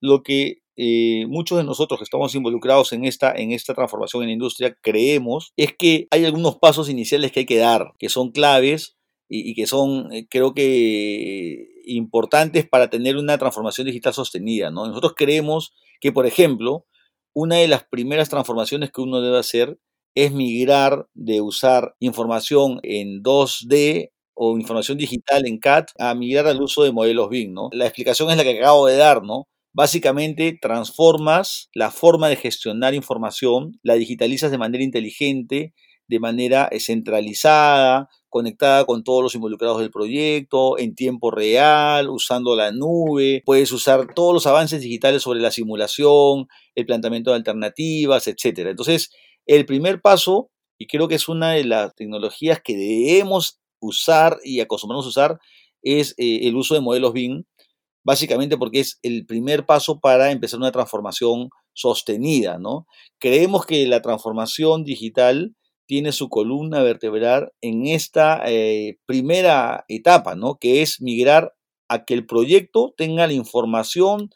Lo 0.00 0.22
que 0.22 0.62
eh, 0.76 1.26
muchos 1.28 1.58
de 1.58 1.64
nosotros 1.64 1.98
que 2.00 2.04
estamos 2.04 2.34
involucrados 2.34 2.94
en 2.94 3.04
esta, 3.04 3.34
en 3.34 3.52
esta 3.52 3.74
transformación 3.74 4.22
en 4.22 4.28
la 4.28 4.32
industria 4.32 4.74
creemos 4.80 5.52
es 5.58 5.74
que 5.76 6.08
hay 6.10 6.24
algunos 6.24 6.56
pasos 6.56 6.88
iniciales 6.88 7.32
que 7.32 7.40
hay 7.40 7.46
que 7.46 7.58
dar, 7.58 7.92
que 7.98 8.08
son 8.08 8.30
claves 8.30 8.96
y, 9.34 9.54
que 9.54 9.66
son, 9.66 10.12
eh, 10.12 10.26
creo 10.28 10.52
que, 10.54 11.68
importantes 11.86 12.68
para 12.68 12.90
tener 12.90 13.16
una 13.16 13.38
transformación 13.38 13.86
digital 13.86 14.12
sostenida. 14.12 14.70
¿no? 14.70 14.86
Nosotros 14.86 15.14
creemos 15.16 15.74
que, 16.00 16.12
por 16.12 16.26
ejemplo, 16.26 16.86
una 17.32 17.56
de 17.56 17.68
las 17.68 17.84
primeras 17.84 18.28
transformaciones 18.28 18.92
que 18.92 19.00
uno 19.00 19.22
debe 19.22 19.38
hacer 19.38 19.78
es 20.14 20.32
migrar 20.32 21.08
de 21.14 21.40
usar 21.40 21.94
información 21.98 22.78
en 22.82 23.22
2D 23.22 24.10
o 24.34 24.58
información 24.58 24.98
digital 24.98 25.46
en 25.46 25.58
CAT 25.58 25.90
a 25.98 26.14
migrar 26.14 26.46
al 26.46 26.60
uso 26.60 26.82
de 26.84 26.92
modelos 26.92 27.30
BIM, 27.30 27.54
¿no? 27.54 27.70
La 27.72 27.86
explicación 27.86 28.30
es 28.30 28.36
la 28.36 28.44
que 28.44 28.58
acabo 28.58 28.86
de 28.86 28.96
dar, 28.96 29.22
¿no? 29.22 29.48
Básicamente 29.72 30.58
transformas 30.60 31.70
la 31.74 31.90
forma 31.90 32.28
de 32.28 32.36
gestionar 32.36 32.92
información, 32.92 33.78
la 33.82 33.94
digitalizas 33.94 34.50
de 34.50 34.58
manera 34.58 34.84
inteligente, 34.84 35.72
de 36.08 36.20
manera 36.20 36.68
centralizada, 36.78 38.08
conectada 38.32 38.86
con 38.86 39.04
todos 39.04 39.22
los 39.22 39.34
involucrados 39.34 39.78
del 39.78 39.90
proyecto, 39.90 40.78
en 40.78 40.94
tiempo 40.94 41.30
real, 41.30 42.08
usando 42.08 42.56
la 42.56 42.72
nube. 42.72 43.42
Puedes 43.44 43.70
usar 43.72 44.14
todos 44.14 44.32
los 44.32 44.46
avances 44.46 44.80
digitales 44.80 45.22
sobre 45.22 45.40
la 45.40 45.50
simulación, 45.50 46.48
el 46.74 46.86
planteamiento 46.86 47.30
de 47.30 47.36
alternativas, 47.36 48.26
etc. 48.26 48.70
Entonces, 48.70 49.10
el 49.44 49.66
primer 49.66 50.00
paso, 50.00 50.50
y 50.78 50.86
creo 50.86 51.08
que 51.08 51.16
es 51.16 51.28
una 51.28 51.52
de 51.52 51.64
las 51.64 51.94
tecnologías 51.94 52.62
que 52.64 52.74
debemos 52.74 53.60
usar 53.80 54.38
y 54.42 54.60
acostumbrarnos 54.60 55.04
a 55.04 55.10
usar, 55.10 55.38
es 55.82 56.14
eh, 56.16 56.40
el 56.44 56.56
uso 56.56 56.74
de 56.74 56.80
modelos 56.80 57.12
BIM, 57.12 57.44
básicamente 58.02 58.56
porque 58.56 58.80
es 58.80 58.98
el 59.02 59.26
primer 59.26 59.66
paso 59.66 60.00
para 60.00 60.30
empezar 60.30 60.58
una 60.58 60.72
transformación 60.72 61.50
sostenida, 61.74 62.58
¿no? 62.58 62.86
Creemos 63.18 63.66
que 63.66 63.86
la 63.86 64.00
transformación 64.00 64.84
digital 64.84 65.54
tiene 65.86 66.12
su 66.12 66.28
columna 66.28 66.82
vertebral 66.82 67.52
en 67.60 67.86
esta 67.86 68.42
eh, 68.46 68.98
primera 69.06 69.84
etapa, 69.88 70.34
¿no? 70.34 70.56
Que 70.56 70.82
es 70.82 71.00
migrar 71.00 71.54
a 71.88 72.04
que 72.04 72.14
el 72.14 72.26
proyecto 72.26 72.94
tenga 72.96 73.26
la 73.26 73.32
información 73.32 74.30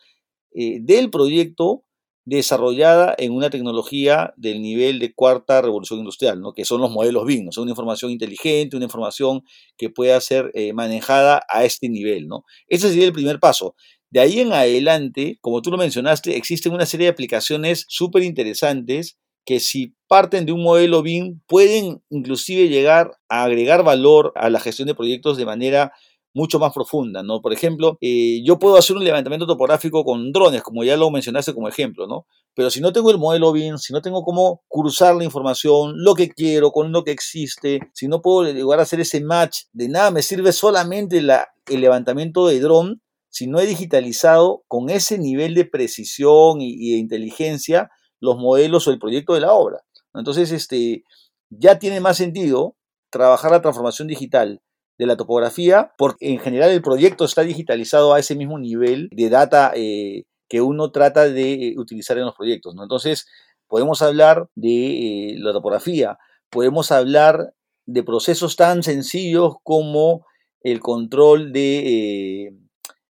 eh, 0.54 0.78
del 0.80 1.10
proyecto 1.10 1.86
desarrollada 2.26 3.14
en 3.18 3.32
una 3.32 3.50
tecnología 3.50 4.34
del 4.36 4.60
nivel 4.60 4.98
de 4.98 5.14
cuarta 5.14 5.62
revolución 5.62 6.00
industrial, 6.00 6.40
¿no? 6.40 6.52
que 6.52 6.64
son 6.64 6.80
los 6.80 6.90
modelos 6.90 7.24
BIM, 7.24 7.44
¿no? 7.44 7.62
una 7.62 7.70
información 7.70 8.10
inteligente, 8.10 8.76
una 8.76 8.86
información 8.86 9.42
que 9.78 9.90
pueda 9.90 10.20
ser 10.20 10.50
eh, 10.54 10.72
manejada 10.72 11.42
a 11.48 11.64
este 11.64 11.88
nivel. 11.88 12.26
¿no? 12.26 12.44
Ese 12.66 12.88
sería 12.88 13.06
el 13.06 13.12
primer 13.12 13.38
paso. 13.38 13.76
De 14.10 14.20
ahí 14.20 14.40
en 14.40 14.52
adelante, 14.52 15.38
como 15.40 15.62
tú 15.62 15.70
lo 15.70 15.76
mencionaste, 15.76 16.36
existen 16.36 16.72
una 16.72 16.84
serie 16.86 17.06
de 17.06 17.12
aplicaciones 17.12 17.86
súper 17.88 18.24
interesantes 18.24 19.18
que 19.46 19.60
si 19.60 19.94
parten 20.08 20.44
de 20.44 20.52
un 20.52 20.62
modelo 20.62 21.02
BIM 21.02 21.40
pueden 21.46 22.02
inclusive 22.10 22.68
llegar 22.68 23.12
a 23.28 23.44
agregar 23.44 23.84
valor 23.84 24.32
a 24.36 24.50
la 24.50 24.60
gestión 24.60 24.88
de 24.88 24.94
proyectos 24.94 25.38
de 25.38 25.46
manera 25.46 25.92
mucho 26.34 26.58
más 26.58 26.74
profunda, 26.74 27.22
¿no? 27.22 27.40
Por 27.40 27.54
ejemplo, 27.54 27.96
eh, 28.02 28.42
yo 28.44 28.58
puedo 28.58 28.76
hacer 28.76 28.94
un 28.94 29.04
levantamiento 29.04 29.46
topográfico 29.46 30.04
con 30.04 30.32
drones, 30.32 30.62
como 30.62 30.84
ya 30.84 30.94
lo 30.94 31.10
mencionaste 31.10 31.54
como 31.54 31.66
ejemplo, 31.66 32.06
¿no? 32.06 32.26
Pero 32.54 32.68
si 32.68 32.82
no 32.82 32.92
tengo 32.92 33.10
el 33.10 33.16
modelo 33.16 33.52
BIM, 33.52 33.78
si 33.78 33.94
no 33.94 34.02
tengo 34.02 34.22
cómo 34.22 34.62
cruzar 34.68 35.16
la 35.16 35.24
información, 35.24 35.94
lo 35.96 36.14
que 36.14 36.28
quiero 36.28 36.72
con 36.72 36.92
lo 36.92 37.04
que 37.04 37.12
existe, 37.12 37.80
si 37.94 38.06
no 38.06 38.20
puedo 38.20 38.52
llegar 38.52 38.80
a 38.80 38.82
hacer 38.82 39.00
ese 39.00 39.22
match, 39.22 39.60
de 39.72 39.88
nada 39.88 40.10
me 40.10 40.20
sirve 40.20 40.52
solamente 40.52 41.22
la, 41.22 41.48
el 41.68 41.80
levantamiento 41.80 42.46
de 42.48 42.60
dron 42.60 43.00
si 43.30 43.46
no 43.46 43.60
he 43.60 43.66
digitalizado 43.66 44.64
con 44.66 44.88
ese 44.88 45.18
nivel 45.18 45.54
de 45.54 45.66
precisión 45.66 46.62
y, 46.62 46.92
de 46.92 46.98
inteligencia 46.98 47.90
los 48.26 48.36
modelos 48.36 48.86
o 48.86 48.90
el 48.90 48.98
proyecto 48.98 49.32
de 49.34 49.40
la 49.40 49.52
obra. 49.52 49.84
Entonces, 50.12 50.52
este, 50.52 51.04
ya 51.48 51.78
tiene 51.78 52.00
más 52.00 52.16
sentido 52.16 52.76
trabajar 53.10 53.52
la 53.52 53.62
transformación 53.62 54.08
digital 54.08 54.60
de 54.98 55.06
la 55.06 55.16
topografía, 55.16 55.92
porque 55.96 56.32
en 56.32 56.38
general 56.38 56.70
el 56.70 56.82
proyecto 56.82 57.24
está 57.24 57.42
digitalizado 57.42 58.12
a 58.12 58.18
ese 58.18 58.34
mismo 58.34 58.58
nivel 58.58 59.08
de 59.12 59.30
data 59.30 59.72
eh, 59.74 60.24
que 60.48 60.60
uno 60.60 60.90
trata 60.90 61.28
de 61.28 61.52
eh, 61.52 61.74
utilizar 61.78 62.18
en 62.18 62.24
los 62.24 62.34
proyectos. 62.34 62.74
Entonces, 62.80 63.26
podemos 63.68 64.02
hablar 64.02 64.48
de 64.54 65.30
eh, 65.30 65.34
la 65.38 65.52
topografía, 65.52 66.18
podemos 66.50 66.92
hablar 66.92 67.54
de 67.86 68.02
procesos 68.02 68.56
tan 68.56 68.82
sencillos 68.82 69.54
como 69.62 70.26
el 70.62 70.80
control 70.80 71.52
de 71.52 72.52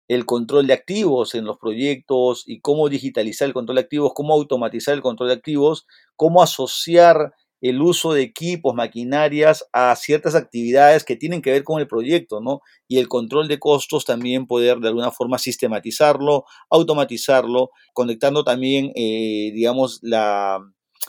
el 0.08 0.26
control 0.26 0.68
de 0.68 0.74
activos 0.74 1.36
en 1.36 1.46
los 1.46 1.58
proyectos 1.58 2.44
y 2.46 2.62
cómo 2.62 2.90
digitalizar 2.90 3.48
el 3.48 3.54
control 3.54 3.76
de 3.76 3.82
activos, 3.82 4.12
cómo 4.14 4.34
automatizar 4.34 4.94
el 4.94 5.02
control 5.02 5.30
de 5.30 5.36
activos, 5.36 5.86
cómo 6.16 6.42
asociar 6.42 7.34
el 7.62 7.82
uso 7.82 8.14
de 8.14 8.22
equipos, 8.22 8.76
maquinarias 8.76 9.66
a 9.74 9.96
ciertas 9.96 10.36
actividades 10.36 11.04
que 11.04 11.16
tienen 11.16 11.42
que 11.42 11.52
ver 11.52 11.64
con 11.64 11.80
el 11.80 11.88
proyecto, 11.88 12.40
¿no? 12.40 12.60
Y 12.88 13.00
el 13.00 13.08
control 13.08 13.48
de 13.48 13.58
costos 13.58 14.06
también 14.06 14.46
poder 14.46 14.78
de 14.80 14.90
alguna 14.90 15.12
forma 15.12 15.40
sistematizarlo, 15.40 16.46
automatizarlo, 16.70 17.72
conectando 17.94 18.44
también, 18.44 18.92
eh, 18.96 19.52
digamos, 19.54 20.00
la, 20.04 20.60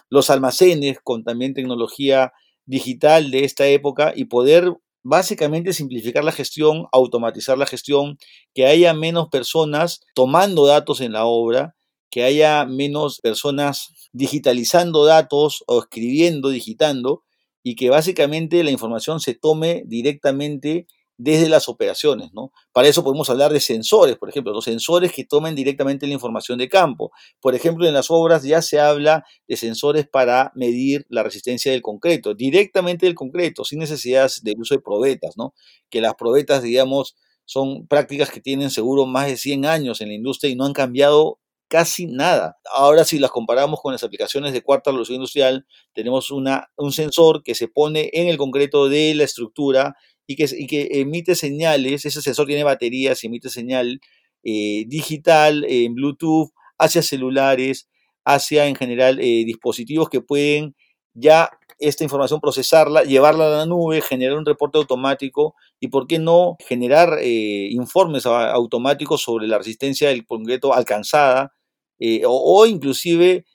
los 0.08 0.30
almacenes 0.30 0.98
con 1.02 1.24
también 1.24 1.52
tecnología 1.52 2.32
digital 2.64 3.30
de 3.30 3.44
esta 3.44 3.66
época 3.66 4.12
y 4.14 4.24
poder 4.24 4.72
básicamente 5.08 5.72
simplificar 5.72 6.24
la 6.24 6.32
gestión, 6.32 6.86
automatizar 6.90 7.56
la 7.56 7.66
gestión, 7.66 8.18
que 8.54 8.66
haya 8.66 8.92
menos 8.92 9.28
personas 9.28 10.00
tomando 10.14 10.66
datos 10.66 11.00
en 11.00 11.12
la 11.12 11.26
obra, 11.26 11.76
que 12.10 12.24
haya 12.24 12.66
menos 12.66 13.20
personas 13.20 14.08
digitalizando 14.12 15.04
datos 15.04 15.62
o 15.68 15.78
escribiendo, 15.78 16.48
digitando, 16.48 17.22
y 17.62 17.76
que 17.76 17.88
básicamente 17.88 18.64
la 18.64 18.72
información 18.72 19.20
se 19.20 19.34
tome 19.34 19.84
directamente 19.86 20.86
desde 21.18 21.48
las 21.48 21.68
operaciones, 21.68 22.32
¿no? 22.32 22.52
Para 22.72 22.88
eso 22.88 23.02
podemos 23.02 23.30
hablar 23.30 23.52
de 23.52 23.60
sensores, 23.60 24.16
por 24.16 24.28
ejemplo, 24.28 24.52
los 24.52 24.64
sensores 24.64 25.12
que 25.12 25.24
tomen 25.24 25.54
directamente 25.54 26.06
la 26.06 26.12
información 26.12 26.58
de 26.58 26.68
campo. 26.68 27.10
Por 27.40 27.54
ejemplo, 27.54 27.86
en 27.86 27.94
las 27.94 28.10
obras 28.10 28.42
ya 28.42 28.60
se 28.62 28.80
habla 28.80 29.24
de 29.48 29.56
sensores 29.56 30.06
para 30.06 30.52
medir 30.54 31.06
la 31.08 31.22
resistencia 31.22 31.72
del 31.72 31.82
concreto, 31.82 32.34
directamente 32.34 33.06
del 33.06 33.14
concreto, 33.14 33.64
sin 33.64 33.78
necesidad 33.78 34.30
del 34.42 34.60
uso 34.60 34.74
de 34.74 34.80
probetas, 34.80 35.36
¿no? 35.36 35.54
Que 35.88 36.00
las 36.00 36.14
probetas, 36.16 36.62
digamos, 36.62 37.16
son 37.46 37.86
prácticas 37.86 38.30
que 38.30 38.40
tienen 38.40 38.70
seguro 38.70 39.06
más 39.06 39.26
de 39.26 39.36
100 39.36 39.66
años 39.66 40.00
en 40.00 40.08
la 40.08 40.14
industria 40.14 40.50
y 40.50 40.56
no 40.56 40.64
han 40.64 40.72
cambiado 40.72 41.38
casi 41.68 42.06
nada. 42.06 42.58
Ahora 42.72 43.04
si 43.04 43.18
las 43.18 43.30
comparamos 43.30 43.80
con 43.80 43.92
las 43.92 44.04
aplicaciones 44.04 44.52
de 44.52 44.62
cuarta 44.62 44.90
revolución 44.90 45.16
industrial, 45.16 45.66
tenemos 45.94 46.30
un 46.30 46.92
sensor 46.92 47.42
que 47.42 47.54
se 47.54 47.68
pone 47.68 48.10
en 48.12 48.28
el 48.28 48.36
concreto 48.36 48.88
de 48.88 49.14
la 49.14 49.24
estructura 49.24 49.96
y 50.26 50.66
que, 50.66 50.88
emite 51.00 51.34
señales, 51.34 52.04
ese 52.04 52.22
sensor 52.22 52.46
tiene 52.46 52.64
baterías 52.64 53.22
emite 53.24 53.48
señal 53.48 54.00
eh, 54.42 54.84
digital 54.88 55.64
en 55.68 55.94
Bluetooth 55.94 56.50
hacia 56.78 57.02
celulares, 57.02 57.88
hacia 58.24 58.66
en 58.66 58.74
general 58.74 59.18
eh, 59.20 59.44
dispositivos 59.44 60.08
que 60.08 60.20
pueden 60.20 60.74
ya 61.14 61.50
esta 61.78 62.04
información 62.04 62.40
procesarla, 62.40 63.04
llevarla 63.04 63.46
a 63.46 63.58
la 63.58 63.66
nube, 63.66 64.00
generar 64.00 64.36
un 64.38 64.46
reporte 64.46 64.78
automático 64.78 65.54
y, 65.78 65.88
¿por 65.88 66.06
qué 66.06 66.18
no, 66.18 66.56
generar 66.66 67.18
eh, 67.20 67.68
informes 67.70 68.26
automáticos 68.26 69.22
sobre 69.22 69.46
la 69.46 69.58
resistencia 69.58 70.08
del 70.08 70.26
concreto 70.26 70.74
alcanzada 70.74 71.52
o, 72.26 72.66
inclusive 72.66 73.46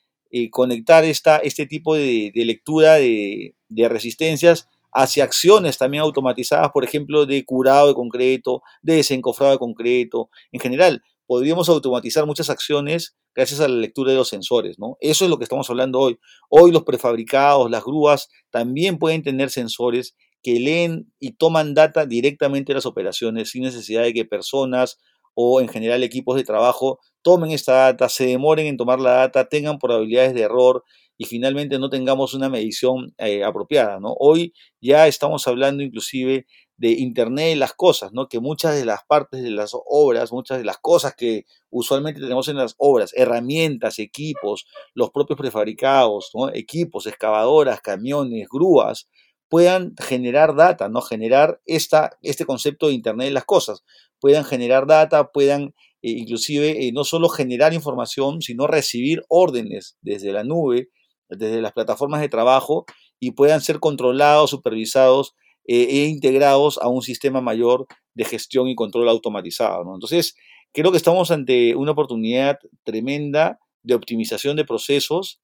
conectar 0.51 1.03
esta, 1.03 1.37
este 1.37 1.67
tipo 1.67 1.95
de, 1.95 2.31
lectura 2.33 2.95
de, 2.95 3.53
resistencias 3.69 4.67
hacia 4.93 5.23
acciones 5.23 5.77
también 5.77 6.03
automatizadas, 6.03 6.69
por 6.71 6.83
ejemplo, 6.83 7.25
de 7.25 7.43
curado 7.45 7.87
de 7.87 7.93
concreto, 7.93 8.61
de 8.81 8.95
desencofrado 8.95 9.53
de 9.53 9.59
concreto. 9.59 10.29
En 10.51 10.59
general, 10.59 11.01
podríamos 11.25 11.69
automatizar 11.69 12.25
muchas 12.25 12.49
acciones 12.49 13.15
gracias 13.33 13.61
a 13.61 13.67
la 13.67 13.75
lectura 13.75 14.11
de 14.11 14.17
los 14.17 14.27
sensores, 14.27 14.77
¿no? 14.79 14.97
Eso 14.99 15.23
es 15.23 15.31
lo 15.31 15.37
que 15.37 15.45
estamos 15.45 15.69
hablando 15.69 15.99
hoy. 15.99 16.19
Hoy 16.49 16.71
los 16.71 16.83
prefabricados, 16.83 17.71
las 17.71 17.83
grúas, 17.83 18.29
también 18.49 18.97
pueden 18.97 19.23
tener 19.23 19.49
sensores 19.49 20.15
que 20.43 20.59
leen 20.59 21.11
y 21.19 21.33
toman 21.33 21.73
data 21.73 22.05
directamente 22.05 22.73
las 22.73 22.85
operaciones 22.85 23.51
sin 23.51 23.63
necesidad 23.63 24.03
de 24.03 24.13
que 24.13 24.25
personas 24.25 24.99
o 25.33 25.61
en 25.61 25.69
general 25.69 26.03
equipos 26.03 26.35
de 26.35 26.43
trabajo 26.43 26.99
tomen 27.21 27.51
esta 27.51 27.73
data, 27.73 28.09
se 28.09 28.25
demoren 28.25 28.65
en 28.65 28.77
tomar 28.77 28.99
la 28.99 29.11
data, 29.11 29.47
tengan 29.47 29.79
probabilidades 29.79 30.33
de 30.33 30.41
error 30.41 30.83
y 31.21 31.25
finalmente 31.25 31.77
no 31.77 31.91
tengamos 31.91 32.33
una 32.33 32.49
medición 32.49 33.13
eh, 33.19 33.43
apropiada. 33.43 33.99
¿no? 33.99 34.15
Hoy 34.17 34.55
ya 34.81 35.05
estamos 35.05 35.47
hablando 35.47 35.83
inclusive 35.83 36.47
de 36.77 36.89
Internet 36.93 37.49
de 37.49 37.55
las 37.57 37.73
cosas, 37.73 38.11
¿no? 38.11 38.27
que 38.27 38.39
muchas 38.39 38.73
de 38.73 38.85
las 38.85 39.01
partes 39.07 39.43
de 39.43 39.51
las 39.51 39.73
obras, 39.73 40.31
muchas 40.31 40.57
de 40.57 40.63
las 40.65 40.79
cosas 40.79 41.13
que 41.15 41.45
usualmente 41.69 42.19
tenemos 42.19 42.47
en 42.47 42.55
las 42.55 42.73
obras, 42.79 43.11
herramientas, 43.15 43.99
equipos, 43.99 44.65
los 44.95 45.11
propios 45.11 45.37
prefabricados, 45.37 46.31
equipos, 46.55 47.05
excavadoras, 47.05 47.81
camiones, 47.81 48.47
grúas, 48.51 49.07
puedan 49.47 49.93
generar 49.99 50.55
data, 50.55 50.89
¿no? 50.89 51.01
generar 51.01 51.61
esta, 51.67 52.17
este 52.23 52.45
concepto 52.45 52.87
de 52.87 52.93
Internet 52.93 53.27
de 53.27 53.33
las 53.33 53.45
cosas, 53.45 53.83
puedan 54.19 54.43
generar 54.43 54.87
data, 54.87 55.31
puedan 55.31 55.75
eh, 56.01 56.09
inclusive 56.17 56.87
eh, 56.87 56.91
no 56.91 57.03
solo 57.03 57.29
generar 57.29 57.75
información, 57.75 58.41
sino 58.41 58.65
recibir 58.65 59.21
órdenes 59.27 59.99
desde 60.01 60.33
la 60.33 60.43
nube, 60.43 60.89
desde 61.37 61.61
las 61.61 61.73
plataformas 61.73 62.21
de 62.21 62.29
trabajo 62.29 62.85
y 63.19 63.31
puedan 63.31 63.61
ser 63.61 63.79
controlados, 63.79 64.49
supervisados 64.49 65.33
eh, 65.65 65.87
e 65.89 66.05
integrados 66.05 66.79
a 66.81 66.87
un 66.87 67.01
sistema 67.01 67.41
mayor 67.41 67.87
de 68.13 68.25
gestión 68.25 68.67
y 68.67 68.75
control 68.75 69.09
automatizado. 69.09 69.93
Entonces, 69.93 70.35
creo 70.73 70.91
que 70.91 70.97
estamos 70.97 71.31
ante 71.31 71.75
una 71.75 71.91
oportunidad 71.91 72.59
tremenda 72.83 73.59
de 73.83 73.95
optimización 73.95 74.55
de 74.55 74.65
procesos, 74.65 75.39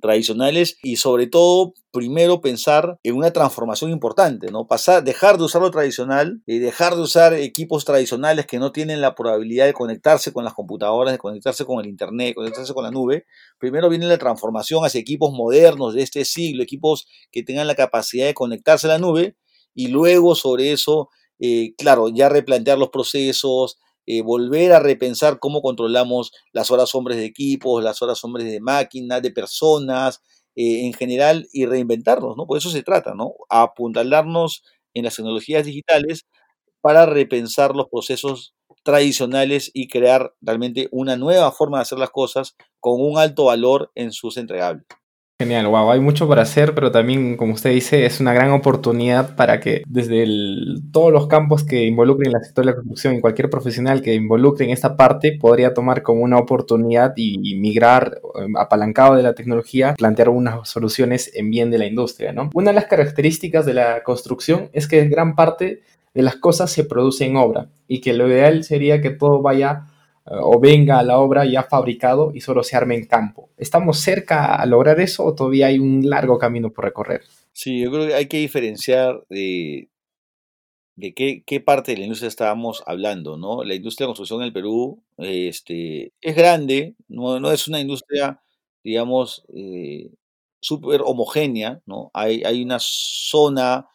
tradicionales 0.00 0.78
y 0.82 0.96
sobre 0.96 1.26
todo 1.26 1.74
primero 1.90 2.40
pensar 2.40 2.98
en 3.02 3.16
una 3.16 3.32
transformación 3.32 3.90
importante, 3.90 4.50
¿no? 4.50 4.66
Pasar, 4.66 5.02
dejar 5.02 5.38
de 5.38 5.44
usar 5.44 5.62
lo 5.62 5.70
tradicional 5.70 6.42
y 6.46 6.58
dejar 6.58 6.94
de 6.94 7.02
usar 7.02 7.34
equipos 7.34 7.84
tradicionales 7.84 8.46
que 8.46 8.58
no 8.58 8.72
tienen 8.72 9.00
la 9.00 9.14
probabilidad 9.14 9.66
de 9.66 9.72
conectarse 9.72 10.32
con 10.32 10.44
las 10.44 10.54
computadoras, 10.54 11.12
de 11.12 11.18
conectarse 11.18 11.64
con 11.64 11.80
el 11.80 11.86
internet, 11.88 12.34
conectarse 12.34 12.74
con 12.74 12.84
la 12.84 12.90
nube. 12.90 13.26
Primero 13.58 13.88
viene 13.88 14.06
la 14.06 14.18
transformación 14.18 14.84
hacia 14.84 15.00
equipos 15.00 15.32
modernos 15.32 15.94
de 15.94 16.02
este 16.02 16.24
siglo, 16.24 16.62
equipos 16.62 17.06
que 17.32 17.42
tengan 17.42 17.66
la 17.66 17.74
capacidad 17.74 18.26
de 18.26 18.34
conectarse 18.34 18.86
a 18.86 18.90
la 18.90 18.98
nube 18.98 19.36
y 19.74 19.88
luego 19.88 20.34
sobre 20.34 20.72
eso, 20.72 21.08
eh, 21.38 21.74
claro, 21.76 22.08
ya 22.08 22.28
replantear 22.28 22.78
los 22.78 22.90
procesos, 22.90 23.78
eh, 24.08 24.22
volver 24.22 24.72
a 24.72 24.80
repensar 24.80 25.38
cómo 25.40 25.62
controlamos 25.62 26.32
las 26.52 26.70
horas 26.72 26.94
hombres 26.96 27.18
de 27.18 27.26
equipos, 27.26 27.84
las 27.84 28.02
horas 28.02 28.24
hombres 28.24 28.46
de 28.50 28.60
máquinas, 28.60 29.22
de 29.22 29.32
personas, 29.32 30.22
eh, 30.56 30.86
en 30.86 30.94
general, 30.94 31.48
y 31.52 31.66
reinventarnos, 31.66 32.36
¿no? 32.36 32.46
Por 32.46 32.58
eso 32.58 32.70
se 32.70 32.82
trata, 32.84 33.14
¿no? 33.14 33.34
Apuntalarnos 33.50 34.64
en 34.94 35.04
las 35.04 35.16
tecnologías 35.16 35.66
digitales 35.66 36.26
para 36.80 37.06
repensar 37.06 37.74
los 37.76 37.88
procesos 37.90 38.54
tradicionales 38.84 39.70
y 39.74 39.88
crear 39.88 40.34
realmente 40.40 40.88
una 40.92 41.16
nueva 41.16 41.52
forma 41.52 41.78
de 41.78 41.82
hacer 41.82 41.98
las 41.98 42.10
cosas 42.10 42.56
con 42.80 43.00
un 43.00 43.18
alto 43.18 43.46
valor 43.46 43.90
en 43.94 44.12
sus 44.12 44.36
entregables. 44.38 44.86
Genial, 45.40 45.68
wow, 45.68 45.92
hay 45.92 46.00
mucho 46.00 46.26
por 46.26 46.40
hacer, 46.40 46.74
pero 46.74 46.90
también, 46.90 47.36
como 47.36 47.54
usted 47.54 47.70
dice, 47.70 48.04
es 48.04 48.18
una 48.18 48.32
gran 48.32 48.50
oportunidad 48.50 49.36
para 49.36 49.60
que 49.60 49.84
desde 49.86 50.26
todos 50.90 51.12
los 51.12 51.28
campos 51.28 51.62
que 51.62 51.84
involucren 51.84 52.32
la 52.32 52.40
sector 52.40 52.64
de 52.64 52.72
la 52.72 52.74
construcción 52.74 53.14
y 53.14 53.20
cualquier 53.20 53.48
profesional 53.48 54.02
que 54.02 54.14
involucre 54.14 54.64
en 54.64 54.72
esta 54.72 54.96
parte 54.96 55.38
podría 55.40 55.74
tomar 55.74 56.02
como 56.02 56.22
una 56.22 56.38
oportunidad 56.38 57.12
y, 57.14 57.54
migrar 57.54 58.20
em, 58.34 58.56
apalancado 58.56 59.14
de 59.14 59.22
la 59.22 59.34
tecnología, 59.34 59.94
plantear 59.96 60.30
unas 60.30 60.68
soluciones 60.68 61.30
en 61.32 61.52
bien 61.52 61.70
de 61.70 61.78
la 61.78 61.86
industria, 61.86 62.32
¿no? 62.32 62.50
Una 62.52 62.72
de 62.72 62.74
las 62.74 62.86
características 62.86 63.64
de 63.64 63.74
la 63.74 64.02
construcción 64.02 64.70
es 64.72 64.88
que 64.88 65.06
gran 65.06 65.36
parte 65.36 65.82
de 66.14 66.22
las 66.22 66.34
cosas 66.34 66.72
se 66.72 66.82
produce 66.82 67.26
en 67.26 67.36
obra 67.36 67.68
y 67.86 68.00
que 68.00 68.12
lo 68.12 68.26
ideal 68.26 68.64
sería 68.64 69.00
que 69.00 69.10
todo 69.10 69.40
vaya 69.40 69.84
o 70.30 70.60
venga 70.60 70.98
a 70.98 71.02
la 71.02 71.18
obra 71.18 71.44
ya 71.44 71.62
fabricado 71.62 72.32
y 72.34 72.40
solo 72.40 72.62
se 72.62 72.76
arme 72.76 72.96
en 72.96 73.06
campo. 73.06 73.50
¿Estamos 73.56 73.98
cerca 73.98 74.54
a 74.54 74.66
lograr 74.66 75.00
eso 75.00 75.24
o 75.24 75.34
todavía 75.34 75.68
hay 75.68 75.78
un 75.78 76.08
largo 76.08 76.38
camino 76.38 76.70
por 76.70 76.84
recorrer? 76.84 77.22
Sí, 77.52 77.80
yo 77.80 77.90
creo 77.90 78.06
que 78.06 78.14
hay 78.14 78.26
que 78.26 78.38
diferenciar 78.38 79.24
de, 79.28 79.88
de 80.96 81.14
qué, 81.14 81.60
parte 81.60 81.92
de 81.92 81.98
la 81.98 82.04
industria 82.04 82.28
estábamos 82.28 82.82
hablando, 82.86 83.36
¿no? 83.36 83.62
La 83.62 83.74
industria 83.74 84.04
de 84.04 84.08
construcción 84.08 84.40
en 84.40 84.48
el 84.48 84.52
Perú 84.52 85.02
este, 85.16 86.12
es 86.20 86.36
grande, 86.36 86.96
no, 87.06 87.38
no 87.38 87.52
es 87.52 87.68
una 87.68 87.80
industria, 87.80 88.40
digamos, 88.82 89.44
eh, 89.54 90.10
súper 90.60 91.02
homogénea, 91.04 91.80
¿no? 91.86 92.10
Hay, 92.14 92.42
hay 92.44 92.62
una 92.62 92.78
zona 92.80 93.86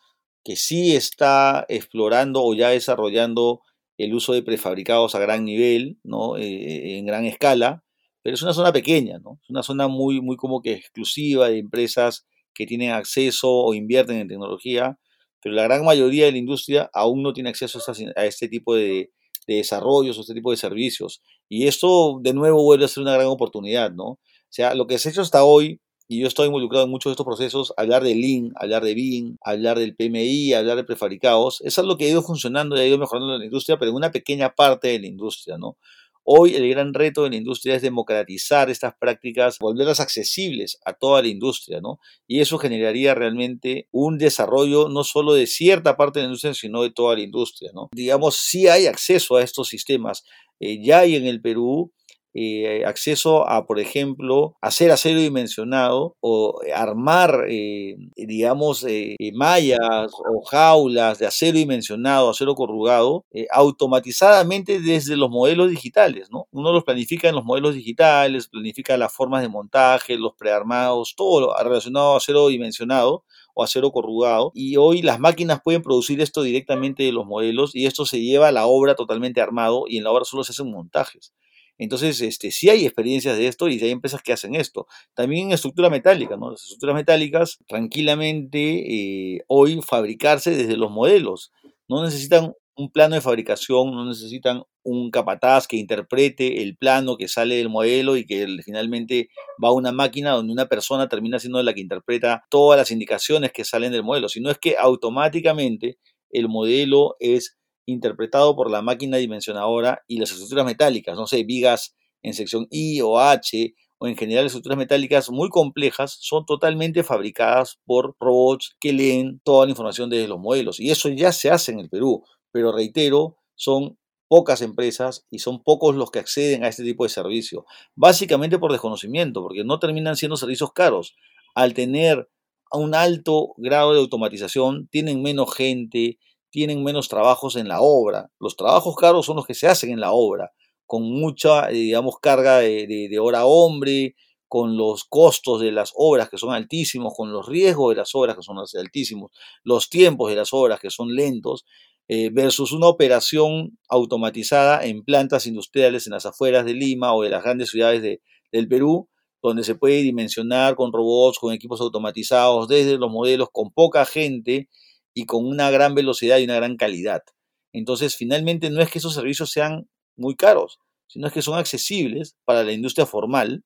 que 0.45 0.55
sí 0.55 0.95
está 0.95 1.65
explorando 1.69 2.43
o 2.43 2.53
ya 2.53 2.69
desarrollando 2.69 3.61
el 3.97 4.13
uso 4.13 4.33
de 4.33 4.43
prefabricados 4.43 5.15
a 5.15 5.19
gran 5.19 5.45
nivel, 5.45 5.97
¿no? 6.03 6.37
Eh, 6.37 6.43
eh, 6.43 6.97
en 6.97 7.05
gran 7.05 7.25
escala, 7.25 7.83
pero 8.21 8.35
es 8.35 8.41
una 8.41 8.53
zona 8.53 8.71
pequeña, 8.71 9.19
¿no? 9.19 9.39
Es 9.43 9.49
una 9.49 9.63
zona 9.63 9.87
muy, 9.87 10.21
muy 10.21 10.37
como 10.37 10.61
que 10.61 10.73
exclusiva 10.73 11.49
de 11.49 11.59
empresas 11.59 12.25
que 12.53 12.65
tienen 12.65 12.91
acceso 12.91 13.51
o 13.51 13.73
invierten 13.73 14.17
en 14.17 14.27
tecnología, 14.27 14.97
pero 15.41 15.55
la 15.55 15.63
gran 15.63 15.83
mayoría 15.83 16.25
de 16.25 16.31
la 16.31 16.37
industria 16.37 16.89
aún 16.93 17.21
no 17.21 17.33
tiene 17.33 17.49
acceso 17.49 17.79
a, 18.15 18.25
este 18.25 18.47
tipo 18.47 18.75
de, 18.75 19.11
desarrollos 19.45 20.17
o 20.17 20.21
este 20.21 20.33
tipo 20.33 20.51
de 20.51 20.57
servicios. 20.57 21.21
Y 21.49 21.67
esto, 21.67 22.19
de 22.21 22.33
nuevo, 22.33 22.63
vuelve 22.63 22.85
a 22.85 22.87
ser 22.87 23.03
una 23.03 23.13
gran 23.13 23.27
oportunidad, 23.27 23.91
¿no? 23.91 24.05
O 24.05 24.19
sea, 24.49 24.73
lo 24.73 24.87
que 24.87 24.97
se 24.97 25.09
ha 25.09 25.11
hecho 25.11 25.21
hasta 25.21 25.43
hoy 25.43 25.81
y 26.13 26.19
yo 26.19 26.27
estoy 26.27 26.45
involucrado 26.45 26.85
en 26.85 26.91
muchos 26.91 27.09
de 27.09 27.13
estos 27.13 27.25
procesos, 27.25 27.73
hablar 27.75 28.03
de 28.03 28.13
Lean, 28.13 28.51
hablar 28.55 28.83
de 28.83 28.93
BIM, 28.93 29.37
hablar 29.41 29.79
del 29.79 29.95
PMI, 29.95 30.53
hablar 30.53 30.77
de 30.77 30.83
prefabricados, 30.83 31.61
es 31.61 31.75
lo 31.79 31.97
que 31.97 32.05
ha 32.05 32.09
ido 32.09 32.21
funcionando 32.21 32.77
y 32.77 32.81
ha 32.81 32.85
ido 32.85 32.99
mejorando 32.99 33.35
la 33.35 33.43
industria, 33.43 33.79
pero 33.79 33.89
en 33.89 33.97
una 33.97 34.11
pequeña 34.11 34.53
parte 34.53 34.89
de 34.89 34.99
la 34.99 35.07
industria, 35.07 35.57
¿no? 35.57 35.75
Hoy 36.23 36.53
el 36.53 36.69
gran 36.69 36.93
reto 36.93 37.23
de 37.23 37.31
la 37.31 37.35
industria 37.35 37.75
es 37.75 37.81
democratizar 37.81 38.69
estas 38.69 38.93
prácticas, 38.95 39.57
volverlas 39.59 39.99
accesibles 39.99 40.79
a 40.85 40.93
toda 40.93 41.23
la 41.23 41.29
industria, 41.29 41.81
¿no? 41.81 41.99
Y 42.27 42.41
eso 42.41 42.59
generaría 42.59 43.15
realmente 43.15 43.87
un 43.91 44.19
desarrollo 44.19 44.89
no 44.89 45.03
solo 45.03 45.33
de 45.33 45.47
cierta 45.47 45.97
parte 45.97 46.19
de 46.19 46.23
la 46.23 46.27
industria, 46.27 46.53
sino 46.53 46.83
de 46.83 46.91
toda 46.91 47.15
la 47.15 47.23
industria, 47.23 47.71
¿no? 47.73 47.89
Digamos, 47.91 48.37
si 48.37 48.67
hay 48.67 48.85
acceso 48.85 49.35
a 49.35 49.41
estos 49.41 49.67
sistemas. 49.67 50.23
Eh, 50.59 50.81
ya 50.81 50.99
hay 50.99 51.15
en 51.15 51.25
el 51.25 51.41
Perú 51.41 51.91
eh, 52.35 52.83
acceso 52.85 53.47
a, 53.47 53.65
por 53.65 53.79
ejemplo, 53.79 54.55
hacer 54.61 54.91
acero 54.91 55.19
dimensionado 55.19 56.15
o 56.19 56.59
armar, 56.75 57.45
eh, 57.49 57.95
digamos, 58.15 58.83
eh, 58.87 59.15
mallas 59.33 60.11
o 60.13 60.41
jaulas 60.43 61.19
de 61.19 61.27
acero 61.27 61.57
dimensionado, 61.57 62.29
acero 62.29 62.55
corrugado, 62.55 63.25
automatizadamente 63.51 64.79
desde 64.79 65.15
los 65.15 65.29
modelos 65.29 65.69
digitales, 65.69 66.31
¿no? 66.31 66.47
Uno 66.51 66.71
los 66.71 66.83
planifica 66.83 67.29
en 67.29 67.35
los 67.35 67.45
modelos 67.45 67.75
digitales, 67.75 68.47
planifica 68.47 68.97
las 68.97 69.13
formas 69.13 69.41
de 69.41 69.49
montaje, 69.49 70.17
los 70.17 70.33
prearmados, 70.33 71.15
todo 71.15 71.53
relacionado 71.63 72.13
a 72.13 72.17
acero 72.17 72.47
dimensionado 72.47 73.23
o 73.53 73.63
acero 73.63 73.91
corrugado. 73.91 74.51
Y 74.55 74.77
hoy 74.77 75.01
las 75.01 75.19
máquinas 75.19 75.61
pueden 75.63 75.81
producir 75.81 76.21
esto 76.21 76.41
directamente 76.41 77.03
de 77.03 77.11
los 77.11 77.25
modelos 77.25 77.75
y 77.75 77.85
esto 77.85 78.05
se 78.05 78.21
lleva 78.21 78.47
a 78.49 78.51
la 78.51 78.65
obra 78.65 78.95
totalmente 78.95 79.41
armado 79.41 79.85
y 79.87 79.97
en 79.97 80.03
la 80.03 80.11
obra 80.11 80.25
solo 80.25 80.43
se 80.43 80.51
hacen 80.51 80.71
montajes. 80.71 81.33
Entonces, 81.77 82.21
este, 82.21 82.51
sí 82.51 82.69
hay 82.69 82.85
experiencias 82.85 83.37
de 83.37 83.47
esto 83.47 83.67
y 83.67 83.79
hay 83.81 83.91
empresas 83.91 84.21
que 84.21 84.33
hacen 84.33 84.55
esto. 84.55 84.87
También 85.13 85.47
en 85.47 85.53
estructura 85.53 85.89
metálica, 85.89 86.37
¿no? 86.37 86.51
Las 86.51 86.63
estructuras 86.63 86.95
metálicas 86.95 87.57
tranquilamente 87.67 89.35
eh, 89.35 89.43
hoy 89.47 89.81
fabricarse 89.81 90.51
desde 90.51 90.77
los 90.77 90.91
modelos. 90.91 91.51
No 91.87 92.03
necesitan 92.03 92.53
un 92.75 92.91
plano 92.91 93.15
de 93.15 93.21
fabricación, 93.21 93.91
no 93.91 94.05
necesitan 94.05 94.63
un 94.83 95.11
capataz 95.11 95.67
que 95.67 95.77
interprete 95.77 96.63
el 96.63 96.75
plano 96.75 97.17
que 97.17 97.27
sale 97.27 97.55
del 97.55 97.69
modelo 97.69 98.17
y 98.17 98.25
que 98.25 98.47
finalmente 98.63 99.29
va 99.63 99.69
a 99.69 99.73
una 99.73 99.91
máquina 99.91 100.31
donde 100.31 100.53
una 100.53 100.65
persona 100.67 101.07
termina 101.07 101.39
siendo 101.39 101.61
la 101.61 101.73
que 101.73 101.81
interpreta 101.81 102.43
todas 102.49 102.77
las 102.77 102.91
indicaciones 102.91 103.51
que 103.51 103.63
salen 103.63 103.91
del 103.91 104.03
modelo, 104.03 104.27
sino 104.27 104.49
es 104.49 104.57
que 104.57 104.75
automáticamente 104.77 105.97
el 106.31 106.49
modelo 106.49 107.15
es 107.19 107.57
interpretado 107.85 108.55
por 108.55 108.69
la 108.69 108.81
máquina 108.81 109.17
dimensionadora 109.17 110.03
y 110.07 110.17
las 110.17 110.31
estructuras 110.31 110.65
metálicas, 110.65 111.15
no 111.15 111.27
sé, 111.27 111.43
vigas 111.43 111.95
en 112.21 112.33
sección 112.33 112.67
I 112.69 113.01
o 113.01 113.19
H, 113.19 113.73
o 113.99 114.07
en 114.07 114.17
general 114.17 114.45
estructuras 114.45 114.77
metálicas 114.77 115.29
muy 115.29 115.49
complejas, 115.49 116.17
son 116.19 116.45
totalmente 116.45 117.03
fabricadas 117.03 117.79
por 117.85 118.15
robots 118.19 118.75
que 118.79 118.93
leen 118.93 119.39
toda 119.43 119.65
la 119.65 119.71
información 119.71 120.09
desde 120.09 120.27
los 120.27 120.39
modelos. 120.39 120.79
Y 120.79 120.91
eso 120.91 121.09
ya 121.09 121.31
se 121.31 121.51
hace 121.51 121.71
en 121.71 121.79
el 121.79 121.89
Perú, 121.89 122.23
pero 122.51 122.71
reitero, 122.71 123.37
son 123.55 123.97
pocas 124.27 124.61
empresas 124.61 125.25
y 125.29 125.39
son 125.39 125.61
pocos 125.61 125.95
los 125.95 126.09
que 126.09 126.19
acceden 126.19 126.63
a 126.63 126.67
este 126.67 126.83
tipo 126.83 127.03
de 127.03 127.09
servicio, 127.09 127.65
básicamente 127.95 128.57
por 128.57 128.71
desconocimiento, 128.71 129.41
porque 129.41 129.63
no 129.63 129.79
terminan 129.79 130.15
siendo 130.15 130.37
servicios 130.37 130.73
caros. 130.73 131.15
Al 131.55 131.73
tener 131.73 132.29
un 132.71 132.95
alto 132.95 133.53
grado 133.57 133.93
de 133.93 133.99
automatización, 133.99 134.87
tienen 134.87 135.21
menos 135.21 135.53
gente, 135.53 136.17
tienen 136.53 136.83
menos 136.83 137.09
trabajos 137.09 137.55
en 137.55 137.67
la 137.67 137.81
obra. 137.81 138.29
Los 138.39 138.55
trabajos 138.55 138.95
caros 138.95 139.25
son 139.25 139.37
los 139.37 139.47
que 139.47 139.55
se 139.55 139.67
hacen 139.67 139.89
en 139.89 139.99
la 139.99 140.11
obra, 140.11 140.51
con 140.85 141.01
mucha, 141.01 141.71
eh, 141.71 141.73
digamos, 141.73 142.19
carga 142.21 142.59
de, 142.59 143.17
hora 143.19 143.45
hombre, 143.47 144.15
con 144.47 144.77
los 144.77 145.03
costos 145.03 145.61
de 145.61 145.71
las 145.71 145.93
obras 145.95 146.29
que 146.29 146.37
son 146.37 146.53
altísimos, 146.53 147.15
con 147.17 147.33
los 147.33 147.47
riesgos 147.47 147.89
de 147.89 148.01
las 148.01 148.13
obras 148.13 148.35
que 148.35 148.43
son 148.43 148.57
altísimos, 148.59 149.31
los 149.63 149.89
tiempos 149.89 150.29
de 150.29 150.35
las 150.35 150.53
obras 150.53 150.79
que 150.79 150.91
son 150.91 151.15
lentos, 151.15 151.65
eh, 152.07 152.29
versus 152.31 152.71
una 152.71 152.87
operación 152.87 153.79
automatizada 153.89 154.85
en 154.85 155.03
plantas 155.03 155.47
industriales 155.47 156.05
en 156.05 156.13
las 156.13 156.27
afueras 156.27 156.65
de 156.65 156.75
Lima 156.75 157.15
o 157.15 157.23
de 157.23 157.31
las 157.31 157.43
grandes 157.43 157.71
ciudades 157.71 158.03
del 158.51 158.67
Perú, 158.67 159.09
donde 159.41 159.63
se 159.63 159.73
puede 159.73 160.03
dimensionar 160.03 160.75
con 160.75 160.93
robots, 160.93 161.39
con 161.39 161.51
equipos 161.51 161.81
automatizados, 161.81 162.67
desde 162.67 162.99
los 162.99 163.09
modelos 163.09 163.47
con 163.51 163.71
poca 163.71 164.05
gente 164.05 164.69
y 165.13 165.25
con 165.25 165.45
una 165.45 165.69
gran 165.71 165.95
velocidad 165.95 166.37
y 166.37 166.45
una 166.45 166.55
gran 166.55 166.77
calidad. 166.77 167.23
Entonces, 167.71 168.15
finalmente 168.15 168.69
no 168.69 168.81
es 168.81 168.89
que 168.89 168.99
esos 168.99 169.13
servicios 169.13 169.51
sean 169.51 169.87
muy 170.15 170.35
caros, 170.35 170.79
sino 171.07 171.27
es 171.27 171.33
que 171.33 171.41
son 171.41 171.57
accesibles 171.57 172.35
para 172.45 172.63
la 172.63 172.71
industria 172.71 173.05
formal, 173.05 173.63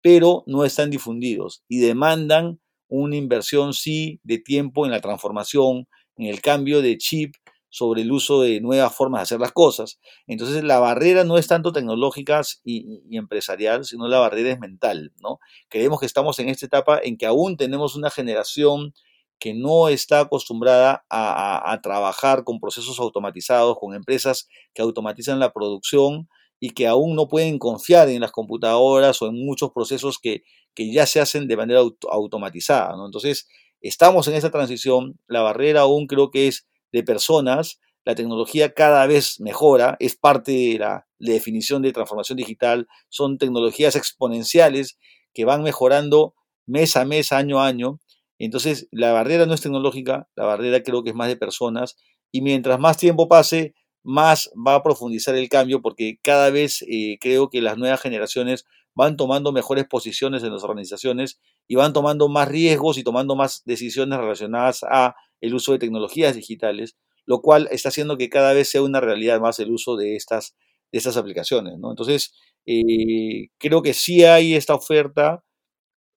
pero 0.00 0.44
no 0.46 0.64
están 0.64 0.90
difundidos 0.90 1.62
y 1.68 1.80
demandan 1.80 2.60
una 2.88 3.16
inversión, 3.16 3.74
sí, 3.74 4.20
de 4.22 4.38
tiempo 4.38 4.86
en 4.86 4.92
la 4.92 5.00
transformación, 5.00 5.88
en 6.16 6.26
el 6.26 6.40
cambio 6.40 6.80
de 6.82 6.96
chip, 6.98 7.34
sobre 7.70 8.02
el 8.02 8.12
uso 8.12 8.40
de 8.40 8.60
nuevas 8.60 8.94
formas 8.94 9.20
de 9.20 9.22
hacer 9.24 9.40
las 9.40 9.52
cosas. 9.52 9.98
Entonces, 10.26 10.64
la 10.64 10.78
barrera 10.78 11.24
no 11.24 11.36
es 11.36 11.46
tanto 11.46 11.72
tecnológica 11.72 12.40
y, 12.64 13.02
y, 13.08 13.18
empresarial, 13.18 13.84
sino 13.84 14.08
la 14.08 14.18
barrera 14.18 14.50
es 14.50 14.58
mental, 14.58 15.12
¿no? 15.18 15.38
Creemos 15.68 16.00
que 16.00 16.06
estamos 16.06 16.38
en 16.38 16.48
esta 16.48 16.66
etapa 16.66 16.98
en 17.02 17.18
que 17.18 17.26
aún 17.26 17.56
tenemos 17.56 17.94
una 17.94 18.10
generación 18.10 18.94
que 19.38 19.54
no 19.54 19.88
está 19.88 20.20
acostumbrada 20.20 21.04
a, 21.08 21.78
trabajar 21.82 22.44
con 22.44 22.60
procesos 22.60 22.98
automatizados, 22.98 23.78
con 23.78 23.94
empresas 23.94 24.48
que 24.74 24.82
automatizan 24.82 25.38
la 25.38 25.52
producción 25.52 26.28
y 26.60 26.70
que 26.70 26.86
aún 26.86 27.14
no 27.14 27.28
pueden 27.28 27.58
confiar 27.58 28.08
en 28.08 28.20
las 28.20 28.32
computadoras 28.32 29.22
o 29.22 29.28
en 29.28 29.34
muchos 29.44 29.70
procesos 29.72 30.18
que, 30.18 30.42
ya 30.76 31.06
se 31.06 31.20
hacen 31.20 31.48
de 31.48 31.56
manera 31.56 31.80
automatizada. 32.08 32.94
Entonces, 33.04 33.48
estamos 33.80 34.28
en 34.28 34.34
esa 34.34 34.50
transición, 34.50 35.18
la 35.26 35.40
barrera 35.42 35.80
aún 35.80 36.06
creo 36.06 36.30
que 36.30 36.46
es 36.46 36.68
de 36.92 37.02
personas, 37.02 37.80
la 38.04 38.14
tecnología 38.14 38.72
cada 38.72 39.06
vez 39.06 39.40
mejora, 39.40 39.96
es 39.98 40.16
parte 40.16 40.52
de 40.52 40.78
la, 40.78 41.08
definición 41.18 41.82
de 41.82 41.92
transformación 41.92 42.36
digital, 42.36 42.86
son 43.08 43.38
tecnologías 43.38 43.96
exponenciales 43.96 44.98
que 45.34 45.44
van 45.44 45.62
mejorando 45.62 46.34
mes 46.64 46.96
a 46.96 47.04
mes, 47.04 47.32
año 47.32 47.60
a 47.60 47.66
año. 47.66 47.98
Entonces, 48.38 48.88
la 48.92 49.12
barrera 49.12 49.46
no 49.46 49.54
es 49.54 49.60
tecnológica, 49.60 50.28
la 50.36 50.44
barrera 50.44 50.82
creo 50.82 51.02
que 51.02 51.10
es 51.10 51.16
más 51.16 51.28
de 51.28 51.36
personas 51.36 51.96
y 52.30 52.42
mientras 52.42 52.78
más 52.78 52.96
tiempo 52.96 53.28
pase, 53.28 53.74
más 54.02 54.50
va 54.54 54.76
a 54.76 54.82
profundizar 54.82 55.34
el 55.34 55.48
cambio 55.48 55.82
porque 55.82 56.18
cada 56.22 56.50
vez 56.50 56.82
eh, 56.88 57.18
creo 57.20 57.50
que 57.50 57.60
las 57.60 57.76
nuevas 57.78 58.00
generaciones 58.00 58.64
van 58.94 59.16
tomando 59.16 59.52
mejores 59.52 59.86
posiciones 59.86 60.42
en 60.44 60.52
las 60.52 60.64
organizaciones 60.64 61.40
y 61.66 61.74
van 61.76 61.92
tomando 61.92 62.28
más 62.28 62.48
riesgos 62.48 62.98
y 62.98 63.04
tomando 63.04 63.36
más 63.36 63.62
decisiones 63.64 64.18
relacionadas 64.18 64.84
a 64.84 65.14
el 65.40 65.54
uso 65.54 65.72
de 65.72 65.78
tecnologías 65.78 66.34
digitales 66.34 66.96
lo 67.28 67.42
cual 67.42 67.68
está 67.70 67.90
haciendo 67.90 68.16
que 68.16 68.30
cada 68.30 68.54
vez 68.54 68.70
sea 68.70 68.80
una 68.80 69.02
realidad 69.02 69.38
más 69.38 69.58
el 69.58 69.70
uso 69.70 69.96
de 69.96 70.16
estas, 70.16 70.56
de 70.90 70.96
estas 70.96 71.18
aplicaciones. 71.18 71.78
¿no? 71.78 71.90
Entonces, 71.90 72.32
eh, 72.64 73.50
creo 73.58 73.82
que 73.82 73.92
sí 73.92 74.24
hay 74.24 74.54
esta 74.54 74.74
oferta, 74.74 75.44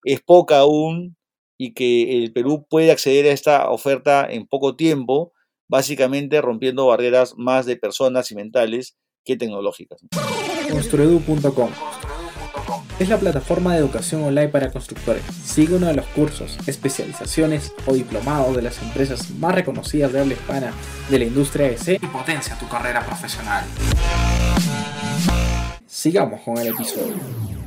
es 0.04 0.22
poca 0.22 0.60
aún, 0.60 1.18
y 1.58 1.74
que 1.74 2.18
el 2.18 2.32
Perú 2.32 2.66
puede 2.68 2.90
acceder 2.90 3.26
a 3.26 3.32
esta 3.32 3.70
oferta 3.70 4.26
en 4.28 4.46
poco 4.46 4.76
tiempo, 4.76 5.32
básicamente 5.68 6.40
rompiendo 6.40 6.86
barreras 6.86 7.34
más 7.36 7.66
de 7.66 7.76
personas 7.76 8.30
y 8.30 8.34
mentales 8.34 8.96
que 9.24 9.36
tecnológicas. 9.36 10.00
Construedu.com 10.70 11.70
es 12.98 13.08
la 13.08 13.18
plataforma 13.18 13.72
de 13.72 13.80
educación 13.80 14.22
online 14.22 14.48
para 14.48 14.70
constructores. 14.70 15.24
Sigue 15.24 15.74
uno 15.74 15.86
de 15.86 15.94
los 15.94 16.06
cursos, 16.06 16.58
especializaciones 16.66 17.72
o 17.86 17.94
diplomados 17.94 18.54
de 18.54 18.62
las 18.62 18.80
empresas 18.82 19.30
más 19.30 19.54
reconocidas 19.54 20.12
de 20.12 20.20
habla 20.20 20.34
hispana 20.34 20.72
de 21.10 21.18
la 21.18 21.24
industria 21.24 21.68
EC 21.68 22.02
y 22.02 22.06
potencia 22.06 22.56
tu 22.58 22.68
carrera 22.68 23.04
profesional. 23.04 23.64
Sigamos 25.86 26.40
con 26.42 26.58
el 26.58 26.68
episodio. 26.68 27.61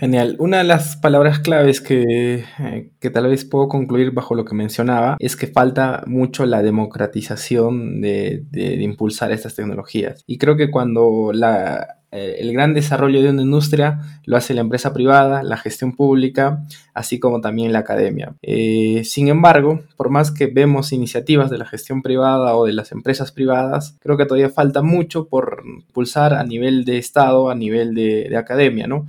Genial. 0.00 0.36
Una 0.38 0.56
de 0.58 0.64
las 0.64 0.96
palabras 0.96 1.40
claves 1.40 1.82
que, 1.82 2.46
eh, 2.58 2.90
que, 2.98 3.10
tal 3.10 3.28
vez 3.28 3.44
puedo 3.44 3.68
concluir 3.68 4.12
bajo 4.12 4.34
lo 4.34 4.46
que 4.46 4.54
mencionaba 4.54 5.18
es 5.18 5.36
que 5.36 5.46
falta 5.46 6.04
mucho 6.06 6.46
la 6.46 6.62
democratización 6.62 8.00
de, 8.00 8.46
de 8.50 8.82
impulsar 8.82 9.30
estas 9.30 9.56
tecnologías. 9.56 10.24
Y 10.26 10.38
creo 10.38 10.56
que 10.56 10.70
cuando 10.70 11.32
la, 11.34 12.00
eh, 12.12 12.36
el 12.40 12.52
gran 12.52 12.74
desarrollo 12.74 13.22
de 13.22 13.30
una 13.30 13.42
industria 13.42 14.00
lo 14.24 14.36
hace 14.36 14.54
la 14.54 14.62
empresa 14.62 14.92
privada, 14.92 15.42
la 15.42 15.56
gestión 15.56 15.94
pública, 15.94 16.64
así 16.92 17.20
como 17.20 17.40
también 17.40 17.72
la 17.72 17.80
academia. 17.80 18.34
Eh, 18.42 19.02
sin 19.04 19.28
embargo, 19.28 19.82
por 19.96 20.10
más 20.10 20.30
que 20.32 20.46
vemos 20.46 20.92
iniciativas 20.92 21.50
de 21.50 21.58
la 21.58 21.66
gestión 21.66 22.02
privada 22.02 22.56
o 22.56 22.66
de 22.66 22.72
las 22.72 22.90
empresas 22.92 23.30
privadas, 23.32 23.96
creo 24.00 24.16
que 24.16 24.26
todavía 24.26 24.50
falta 24.50 24.82
mucho 24.82 25.28
por 25.28 25.62
pulsar 25.92 26.34
a 26.34 26.42
nivel 26.42 26.84
de 26.84 26.98
Estado, 26.98 27.48
a 27.50 27.54
nivel 27.54 27.94
de 27.94 28.36
academia, 28.36 28.86
¿no? 28.86 29.06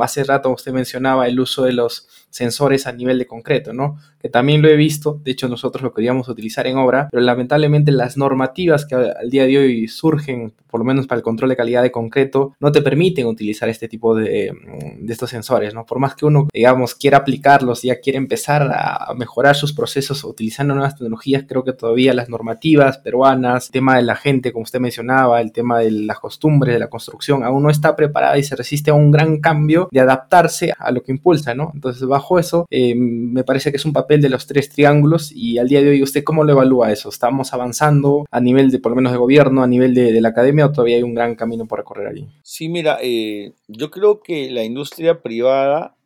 Hace 0.00 0.24
rato 0.24 0.50
usted 0.50 0.72
mencionaba 0.72 1.26
el 1.26 1.38
uso 1.40 1.64
de 1.64 1.72
los 1.72 2.08
sensores 2.34 2.88
a 2.88 2.92
nivel 2.92 3.16
de 3.20 3.28
concreto, 3.28 3.72
¿no? 3.72 3.96
Que 4.20 4.28
también 4.28 4.60
lo 4.60 4.68
he 4.68 4.74
visto, 4.74 5.20
de 5.22 5.30
hecho 5.30 5.48
nosotros 5.48 5.84
lo 5.84 5.94
queríamos 5.94 6.28
utilizar 6.28 6.66
en 6.66 6.78
obra, 6.78 7.08
pero 7.12 7.22
lamentablemente 7.22 7.92
las 7.92 8.16
normativas 8.16 8.86
que 8.86 8.96
al 8.96 9.30
día 9.30 9.46
de 9.46 9.56
hoy 9.56 9.86
surgen, 9.86 10.52
por 10.66 10.80
lo 10.80 10.84
menos 10.84 11.06
para 11.06 11.18
el 11.18 11.22
control 11.22 11.50
de 11.50 11.56
calidad 11.56 11.82
de 11.82 11.92
concreto, 11.92 12.56
no 12.58 12.72
te 12.72 12.82
permiten 12.82 13.26
utilizar 13.26 13.68
este 13.68 13.86
tipo 13.86 14.16
de, 14.16 14.52
de 14.98 15.12
estos 15.12 15.30
sensores, 15.30 15.74
¿no? 15.74 15.86
Por 15.86 16.00
más 16.00 16.16
que 16.16 16.26
uno, 16.26 16.48
digamos, 16.52 16.96
quiera 16.96 17.18
aplicarlos, 17.18 17.82
ya 17.82 18.00
quiere 18.00 18.18
empezar 18.18 18.62
a 18.74 19.14
mejorar 19.14 19.54
sus 19.54 19.72
procesos 19.72 20.24
utilizando 20.24 20.74
nuevas 20.74 20.96
tecnologías, 20.96 21.44
creo 21.46 21.62
que 21.62 21.72
todavía 21.72 22.14
las 22.14 22.28
normativas 22.28 22.98
peruanas, 22.98 23.66
el 23.66 23.70
tema 23.70 23.96
de 23.96 24.02
la 24.02 24.16
gente, 24.16 24.52
como 24.52 24.64
usted 24.64 24.80
mencionaba, 24.80 25.40
el 25.40 25.52
tema 25.52 25.78
de 25.78 25.92
las 25.92 26.18
costumbres 26.18 26.74
de 26.74 26.80
la 26.80 26.90
construcción, 26.90 27.44
aún 27.44 27.62
no 27.62 27.70
está 27.70 27.94
preparada 27.94 28.36
y 28.38 28.42
se 28.42 28.56
resiste 28.56 28.90
a 28.90 28.94
un 28.94 29.12
gran 29.12 29.38
cambio 29.38 29.88
de 29.92 30.00
adaptarse 30.00 30.72
a 30.76 30.90
lo 30.90 31.04
que 31.04 31.12
impulsa, 31.12 31.54
¿no? 31.54 31.70
Entonces, 31.74 32.04
bajo 32.08 32.23
eso, 32.38 32.66
eh, 32.70 32.94
me 32.94 33.44
parece 33.44 33.70
que 33.70 33.76
es 33.76 33.84
un 33.84 33.92
papel 33.92 34.20
de 34.20 34.28
los 34.28 34.46
tres 34.46 34.68
triángulos 34.68 35.30
y 35.32 35.58
al 35.58 35.68
día 35.68 35.82
de 35.82 35.90
hoy 35.90 36.02
usted 36.02 36.24
cómo 36.24 36.44
lo 36.44 36.52
evalúa 36.52 36.92
eso? 36.92 37.08
¿Estamos 37.08 37.52
avanzando 37.52 38.24
a 38.30 38.40
nivel 38.40 38.70
de, 38.70 38.78
por 38.78 38.90
lo 38.92 38.96
menos 38.96 39.12
de 39.12 39.18
gobierno, 39.18 39.62
a 39.62 39.66
nivel 39.66 39.94
de, 39.94 40.20
la 40.20 40.30
academia 40.30 40.66
o 40.66 40.72
todavía 40.72 40.96
hay 40.96 41.02
un 41.02 41.14
gran 41.14 41.34
camino 41.34 41.66
por 41.66 41.78
recorrer 41.78 42.08
allí? 42.08 42.26
Sí, 42.42 42.68
mira, 42.68 42.98
eh, 43.02 43.52
yo 43.68 43.90
creo 43.90 44.20
que 44.20 44.50
la 44.50 44.64
industria 44.64 45.22
privada, 45.22 45.96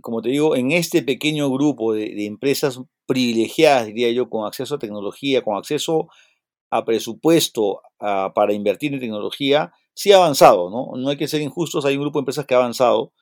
como 0.00 0.22
te 0.22 0.30
digo, 0.30 0.56
en 0.56 0.72
este 0.72 1.02
pequeño 1.02 1.50
grupo 1.50 1.94
de, 1.94 2.26
empresas 2.26 2.80
privilegiadas, 3.06 3.86
diría 3.86 4.10
yo, 4.10 4.28
con 4.28 4.46
acceso 4.46 4.74
a 4.74 4.78
tecnología, 4.78 5.42
con 5.42 5.56
acceso 5.56 6.08
a 6.70 6.84
presupuesto 6.84 7.80
para 7.98 8.52
invertir 8.52 8.92
en 8.92 9.00
tecnología, 9.00 9.72
sí 9.96 10.12
ha 10.12 10.16
avanzado, 10.16 10.70
¿no? 10.70 10.92
No 10.96 11.08
hay 11.08 11.16
que 11.16 11.26
ser 11.26 11.40
injustos, 11.40 11.84
hay 11.84 11.96
un 11.96 12.02
grupo 12.02 12.18
de 12.18 12.20
empresas 12.20 12.44
que 12.44 12.54
ha 12.54 12.58
avanzado, 12.58 13.12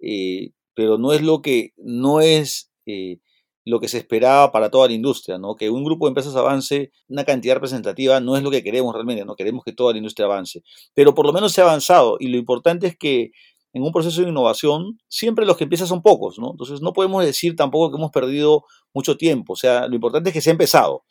eh, 0.00 0.50
pero 0.74 0.98
no 0.98 1.12
es 1.12 1.22
lo 1.22 1.42
que, 1.42 1.72
no 1.76 2.20
es 2.20 2.70
eh, 2.86 3.18
lo 3.64 3.80
que 3.80 3.88
se 3.88 3.98
esperaba 3.98 4.52
para 4.52 4.70
toda 4.70 4.88
la 4.88 4.94
industria, 4.94 5.38
¿no? 5.38 5.56
Que 5.56 5.70
un 5.70 5.84
grupo 5.84 6.06
de 6.06 6.10
empresas 6.10 6.36
avance 6.36 6.90
una 7.08 7.24
cantidad 7.24 7.54
representativa 7.54 8.20
no 8.20 8.36
es 8.36 8.42
lo 8.42 8.50
que 8.50 8.62
queremos 8.62 8.94
realmente, 8.94 9.24
no 9.24 9.36
queremos 9.36 9.64
que 9.64 9.72
toda 9.72 9.92
la 9.92 9.98
industria 9.98 10.26
avance, 10.26 10.62
pero 10.94 11.14
por 11.14 11.26
lo 11.26 11.32
menos 11.32 11.52
se 11.52 11.60
ha 11.60 11.64
avanzado 11.64 12.16
y 12.20 12.28
lo 12.28 12.36
importante 12.36 12.86
es 12.86 12.96
que 12.96 13.30
en 13.72 13.82
un 13.82 13.90
proceso 13.90 14.22
de 14.22 14.28
innovación 14.28 14.98
siempre 15.08 15.46
los 15.46 15.56
que 15.56 15.64
empiezan 15.64 15.88
son 15.88 16.02
pocos, 16.02 16.38
¿no? 16.38 16.50
Entonces 16.52 16.80
no 16.80 16.92
podemos 16.92 17.24
decir 17.24 17.56
tampoco 17.56 17.90
que 17.90 17.96
hemos 17.96 18.10
perdido 18.12 18.64
mucho 18.92 19.16
tiempo, 19.16 19.54
o 19.54 19.56
sea, 19.56 19.88
lo 19.88 19.94
importante 19.94 20.30
es 20.30 20.34
que 20.34 20.40
se 20.40 20.50
ha 20.50 20.52
empezado, 20.52 21.04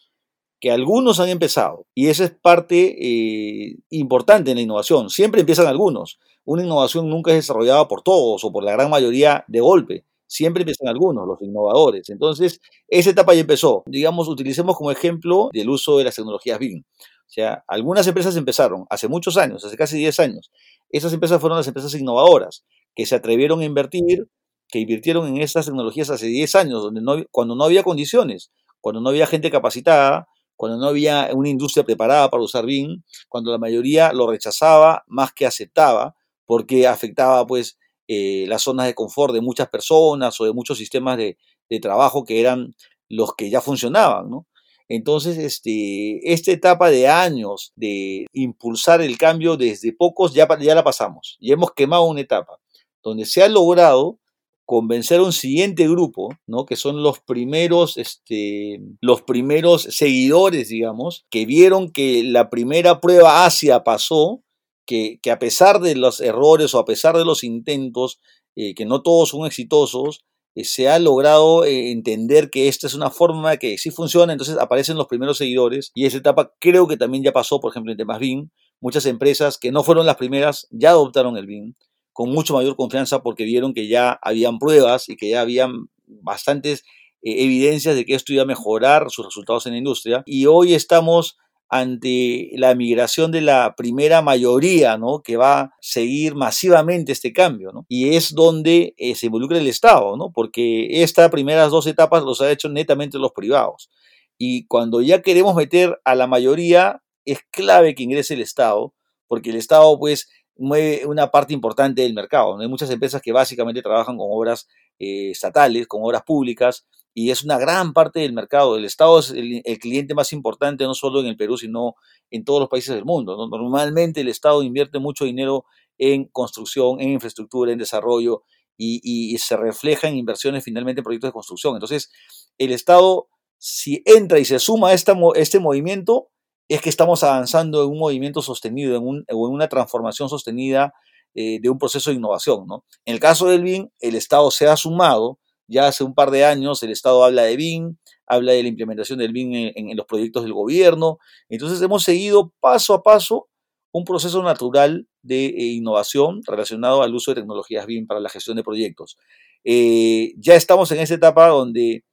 que 0.64 0.72
algunos 0.72 1.20
han 1.20 1.28
empezado 1.28 1.88
y 1.93 2.07
esa 2.07 2.24
es 2.24 2.32
parte 2.32 2.95
eh, 2.97 3.80
importante 3.89 4.51
en 4.51 4.55
la 4.55 4.64
innovación, 4.64 5.09
siempre 5.09 5.41
empiezan 5.41 5.68
algunos 5.68 6.20
una 6.45 6.64
innovación 6.64 7.09
nunca 7.09 7.32
es 7.32 7.38
desarrollada 7.38 7.88
por 7.88 8.01
todos 8.01 8.43
o 8.43 8.51
por 8.51 8.64
la 8.64 8.74
gran 8.74 8.89
mayoría 8.89 9.45
de 9.47 9.59
golpe. 9.61 10.05
Siempre 10.28 10.64
empiezan 10.64 10.88
algunos, 10.88 11.28
los 11.28 11.41
innovadores. 11.41 12.09
Entonces, 12.09 12.59
esa 12.88 13.11
etapa 13.11 13.34
ya 13.34 13.41
empezó. 13.41 13.84
Digamos, 13.86 14.28
utilicemos 14.28 14.76
como 14.76 14.91
ejemplo 14.91 15.49
el 15.53 15.70
uso 15.70 15.97
de 15.97 16.05
las 16.05 16.16
tecnologías 16.16 16.59
BIM. 16.59 16.80
O 16.82 17.30
sea, 17.34 17.64
algunas 17.68 18.05
empresas 18.07 18.36
empezaron 18.36 18.86
hace 18.89 19.07
muchos 19.07 19.38
años, 19.38 19.64
hace 19.64 19.78
casi 19.78 19.97
10 19.97 20.20
años. 20.20 20.51
Esas 20.89 21.14
empresas 21.14 21.39
fueron 21.39 21.57
las 21.57 21.68
empresas 21.68 21.93
innovadoras, 21.95 22.66
que 22.95 23.05
se 23.05 23.16
atrevieron 23.16 23.61
a 23.61 23.66
invertir, 23.66 24.28
que 24.68 24.80
invirtieron 24.80 25.28
en 25.28 25.41
estas 25.41 25.66
tecnologías 25.66 26.09
hace 26.09 26.28
10 26.28 26.55
años, 26.55 26.84
donde 26.84 27.01
no, 27.01 27.24
cuando 27.32 27.55
no 27.55 27.64
había 27.64 27.84
condiciones, 27.84 28.51
cuando 28.82 29.01
no 29.01 29.09
había 29.09 29.28
gente 29.28 29.49
capacitada, 29.49 30.28
cuando 30.56 30.78
no 30.78 30.88
había 30.88 31.30
una 31.34 31.49
industria 31.49 31.84
preparada 31.84 32.30
para 32.30 32.43
usar 32.43 32.66
BIM, 32.66 33.04
cuando 33.30 33.51
la 33.51 33.58
mayoría 33.58 34.14
lo 34.14 34.30
rechazaba 34.30 35.04
más 35.08 35.34
que 35.34 35.45
aceptaba, 35.45 36.16
porque 36.45 36.88
afectaba 36.88 37.45
pues 37.45 37.78
eh, 38.08 38.45
las 38.47 38.64
zonas 38.64 38.86
de 38.86 38.93
confort 38.93 39.34
de 39.34 39.41
muchas 39.41 39.70
personas 39.70 40.39
o 40.39 40.45
de 40.45 40.54
muchos 40.54 40.78
sistemas 40.78 41.18
de, 41.18 41.38
trabajo 41.82 42.24
que 42.24 42.39
eran 42.39 42.76
los 43.10 43.34
que 43.36 43.49
ya 43.49 43.60
funcionaban, 43.60 44.30
¿no? 44.30 44.45
Entonces, 44.88 45.39
este, 45.39 46.32
esta 46.32 46.51
etapa 46.51 46.91
de 46.91 47.08
años 47.08 47.74
de 47.76 48.28
impulsar 48.32 49.01
el 49.01 49.18
cambio 49.18 49.58
desde 49.58 49.91
pocos 49.91 50.36
ya, 50.36 50.47
ya 50.60 50.76
la 50.76 50.84
pasamos, 50.84 51.36
y 51.39 51.51
hemos 51.51 51.72
quemado 51.72 52.04
una 52.04 52.22
etapa 52.22 52.60
donde 53.01 53.26
se 53.26 53.41
ha 53.41 53.49
logrado 53.49 54.20
convencer 54.66 55.20
a 55.20 55.24
un 55.24 55.34
siguiente 55.34 55.88
grupo, 55.88 56.30
¿no? 56.47 56.66
que 56.66 56.76
son 56.76 57.03
los 57.03 57.20
primeros, 57.20 57.97
este, 57.97 58.80
los 59.01 59.22
primeros 59.22 59.84
seguidores, 59.84 60.70
digamos, 60.70 61.26
que 61.30 61.45
vieron 61.45 61.91
que 61.91 62.24
la 62.24 62.49
primera 62.49 63.01
prueba 63.01 63.45
Asia 63.45 63.84
pasó 63.84 64.43
que, 64.86 65.20
a 65.32 65.39
pesar 65.39 65.80
de 65.80 65.95
los 65.95 66.22
errores 66.22 66.74
o 66.74 66.80
a 66.80 66.86
pesar 66.86 67.18
de 67.18 67.26
los 67.26 67.43
intentos, 67.43 68.20
eh, 68.55 68.76
que 68.76 68.86
no 68.86 69.01
todos 69.01 69.30
son 69.30 69.45
exitosos, 69.45 70.24
eh, 70.55 70.64
se 70.64 70.88
ha 70.88 70.99
logrado 70.99 71.66
eh, 71.66 71.91
entender 71.91 72.49
que 72.49 72.68
esta 72.68 72.88
es 72.88 72.93
una 72.93 73.09
forma 73.09 73.57
que 73.57 73.78
sí 73.78 73.89
funciona, 73.89 74.34
entonces 74.34 74.57
aparecen 74.57 74.97
los 74.97 75.07
primeros 75.07 75.38
seguidores 75.38 75.91
y 75.95 76.05
esa 76.05 76.18
etapa 76.18 76.53
creo 76.59 76.88
que 76.88 76.97
también 76.97 77.24
ya 77.24 77.32
pasó, 77.34 77.59
por 77.59 77.72
ejemplo, 77.72 77.91
en 77.91 77.97
temas 77.97 78.20
BIM. 78.20 78.49
Muchas 78.80 79.05
empresas 79.05 79.57
que 79.57 79.72
no 79.72 79.84
fueron 79.84 80.05
las 80.05 80.18
primeras 80.18 80.68
ya 80.70 80.89
adoptaron 80.89 81.38
el 81.38 81.47
BIM 81.47 81.74
con 82.14 82.30
mucho 82.30 82.53
mayor 82.53 82.76
confianza 82.76 83.22
porque 83.22 83.43
vieron 83.43 83.74
que 83.74 83.88
ya 83.88 84.18
habían 84.22 84.59
pruebas 84.59 85.09
y 85.09 85.16
que 85.16 85.30
ya 85.30 85.41
habían 85.41 85.89
bastantes 86.05 86.84
evidencias 87.22 87.95
de 87.95 88.05
que 88.05 88.16
esto 88.16 88.34
iba 88.34 88.43
a 88.43 88.47
mejorar 88.47 89.09
sus 89.09 89.26
resultados 89.26 89.66
en 89.66 89.74
la 89.74 89.80
industria. 89.80 90.24
Y 90.26 90.45
hoy 90.45 90.74
estamos 90.74 91.38
ante 91.70 92.51
la 92.53 92.76
migración 92.76 93.32
de 93.32 93.41
la 93.41 93.74
primera 93.76 94.22
mayoría, 94.22 94.97
¿no? 94.97 95.24
Que 95.24 95.38
va 95.38 95.59
a 95.59 95.72
seguir 95.82 96.36
masivamente 96.36 97.11
este 97.11 97.34
cambio, 97.34 97.72
¿no? 97.72 97.86
Y 97.89 98.16
es 98.16 98.36
donde 98.36 98.93
eh, 98.97 99.16
se 99.16 99.26
involucra 99.26 99.57
el 99.57 99.66
Estado, 99.66 100.16
¿no? 100.16 100.32
Porque 100.32 101.01
estas 101.01 101.32
primeras 101.32 101.72
dos 101.72 101.88
etapas 101.88 102.24
los 102.24 102.41
ha 102.41 102.51
hecho 102.51 102.70
netamente 102.70 103.18
los 103.18 103.32
privados. 103.32 103.89
Y 104.38 104.68
cuando 104.68 105.01
ya 105.01 105.24
queremos 105.24 105.55
meter 105.55 105.99
a 106.03 106.14
la 106.14 106.28
mayoría, 106.28 107.01
es 107.26 107.39
clave 107.49 107.95
que 107.95 108.03
ingrese 108.03 108.36
el 108.36 108.41
Estado, 108.41 108.93
porque 109.28 109.49
el 109.49 109.55
Estado 109.55 109.97
pues 109.97 110.30
una 110.56 111.32
parte 111.32 111.54
importante 111.54 112.01
del 112.01 112.14
mercado. 112.14 112.60
Hay 112.60 112.68
muchas 112.68 112.89
empresas 112.89 113.22
que 113.22 113.32
básicamente 113.32 113.82
trabajan 113.82 114.18
con 114.18 114.28
obras 114.30 114.68
eh, 114.99 115.32
estatales, 115.32 115.88
con 115.88 116.01
obras 116.04 116.24
públicas, 116.24 116.86
y 117.14 117.32
es 117.32 117.43
una 117.43 117.58
gran 117.58 117.93
parte 117.93 118.20
del 118.20 118.34
mercado. 118.34 118.76
El 118.76 118.86
Estado 118.86 119.20
es 119.20 119.32
el, 119.32 119.62
cliente 119.80 120.14
más 120.14 120.34
importante 120.34 120.84
no 120.84 120.93
solo 120.93 121.20
en 121.20 121.28
el 121.28 121.38
Perú, 121.38 121.58
sino 121.58 121.95
en 122.32 122.43
todos 122.43 122.60
los 122.60 122.70
países 122.70 122.95
del 122.95 123.06
mundo. 123.06 123.36
Normalmente 123.47 124.22
el 124.22 124.30
Estado 124.30 124.64
invierte 124.64 124.99
mucho 124.99 125.26
dinero 125.26 125.66
en 125.97 126.26
construcción, 126.26 126.99
en 126.99 127.10
infraestructura, 127.10 127.72
en 127.72 127.78
desarrollo, 127.80 128.43
y, 128.76 129.38
se 129.38 129.56
refleja 129.56 130.08
en 130.08 130.18
inversiones 130.18 130.64
finalmente 130.64 131.01
en 131.01 131.04
proyectos 131.04 131.30
de 131.30 131.34
construcción. 131.34 131.76
Entonces, 131.76 132.12
el 132.58 132.72
Estado, 132.72 133.28
si 133.58 134.01
entra 134.06 134.39
y 134.39 134.45
se 134.45 134.60
suma 134.60 134.89
a 134.89 134.93
este 134.93 135.60
movimiento, 135.60 136.30
es 136.74 136.82
que 136.82 136.89
estamos 136.89 137.24
avanzando 137.24 137.84
en 137.84 137.91
un 137.91 137.99
movimiento 137.99 138.41
sostenido, 138.41 138.95
en, 138.97 139.24
en 139.28 139.38
una 139.38 139.67
transformación 139.67 140.28
sostenida 140.28 140.93
eh, 141.36 141.59
de 141.61 141.69
un 141.69 141.78
proceso 141.78 142.09
de 142.09 142.15
innovación. 142.15 142.65
¿no? 142.67 142.84
En 143.05 143.13
el 143.13 143.19
caso 143.19 143.47
del 143.47 143.61
BIM, 143.61 143.89
el 143.99 144.15
Estado 144.15 144.49
se 144.49 144.67
ha 144.67 144.76
sumado, 144.76 145.39
ya 145.67 145.88
hace 145.88 146.03
un 146.03 146.15
par 146.15 146.32
de 146.32 146.45
años 146.45 146.82
el 146.82 146.91
Estado 146.91 147.24
habla 147.24 147.43
de 147.43 147.55
BIM, 147.57 147.97
habla 148.26 148.53
de 148.53 148.63
la 148.63 148.69
implementación 148.69 149.19
del 149.19 149.34
BIM 149.34 149.71
en, 149.76 149.95
los 149.95 150.05
proyectos 150.07 150.43
del 150.43 150.53
gobierno, 150.53 151.19
entonces 151.47 151.82
hemos 151.82 152.03
seguido 152.03 152.53
paso 152.59 152.95
a 152.95 153.03
paso 153.03 153.49
un 153.91 154.03
proceso 154.03 154.41
natural 154.41 155.07
de 155.21 155.45
eh, 155.45 155.65
innovación 155.74 156.41
relacionado 156.45 157.03
al 157.03 157.13
uso 157.13 157.32
de 157.32 157.41
tecnologías 157.41 157.86
BIM 157.86 158.07
para 158.07 158.19
la 158.19 158.30
gestión 158.30 158.57
de 158.57 158.63
proyectos. 158.63 159.17
Eh, 159.63 160.34
ya 160.38 160.55
estamos 160.55 160.91
en 160.91 160.99
esa 160.99 161.13
etapa 161.13 161.47
donde 161.49 162.03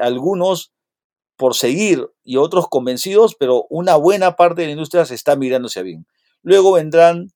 algunos 0.00 0.72
por 1.42 1.56
seguir 1.56 2.08
y 2.22 2.36
otros 2.36 2.68
convencidos, 2.68 3.34
pero 3.34 3.66
una 3.68 3.96
buena 3.96 4.36
parte 4.36 4.60
de 4.60 4.68
la 4.68 4.74
industria 4.74 5.04
se 5.04 5.16
está 5.16 5.34
migrando 5.34 5.66
hacia 5.66 5.82
BIM. 5.82 6.04
Luego 6.44 6.70
vendrán 6.70 7.32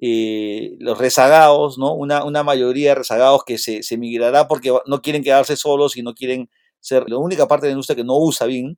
eh, 0.00 0.76
los 0.78 0.96
rezagados, 0.96 1.76
¿no? 1.76 1.92
Una, 1.92 2.22
una, 2.22 2.44
mayoría 2.44 2.90
de 2.90 2.94
rezagados 2.94 3.42
que 3.44 3.58
se, 3.58 3.82
se, 3.82 3.98
migrará 3.98 4.46
porque 4.46 4.72
no 4.86 5.02
quieren 5.02 5.24
quedarse 5.24 5.56
solos 5.56 5.96
y 5.96 6.02
no 6.02 6.14
quieren 6.14 6.48
ser 6.78 7.10
la 7.10 7.18
única 7.18 7.48
parte 7.48 7.66
de 7.66 7.70
la 7.70 7.72
industria 7.72 7.96
que 7.96 8.04
no 8.04 8.16
usa 8.16 8.46
BIM. 8.46 8.76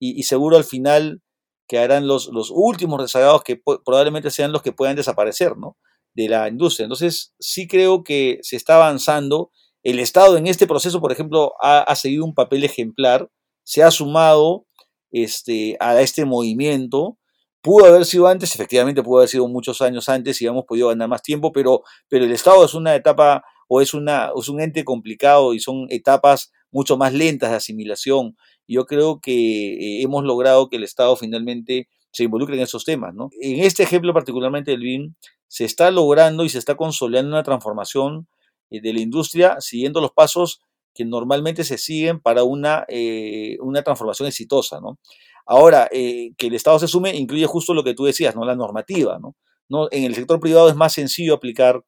Y, 0.00 0.24
seguro 0.24 0.56
al 0.56 0.64
final 0.64 1.22
quedarán 1.68 2.08
los, 2.08 2.26
los 2.26 2.50
últimos 2.52 3.00
rezagados 3.00 3.44
que 3.44 3.62
probablemente 3.84 4.32
sean 4.32 4.50
los 4.50 4.62
que 4.62 4.72
puedan 4.72 4.96
desaparecer, 4.96 5.56
¿no? 5.56 5.76
De 6.14 6.28
la 6.28 6.48
industria. 6.48 6.86
Entonces, 6.86 7.32
sí 7.38 7.68
creo 7.68 8.02
que 8.02 8.40
se 8.42 8.56
está 8.56 8.74
avanzando. 8.74 9.52
El 9.84 10.00
Estado 10.00 10.36
en 10.36 10.48
este 10.48 10.66
proceso, 10.66 11.00
por 11.00 11.12
ejemplo, 11.12 11.52
ha, 11.62 11.78
ha 11.78 11.94
seguido 11.94 12.24
un 12.24 12.34
papel 12.34 12.64
ejemplar 12.64 13.30
se 13.66 13.82
ha 13.82 13.90
sumado 13.90 14.64
este, 15.10 15.76
a 15.80 16.00
este 16.00 16.24
movimiento. 16.24 17.18
Pudo 17.60 17.86
haber 17.86 18.04
sido 18.04 18.28
antes, 18.28 18.54
efectivamente 18.54 19.02
pudo 19.02 19.18
haber 19.18 19.28
sido 19.28 19.48
muchos 19.48 19.82
años 19.82 20.08
antes 20.08 20.40
y 20.40 20.46
hemos 20.46 20.64
podido 20.64 20.88
ganar 20.88 21.08
más 21.08 21.20
tiempo, 21.20 21.50
pero, 21.50 21.82
pero 22.08 22.24
el 22.24 22.30
Estado 22.30 22.64
es 22.64 22.74
una 22.74 22.94
etapa 22.94 23.44
o 23.66 23.80
es, 23.80 23.92
una, 23.92 24.30
es 24.38 24.48
un 24.48 24.60
ente 24.60 24.84
complicado 24.84 25.52
y 25.52 25.58
son 25.58 25.86
etapas 25.90 26.52
mucho 26.70 26.96
más 26.96 27.12
lentas 27.12 27.50
de 27.50 27.56
asimilación. 27.56 28.36
Yo 28.68 28.86
creo 28.86 29.20
que 29.20 29.32
eh, 29.74 30.02
hemos 30.02 30.22
logrado 30.22 30.68
que 30.68 30.76
el 30.76 30.84
Estado 30.84 31.16
finalmente 31.16 31.88
se 32.12 32.22
involucre 32.22 32.54
en 32.54 32.62
esos 32.62 32.84
temas. 32.84 33.14
¿no? 33.14 33.30
En 33.40 33.64
este 33.64 33.82
ejemplo 33.82 34.14
particularmente 34.14 34.70
del 34.70 34.80
BIM, 34.80 35.14
se 35.48 35.64
está 35.64 35.90
logrando 35.90 36.44
y 36.44 36.50
se 36.50 36.58
está 36.58 36.76
consolidando 36.76 37.30
una 37.30 37.42
transformación 37.42 38.28
eh, 38.70 38.80
de 38.80 38.92
la 38.92 39.00
industria 39.00 39.56
siguiendo 39.60 40.00
los 40.00 40.12
pasos 40.12 40.60
que 40.96 41.04
normalmente 41.04 41.62
se 41.62 41.78
siguen 41.78 42.20
para 42.20 42.42
una, 42.42 42.84
eh, 42.88 43.58
una 43.60 43.82
transformación 43.82 44.28
exitosa, 44.28 44.80
¿no? 44.80 44.98
Ahora, 45.46 45.88
eh, 45.92 46.30
que 46.36 46.48
el 46.48 46.54
Estado 46.54 46.78
se 46.78 46.88
sume 46.88 47.14
incluye 47.14 47.46
justo 47.46 47.74
lo 47.74 47.84
que 47.84 47.94
tú 47.94 48.04
decías, 48.04 48.34
¿no? 48.34 48.44
La 48.44 48.56
normativa, 48.56 49.18
¿no? 49.20 49.36
¿No? 49.68 49.88
En 49.90 50.04
el 50.04 50.14
sector 50.14 50.40
privado 50.40 50.68
es 50.68 50.76
más 50.76 50.94
sencillo 50.94 51.34
aplicar 51.34 51.84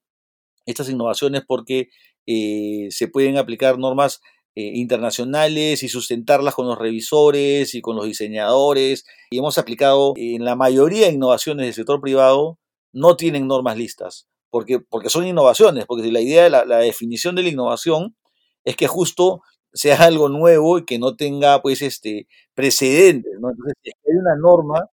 estas 0.66 0.90
innovaciones 0.90 1.42
porque 1.46 1.88
eh, 2.26 2.88
se 2.90 3.08
pueden 3.08 3.36
aplicar 3.38 3.78
normas 3.78 4.20
internacionales 4.60 5.84
y 5.84 5.88
sustentarlas 5.88 6.52
con 6.52 6.66
los 6.66 6.76
revisores 6.76 7.76
y 7.76 7.80
con 7.80 7.94
los 7.94 8.06
diseñadores. 8.06 9.04
Y 9.30 9.38
hemos 9.38 9.56
aplicado 9.56 10.14
en 10.16 10.44
la 10.44 10.56
mayoría 10.56 11.06
de 11.06 11.12
innovaciones 11.12 11.64
del 11.64 11.74
sector 11.74 12.00
privado, 12.00 12.58
no 12.92 13.14
tienen 13.14 13.46
normas 13.46 13.76
listas, 13.78 14.26
porque, 14.50 14.80
porque 14.80 15.10
son 15.10 15.28
innovaciones, 15.28 15.86
porque 15.86 16.10
la 16.10 16.20
idea 16.20 16.42
de 16.42 16.50
la, 16.50 16.64
la 16.64 16.78
definición 16.78 17.36
de 17.36 17.44
la 17.44 17.50
innovación 17.50 18.16
es 18.64 18.76
que 18.76 18.86
justo 18.86 19.42
sea 19.72 20.02
algo 20.04 20.28
nuevo 20.28 20.78
y 20.78 20.84
que 20.84 20.98
no 20.98 21.16
tenga 21.16 21.62
pues 21.62 21.82
este 21.82 22.26
precedentes, 22.54 23.32
¿no? 23.40 23.50
Entonces, 23.50 23.74
si 23.82 23.90
hay 23.90 24.16
una 24.16 24.36
norma, 24.36 24.88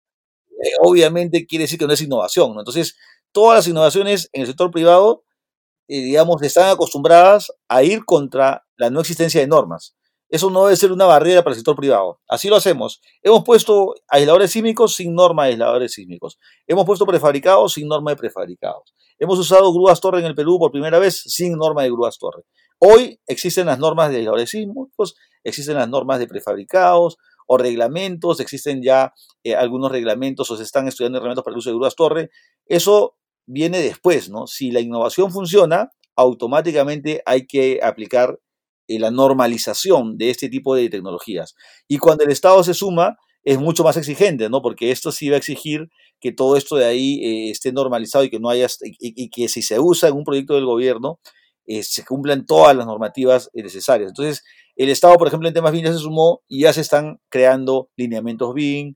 eh, 0.50 0.70
obviamente 0.80 1.46
quiere 1.46 1.64
decir 1.64 1.78
que 1.78 1.86
no 1.86 1.92
es 1.92 2.02
innovación, 2.02 2.54
¿no? 2.54 2.60
Entonces, 2.60 2.96
todas 3.32 3.58
las 3.58 3.68
innovaciones 3.68 4.28
en 4.32 4.42
el 4.42 4.46
sector 4.46 4.70
privado, 4.70 5.24
eh, 5.88 6.00
digamos, 6.00 6.42
están 6.42 6.70
acostumbradas 6.70 7.52
a 7.68 7.82
ir 7.82 8.04
contra 8.04 8.64
la 8.76 8.90
no 8.90 9.00
existencia 9.00 9.40
de 9.40 9.46
normas. 9.46 9.96
Eso 10.28 10.50
no 10.50 10.64
debe 10.64 10.76
ser 10.76 10.90
una 10.90 11.04
barrera 11.04 11.44
para 11.44 11.52
el 11.52 11.58
sector 11.58 11.76
privado. 11.76 12.20
Así 12.28 12.48
lo 12.48 12.56
hacemos. 12.56 13.00
Hemos 13.22 13.44
puesto 13.44 13.94
aisladores 14.08 14.50
sísmicos 14.50 14.96
sin 14.96 15.14
norma 15.14 15.44
de 15.44 15.50
aisladores 15.50 15.92
sísmicos. 15.92 16.38
Hemos 16.66 16.84
puesto 16.86 17.06
prefabricados 17.06 17.74
sin 17.74 17.86
norma 17.86 18.10
de 18.10 18.16
prefabricados. 18.16 18.94
Hemos 19.18 19.38
usado 19.38 19.72
grúas 19.72 20.00
torre 20.00 20.18
en 20.20 20.26
el 20.26 20.34
Perú 20.34 20.58
por 20.58 20.72
primera 20.72 20.98
vez 20.98 21.22
sin 21.26 21.52
norma 21.56 21.82
de 21.84 21.90
grúas 21.90 22.18
torre. 22.18 22.42
Hoy 22.78 23.20
existen 23.26 23.66
las 23.66 23.78
normas 23.78 24.10
de 24.10 24.18
aisladores 24.18 24.50
sísmicos, 24.50 25.16
existen 25.42 25.76
las 25.76 25.88
normas 25.88 26.18
de 26.18 26.26
prefabricados 26.26 27.16
o 27.46 27.58
reglamentos, 27.58 28.40
existen 28.40 28.82
ya 28.82 29.12
eh, 29.42 29.54
algunos 29.54 29.90
reglamentos 29.90 30.50
o 30.50 30.56
se 30.56 30.62
están 30.62 30.88
estudiando 30.88 31.18
reglamentos 31.18 31.44
para 31.44 31.54
el 31.54 31.58
uso 31.58 31.70
de 31.70 31.76
grúas 31.76 31.94
torre. 31.94 32.30
Eso 32.66 33.16
viene 33.46 33.80
después, 33.80 34.30
¿no? 34.30 34.46
Si 34.46 34.70
la 34.70 34.80
innovación 34.80 35.30
funciona, 35.30 35.90
automáticamente 36.16 37.22
hay 37.26 37.46
que 37.46 37.80
aplicar 37.82 38.38
eh, 38.88 38.98
la 38.98 39.10
normalización 39.10 40.16
de 40.18 40.30
este 40.30 40.48
tipo 40.48 40.74
de 40.74 40.88
tecnologías. 40.88 41.54
Y 41.88 41.98
cuando 41.98 42.24
el 42.24 42.30
Estado 42.30 42.62
se 42.64 42.74
suma, 42.74 43.16
es 43.44 43.58
mucho 43.58 43.84
más 43.84 43.96
exigente, 43.96 44.48
¿no? 44.48 44.62
Porque 44.62 44.90
esto 44.90 45.12
sí 45.12 45.28
va 45.28 45.36
a 45.36 45.38
exigir 45.38 45.88
que 46.20 46.32
todo 46.32 46.56
esto 46.56 46.76
de 46.76 46.86
ahí 46.86 47.20
eh, 47.22 47.50
esté 47.50 47.72
normalizado 47.72 48.24
y 48.24 48.30
que 48.30 48.40
no 48.40 48.48
haya, 48.48 48.66
y, 48.98 49.28
que 49.28 49.48
si 49.48 49.62
se 49.62 49.78
usa 49.78 50.08
en 50.08 50.16
un 50.16 50.24
proyecto 50.24 50.54
del 50.54 50.64
gobierno, 50.64 51.18
eh, 51.66 51.82
se 51.82 52.04
cumplan 52.04 52.46
todas 52.46 52.76
las 52.76 52.86
normativas 52.86 53.50
necesarias. 53.54 54.08
Entonces, 54.10 54.42
el 54.76 54.88
Estado, 54.88 55.16
por 55.16 55.28
ejemplo, 55.28 55.48
en 55.48 55.54
temas 55.54 55.72
BIM 55.72 55.84
ya 55.84 55.92
se 55.92 55.98
sumó 55.98 56.42
y 56.48 56.62
ya 56.62 56.72
se 56.72 56.80
están 56.80 57.20
creando 57.28 57.90
lineamientos 57.96 58.54
BIM, 58.54 58.94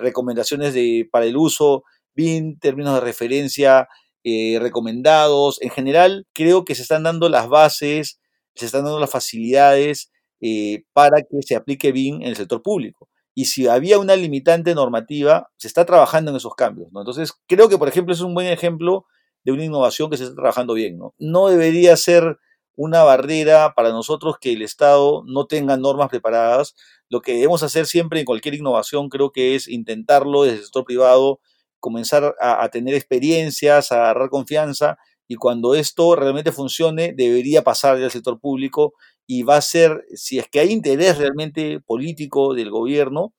recomendaciones 0.00 0.74
de, 0.74 1.08
para 1.10 1.26
el 1.26 1.36
uso 1.36 1.84
BIM, 2.14 2.58
términos 2.58 2.94
de 2.94 3.00
referencia 3.00 3.88
recomendados. 4.24 5.62
En 5.62 5.70
general, 5.70 6.26
creo 6.34 6.64
que 6.64 6.74
se 6.74 6.82
están 6.82 7.04
dando 7.04 7.28
las 7.28 7.48
bases 7.48 8.20
se 8.60 8.66
están 8.66 8.84
dando 8.84 9.00
las 9.00 9.10
facilidades 9.10 10.10
eh, 10.40 10.84
para 10.92 11.22
que 11.22 11.42
se 11.42 11.56
aplique 11.56 11.92
BIM 11.92 12.16
en 12.16 12.28
el 12.28 12.36
sector 12.36 12.62
público. 12.62 13.08
Y 13.34 13.46
si 13.46 13.68
había 13.68 13.98
una 13.98 14.16
limitante 14.16 14.74
normativa, 14.74 15.48
se 15.56 15.68
está 15.68 15.84
trabajando 15.86 16.30
en 16.30 16.36
esos 16.36 16.54
cambios. 16.54 16.88
Entonces, 16.94 17.32
creo 17.46 17.68
que, 17.68 17.78
por 17.78 17.88
ejemplo, 17.88 18.12
es 18.12 18.20
un 18.20 18.34
buen 18.34 18.48
ejemplo 18.48 19.06
de 19.44 19.52
una 19.52 19.64
innovación 19.64 20.10
que 20.10 20.16
se 20.16 20.24
está 20.24 20.34
trabajando 20.34 20.74
bien. 20.74 20.98
¿no? 20.98 21.14
no 21.18 21.48
debería 21.48 21.96
ser 21.96 22.38
una 22.76 23.02
barrera 23.02 23.74
para 23.74 23.90
nosotros 23.90 24.36
que 24.40 24.52
el 24.52 24.62
Estado 24.62 25.22
no 25.26 25.46
tenga 25.46 25.76
normas 25.76 26.08
preparadas. 26.08 26.74
Lo 27.10 27.20
que 27.20 27.32
debemos 27.32 27.62
hacer 27.62 27.86
siempre 27.86 28.20
en 28.20 28.24
cualquier 28.24 28.54
innovación 28.54 29.10
creo 29.10 29.32
que 29.32 29.54
es 29.54 29.68
intentarlo 29.68 30.44
desde 30.44 30.56
el 30.56 30.62
sector 30.62 30.84
privado, 30.84 31.40
comenzar 31.78 32.36
a, 32.40 32.68
tener 32.70 32.94
experiencias, 32.94 33.92
a 33.92 33.96
agarrar 33.96 34.30
confianza 34.30 34.96
y 35.28 35.36
cuando 35.36 35.74
esto 35.74 36.16
realmente 36.16 36.52
funcione 36.52 37.12
debería 37.14 37.62
pasar 37.62 37.96
al 37.96 38.10
sector 38.10 38.40
público 38.40 38.94
y 39.26 39.42
va 39.42 39.56
a 39.56 39.60
ser, 39.60 40.04
si 40.14 40.38
es 40.38 40.48
que 40.48 40.60
hay 40.60 40.70
interés 40.72 41.18
realmente 41.18 41.80
político 41.80 42.54
del 42.54 42.70
gobierno, 42.70 43.34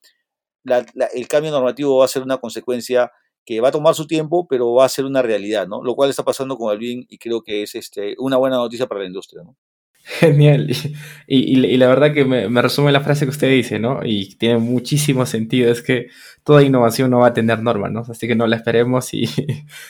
el 1.14 1.28
cambio 1.28 1.52
normativo 1.52 1.98
va 1.98 2.06
a 2.06 2.10
ser 2.10 2.22
una 2.22 2.38
consecuencia 2.38 3.12
que 3.52 3.60
va 3.60 3.68
a 3.68 3.72
tomar 3.72 3.94
su 3.96 4.08
tiempo, 4.08 4.48
pero 4.48 4.74
va 4.74 4.86
a 4.86 4.90
ser 4.90 5.04
una 5.04 5.22
realidad, 5.22 5.68
¿no? 5.68 5.84
Lo 5.84 5.94
cual 5.94 6.10
está 6.10 6.24
pasando 6.24 6.58
con 6.58 6.78
BIM 6.80 7.06
y 7.10 7.18
creo 7.18 7.42
que 7.44 7.64
es 7.64 7.76
este, 7.76 8.16
una 8.18 8.38
buena 8.38 8.56
noticia 8.56 8.88
para 8.88 9.02
la 9.02 9.08
industria, 9.08 9.44
¿no? 9.44 9.58
Genial. 10.04 10.70
Y, 11.28 11.78
la 11.78 11.88
verdad 11.88 12.14
que 12.14 12.24
me, 12.24 12.62
resume 12.62 12.94
la 12.94 13.02
frase 13.02 13.26
que 13.26 13.32
usted 13.32 13.50
dice, 13.50 13.78
¿no? 13.78 14.00
Y 14.06 14.36
tiene 14.36 14.58
muchísimo 14.58 15.26
sentido. 15.26 15.70
Es 15.70 15.82
que 15.82 16.08
toda 16.46 16.64
innovación 16.64 17.12
no 17.12 17.20
va 17.20 17.28
a 17.28 17.34
tener 17.34 17.62
normas, 17.62 17.92
¿no? 17.92 18.06
Así 18.10 18.26
que 18.26 18.36
no 18.36 18.48
la 18.48 18.56
esperemos 18.56 19.14
y, 19.14 19.28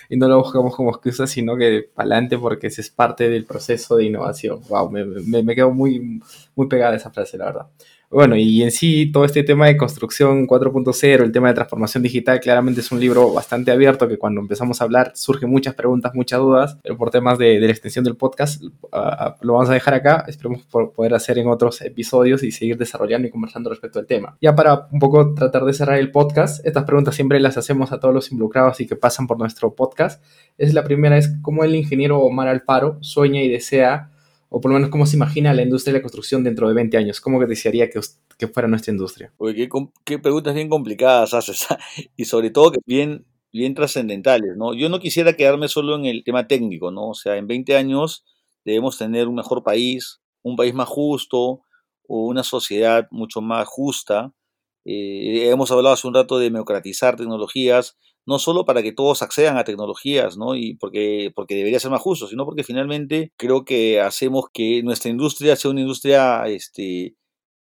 no 0.10 0.28
lo 0.28 0.40
buscamos 0.40 0.76
como 0.76 0.90
excusa, 0.90 1.28
sino 1.28 1.56
que 1.56 1.88
para 1.94 2.08
adelante 2.08 2.40
porque 2.40 2.68
ese 2.68 2.82
es 2.82 2.90
parte 2.90 3.30
del 3.30 3.46
proceso 3.46 3.96
de 3.96 4.06
innovación. 4.06 4.62
Wow, 4.70 4.90
me, 4.90 5.06
me, 5.44 5.56
quedo 5.56 5.72
muy, 5.72 6.20
muy 6.56 6.68
pegada 6.68 6.96
esa 6.96 7.12
frase, 7.12 7.38
la 7.38 7.46
verdad. 7.46 7.68
Bueno, 8.12 8.36
y 8.36 8.62
en 8.62 8.72
sí 8.72 9.10
todo 9.10 9.24
este 9.24 9.42
tema 9.42 9.68
de 9.68 9.78
construcción 9.78 10.46
4.0, 10.46 11.24
el 11.24 11.32
tema 11.32 11.48
de 11.48 11.54
transformación 11.54 12.04
digital, 12.04 12.42
claramente 12.42 12.82
es 12.82 12.92
un 12.92 13.00
libro 13.00 13.32
bastante 13.32 13.72
abierto 13.72 14.06
que 14.10 14.18
cuando 14.18 14.42
empezamos 14.42 14.82
a 14.82 14.84
hablar 14.84 15.14
surgen 15.16 15.50
muchas 15.50 15.76
preguntas, 15.76 16.14
muchas 16.14 16.42
dudas, 16.42 16.78
pero 16.84 16.98
por 16.98 17.10
temas 17.10 17.38
de, 17.38 17.58
la 17.58 17.72
extensión 17.72 18.04
del 18.04 18.18
podcast 18.18 18.62
lo 18.62 19.54
vamos 19.54 19.70
a 19.70 19.74
dejar 19.74 19.94
acá, 19.94 20.26
esperemos 20.28 20.64
poder 20.64 21.14
hacer 21.14 21.38
en 21.38 21.48
otros 21.48 21.80
episodios 21.80 22.44
y 22.44 22.52
seguir 22.52 22.78
desarrollando 22.78 23.30
y 23.30 23.32
conversando 23.32 23.70
respecto 23.70 24.00
al 24.00 24.08
tema. 24.08 24.36
Ya 24.42 24.54
para 24.54 24.90
un 24.92 25.00
poco 25.00 25.34
tratar 25.34 25.64
de 25.64 25.72
cerrar 25.72 25.98
el 25.98 26.12
podcast, 26.12 26.66
estas 26.66 26.84
preguntas 26.84 27.16
siempre 27.16 27.40
las 27.40 27.56
hacemos 27.56 27.94
a 27.94 28.02
todos 28.02 28.14
los 28.14 28.30
involucrados 28.30 28.82
y 28.82 28.88
que 28.88 28.98
pasan 28.98 29.26
por 29.26 29.40
nuestro 29.40 29.74
podcast. 29.74 30.22
Es 30.58 30.74
la 30.74 30.84
primera, 30.84 31.18
es 31.18 31.34
cómo 31.42 31.64
el 31.64 31.76
ingeniero 31.76 32.20
Omar 32.20 32.50
Alfaro 32.50 32.98
sueña 33.00 33.42
y 33.42 33.48
desea 33.48 34.11
o 34.54 34.60
por 34.60 34.70
lo 34.70 34.76
menos 34.76 34.90
cómo 34.90 35.06
se 35.06 35.16
imagina 35.16 35.54
la 35.54 35.62
industria 35.62 35.94
de 35.94 36.00
la 36.00 36.04
construcción 36.04 36.44
dentro 36.44 36.68
de 36.68 36.74
20 36.74 36.98
años? 36.98 37.22
¿Cómo 37.22 37.40
desearía 37.46 37.90
que, 37.90 38.48
fuera 38.48 38.68
nuestra 38.68 38.92
industria? 38.92 39.32
Oye, 39.38 39.70
qué, 40.04 40.20
preguntas 40.20 40.54
bien 40.54 40.68
complicadas 40.68 41.34
haces 41.34 41.66
y 42.18 42.26
sobre 42.26 42.50
todo 42.50 42.74
bien, 42.86 43.26
bien 43.54 43.74
trascendentales, 43.74 44.58
¿no? 44.58 44.74
Yo 44.74 44.90
no 44.90 45.00
quisiera 45.00 45.38
quedarme 45.38 45.70
solo 45.70 45.96
en 45.96 46.06
el 46.06 46.26
tema 46.26 46.50
técnico, 46.50 46.92
¿no? 46.92 47.12
O 47.12 47.14
sea, 47.14 47.38
en 47.38 47.48
20 47.48 47.78
años 47.78 48.26
debemos 48.66 48.98
tener 48.98 49.30
un 49.30 49.36
mejor 49.36 49.64
país, 49.64 50.20
un 50.44 50.58
país 50.58 50.74
más 50.74 50.90
justo 50.90 51.62
o 52.06 52.26
una 52.28 52.44
sociedad 52.44 53.08
mucho 53.10 53.40
más 53.40 53.66
justa. 53.70 54.34
Eh, 54.84 55.50
hemos 55.50 55.72
hablado 55.72 55.94
hace 55.94 56.10
un 56.10 56.14
rato 56.14 56.38
de 56.38 56.50
democratizar 56.52 57.16
tecnologías, 57.16 57.98
no 58.26 58.40
solo 58.40 58.66
para 58.66 58.84
que 58.84 58.92
todos 58.94 59.22
accedan 59.22 59.58
a 59.58 59.64
tecnologías, 59.64 60.38
¿no? 60.38 60.56
Y 60.56 60.76
porque, 60.76 61.32
porque 61.36 61.56
debería 61.56 61.80
ser 61.80 61.92
más 61.92 62.02
justo, 62.02 62.28
sino 62.28 62.46
porque 62.46 62.64
finalmente 62.64 63.32
creo 63.38 63.66
que 63.66 64.00
hacemos 64.00 64.46
que 64.54 64.84
nuestra 64.84 65.10
industria 65.12 65.56
sea 65.56 65.72
una 65.72 65.82
industria 65.82 66.48
este, 66.48 67.16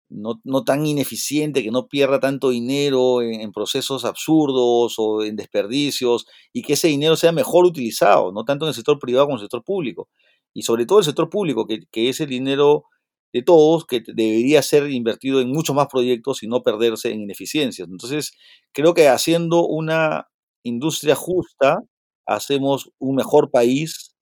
no, 0.08 0.40
no 0.44 0.64
tan 0.64 0.86
ineficiente, 0.86 1.62
que 1.62 1.70
no 1.70 1.88
pierda 1.88 2.20
tanto 2.20 2.50
dinero 2.50 3.22
en, 3.22 3.52
procesos 3.52 4.04
absurdos 4.04 4.94
o 4.98 5.22
en 5.24 5.36
desperdicios, 5.36 6.26
y 6.52 6.62
que 6.62 6.74
ese 6.74 6.88
dinero 6.88 7.16
sea 7.16 7.32
mejor 7.32 7.66
utilizado, 7.66 8.32
no 8.32 8.44
tanto 8.44 8.64
en 8.66 8.68
el 8.68 8.74
sector 8.74 8.98
privado 8.98 9.26
como 9.26 9.36
en 9.36 9.40
el 9.40 9.44
sector 9.44 9.64
público. 9.64 10.08
Y 10.54 10.62
sobre 10.62 10.86
todo 10.86 11.00
el 11.00 11.04
sector 11.04 11.28
público, 11.30 11.66
que, 11.66 11.80
que 11.90 12.08
es 12.08 12.20
el 12.20 12.28
dinero 12.28 12.84
de 13.32 13.42
todos, 13.42 13.84
que 13.86 14.02
debería 14.06 14.62
ser 14.62 14.90
invertido 14.90 15.40
en 15.40 15.50
muchos 15.50 15.76
más 15.76 15.88
proyectos 15.88 16.42
y 16.42 16.48
no 16.48 16.62
perderse 16.62 17.10
en 17.12 17.22
ineficiencias. 17.22 17.88
Entonces, 17.88 18.32
creo 18.72 18.94
que 18.94 19.08
haciendo 19.08 19.66
una 19.66 20.28
industria 20.66 21.14
justa, 21.14 21.80
hacemos 22.26 22.90
un 22.98 23.16
mejor 23.16 23.50
país 23.50 24.14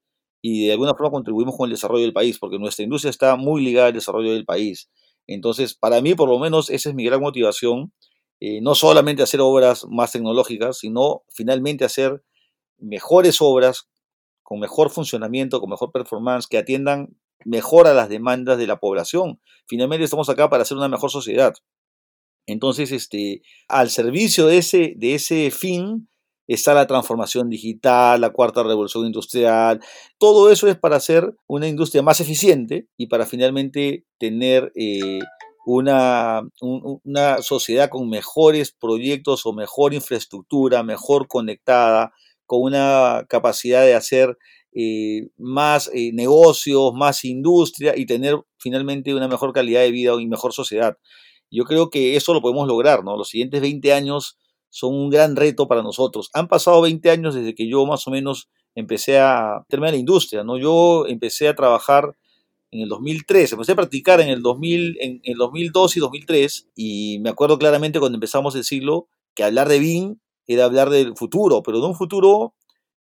y 0.43 0.67
de 0.67 0.73
alguna 0.73 0.95
forma 0.95 1.11
contribuimos 1.11 1.57
con 1.57 1.67
el 1.67 1.73
desarrollo 1.73 2.03
del 2.03 2.13
país, 2.13 2.39
porque 2.39 2.59
nuestra 2.59 2.85
industria 2.85 3.11
está 3.11 3.37
muy 3.37 3.65
ligada 3.65 3.89
al 3.89 3.95
desarrollo 3.95 4.33
del 4.33 4.45
país. 4.45 4.91
Entonces, 5.27 5.75
para 5.75 6.03
mí, 6.03 6.15
por 6.15 6.29
lo 6.29 6.39
menos, 6.39 6.69
esa 6.69 6.91
es 6.91 6.95
mi 6.95 7.05
gran 7.05 7.21
motivación, 7.21 7.93
eh, 8.41 8.61
no 8.61 8.75
solamente 8.75 9.23
hacer 9.23 9.41
obras 9.41 9.87
más 9.89 10.13
tecnológicas, 10.13 10.79
sino 10.79 11.23
finalmente 11.31 11.87
hacer 11.87 12.23
mejores 12.79 13.39
obras 13.41 13.89
con 14.43 14.61
mejor 14.61 14.91
funcionamiento, 14.91 15.61
con 15.61 15.71
mejor 15.71 15.93
performance, 15.93 16.47
que 16.47 16.59
atiendan 16.59 17.17
mejor 17.47 17.87
a 17.87 17.95
las 17.95 18.11
demandas 18.11 18.59
de 18.59 18.67
la 18.67 18.79
población. 18.79 19.41
Finalmente 19.67 20.05
estamos 20.05 20.29
acá 20.29 20.51
para 20.51 20.63
hacer 20.63 20.77
una 20.77 20.89
mejor 20.89 21.11
sociedad. 21.11 21.55
Entonces, 22.47 22.93
este, 22.93 23.41
al 23.69 23.89
servicio 23.89 24.47
de 24.47 24.59
ese, 24.59 24.93
de 24.97 25.15
ese 25.15 25.51
fin, 25.51 26.09
está 26.47 26.75
la 26.75 26.87
transformación 26.87 27.49
digital, 27.49 28.21
la 28.21 28.31
cuarta 28.31 28.63
revolución 28.63 29.07
industrial. 29.07 29.81
Todo 30.19 30.51
eso 30.51 30.69
es 30.69 30.77
para 30.77 30.97
hacer 30.97 31.35
una 31.47 31.69
industria 31.69 32.03
más 32.03 32.21
eficiente 32.21 32.89
y 32.97 33.07
para 33.07 33.27
finalmente 33.27 34.05
tener 34.19 34.73
eh, 34.75 35.21
una, 35.67 36.43
sociedad 37.41 37.89
con 37.89 38.09
mejores 38.09 38.73
proyectos 38.73 39.47
o 39.47 39.53
mejor 39.53 39.95
infraestructura, 39.95 40.83
mejor 40.83 41.27
conectada, 41.29 42.13
con 42.47 42.63
una 42.63 43.25
capacidad 43.29 43.83
de 43.83 43.95
hacer 43.95 44.37
eh, 44.75 45.29
más 45.39 45.91
eh, 45.95 46.11
negocios, 46.13 46.93
más 46.95 47.25
industria 47.25 47.95
y 47.97 48.07
tener 48.07 48.39
finalmente 48.59 49.15
una 49.15 49.29
mejor 49.29 49.53
calidad 49.53 49.81
de 49.81 49.91
vida 49.91 50.13
y 50.21 50.27
mejor 50.27 50.53
sociedad. 50.53 50.99
Yo 51.51 51.65
creo 51.65 51.89
que 51.89 52.17
eso 52.17 52.35
lo 52.35 52.43
podemos 52.43 52.67
lograr, 52.67 53.05
¿no? 53.05 53.17
Los 53.17 53.29
siguientes 53.29 53.61
20 53.61 53.93
años 53.93 54.39
son 54.75 54.93
un 54.93 55.09
gran 55.09 55.37
reto 55.37 55.69
para 55.69 55.85
nosotros. 55.85 56.31
Han 56.33 56.49
pasado 56.49 56.81
20 56.81 57.09
años 57.09 57.37
desde 57.37 57.55
que 57.55 57.69
yo 57.69 57.87
más 57.87 58.09
o 58.09 58.11
menos 58.11 58.49
empecé 58.75 59.21
a 59.21 59.65
terminar 59.69 59.93
la 59.93 60.01
industria, 60.01 60.43
¿no? 60.43 60.59
Yo 60.59 61.07
empecé 61.07 61.47
a 61.47 61.55
trabajar 61.55 62.17
en 62.73 62.81
el 62.81 62.89
2003, 62.89 63.53
empecé 63.53 63.71
a 63.71 63.77
practicar 63.77 64.21
en 64.21 64.31
el, 64.31 64.43
2000, 64.43 64.97
en, 65.01 65.21
el 65.23 65.37
2002 65.37 65.97
y 65.97 66.01
2003 66.01 66.69
y 66.75 67.19
me 67.21 67.31
acuerdo 67.31 67.57
claramente 67.57 68.01
cuando 68.01 68.17
empezamos 68.17 68.57
el 68.57 68.65
siglo 68.65 69.07
que 69.37 69.45
hablar 69.45 69.69
de 69.69 69.79
BIM 69.79 70.17
era 70.49 70.65
hablar 70.65 70.91
del 70.91 71.17
futuro, 71.17 71.63
pero 71.63 71.79
de 71.79 71.87
un 71.87 71.95
futuro 71.95 72.55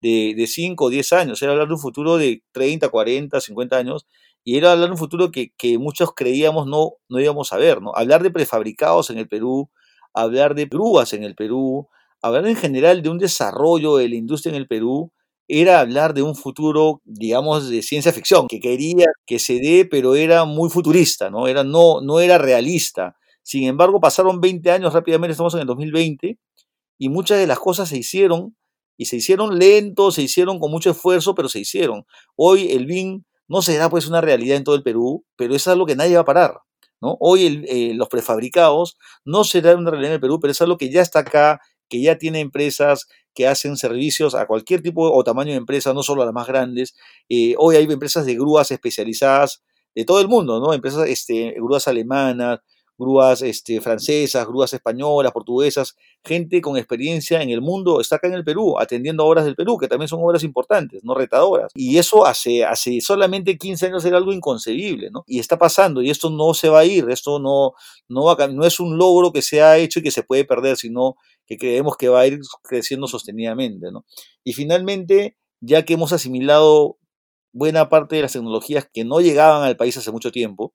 de, 0.03 0.35
de 0.37 0.47
5 0.47 0.85
o 0.85 0.91
10 0.91 1.13
años, 1.15 1.41
era 1.41 1.53
hablar 1.53 1.69
de 1.69 1.75
un 1.75 1.81
futuro 1.81 2.19
de 2.19 2.43
30, 2.53 2.91
40, 2.91 3.41
50 3.41 3.79
años 3.79 4.07
y 4.45 4.59
era 4.59 4.73
hablar 4.73 4.89
de 4.89 4.93
un 4.93 4.99
futuro 4.99 5.31
que, 5.31 5.55
que 5.57 5.79
muchos 5.79 6.13
creíamos 6.15 6.67
no, 6.67 6.97
no 7.09 7.21
íbamos 7.21 7.55
a 7.55 7.57
ver, 7.57 7.81
¿no? 7.81 7.93
Hablar 7.95 8.23
de 8.23 8.31
prefabricados 8.31 9.09
en 9.09 9.17
el 9.17 9.29
Perú, 9.29 9.71
hablar 10.15 10.55
de 10.55 10.67
grúas 10.67 11.13
en 11.13 11.25
el 11.25 11.35
Perú, 11.35 11.89
hablar 12.23 12.47
en 12.47 12.57
general 12.57 13.03
de 13.03 13.11
un 13.11 13.19
desarrollo 13.19 13.97
de 13.97 14.09
la 14.09 14.15
industria 14.17 14.51
en 14.51 14.57
el 14.57 14.67
Perú, 14.69 15.13
era 15.49 15.81
hablar 15.81 16.15
de 16.15 16.23
un 16.23 16.35
futuro, 16.35 17.03
digamos, 17.05 17.69
de 17.69 17.83
ciencia 17.83 18.13
ficción, 18.13 18.47
que 18.49 18.61
quería 18.61 19.07
que 19.27 19.39
se 19.39 19.59
dé, 19.61 19.85
pero 19.85 20.15
era 20.15 20.45
muy 20.47 20.71
futurista, 20.71 21.29
¿no? 21.31 21.47
Era, 21.49 21.65
no, 21.65 22.01
no 22.01 22.21
era 22.21 22.39
realista. 22.39 23.17
Sin 23.43 23.65
embargo, 23.65 24.01
pasaron 24.01 24.41
20 24.41 24.71
años, 24.71 24.95
rápidamente 24.95 25.33
estamos 25.33 25.55
en 25.55 25.61
el 25.61 25.67
2020, 25.67 26.39
y 26.99 27.09
muchas 27.11 27.39
de 27.39 27.47
las 27.47 27.59
cosas 27.59 27.91
se 27.91 27.99
hicieron, 27.99 28.57
y 28.97 29.07
se 29.07 29.17
hicieron 29.17 29.59
lento, 29.59 30.11
se 30.13 30.23
hicieron 30.23 30.59
con 30.61 30.71
mucho 30.71 30.91
esfuerzo, 30.91 31.35
pero 31.35 31.49
se 31.49 31.61
hicieron. 31.61 32.07
Hoy 32.37 32.71
el 32.71 32.87
BIM 32.87 33.25
no 33.49 33.61
será 33.63 33.91
pues 33.91 34.07
una 34.09 34.21
realidad 34.21 34.57
en 34.57 34.65
todo 34.65 34.77
el 34.77 34.83
Perú, 34.83 35.25
pero 35.37 35.55
es 35.55 35.67
algo 35.69 35.87
que 35.87 35.97
nadie 35.97 36.15
va 36.15 36.23
a 36.23 36.25
parar. 36.25 36.55
Hoy 37.21 37.65
eh, 37.69 37.93
los 37.95 38.09
prefabricados 38.09 38.97
no 39.25 39.45
serán 39.45 39.79
una 39.79 39.91
realidad 39.91 40.13
en 40.13 40.15
el 40.15 40.21
Perú, 40.21 40.39
pero 40.41 40.53
es 40.53 40.61
algo 40.61 40.79
que 40.79 40.91
ya 40.91 41.03
está 41.03 41.21
acá, 41.21 41.61
que 41.89 42.01
ya 42.01 42.19
tiene 42.19 42.41
empresas 42.41 43.07
que 43.35 43.47
hacen 43.49 43.77
servicios 43.77 44.35
a 44.35 44.47
cualquier 44.47 44.83
tipo 44.83 45.11
o 45.11 45.25
tamaño 45.25 45.51
de 45.51 45.57
empresa, 45.59 45.93
no 45.93 46.03
solo 46.03 46.23
a 46.23 46.27
las 46.27 46.35
más 46.35 46.47
grandes. 46.47 46.95
Eh, 47.29 47.55
hoy 47.59 47.77
hay 47.77 47.85
empresas 47.85 48.27
de 48.27 48.35
grúas 48.35 48.71
especializadas 48.71 49.63
de 49.95 50.05
todo 50.05 50.21
el 50.21 50.29
mundo, 50.29 50.61
¿no? 50.61 50.73
Empresas, 50.73 51.09
este, 51.09 51.53
grúas 51.57 51.89
alemanas, 51.89 52.61
grúas 52.97 53.43
este, 53.43 53.81
francesas, 53.81 54.47
grúas 54.47 54.73
españolas, 54.73 55.33
portuguesas, 55.33 55.97
gente 56.25 56.61
con 56.61 56.77
experiencia 56.77 57.43
en 57.43 57.51
el 57.51 57.61
mundo 57.61 58.01
está 58.01 58.17
acá 58.17 58.29
en 58.29 58.35
el 58.35 58.45
Perú, 58.45 58.79
atendiendo 58.79 59.25
obras 59.25 59.45
del 59.45 59.57
Perú, 59.57 59.79
que 59.79 59.89
también 59.89 60.09
son 60.09 60.21
obras 60.23 60.45
importantes, 60.45 61.03
no 61.05 61.15
retadoras. 61.15 61.73
Y 61.75 61.99
eso 61.99 62.25
hace, 62.25 62.65
hace 62.65 63.01
solamente 63.01 63.59
15 63.59 63.87
años 63.87 64.05
era 64.05 64.17
algo 64.17 64.33
inconcebible, 64.33 65.11
¿no? 65.11 65.25
Y 65.27 65.41
está 65.41 65.59
pasando, 65.59 66.03
y 66.03 66.11
esto 66.11 66.31
no 66.31 66.55
se 66.55 66.69
va 66.69 66.81
a 66.81 66.85
ir, 66.85 67.11
esto 67.11 67.39
no, 67.39 67.73
no, 68.09 68.25
va 68.25 68.49
no 68.49 68.65
es 68.65 68.81
un 68.81 68.97
logro 68.97 69.33
que 69.33 69.43
se 69.43 69.63
ha 69.63 69.79
hecho 69.79 70.01
y 70.01 70.03
que 70.03 70.11
se 70.11 70.23
puede 70.23 70.45
perder, 70.45 70.77
sino 70.77 71.17
que 71.47 71.59
creemos 71.59 71.97
que 71.97 72.09
va 72.09 72.21
a 72.21 72.27
ir 72.27 72.41
creciendo 72.63 73.07
sostenidamente, 73.07 73.91
¿no? 73.91 74.05
Y 74.45 74.53
finalmente, 74.53 75.37
ya 75.61 75.85
que 75.85 75.95
hemos 75.95 76.13
asimilado 76.13 76.99
buena 77.53 77.89
parte 77.89 78.17
de 78.17 78.23
las 78.23 78.33
tecnologías 78.33 78.89
que 78.93 79.05
no 79.05 79.21
llegaban 79.21 79.63
al 79.63 79.77
país 79.77 79.97
hace 79.97 80.11
mucho 80.11 80.33
tiempo, 80.33 80.75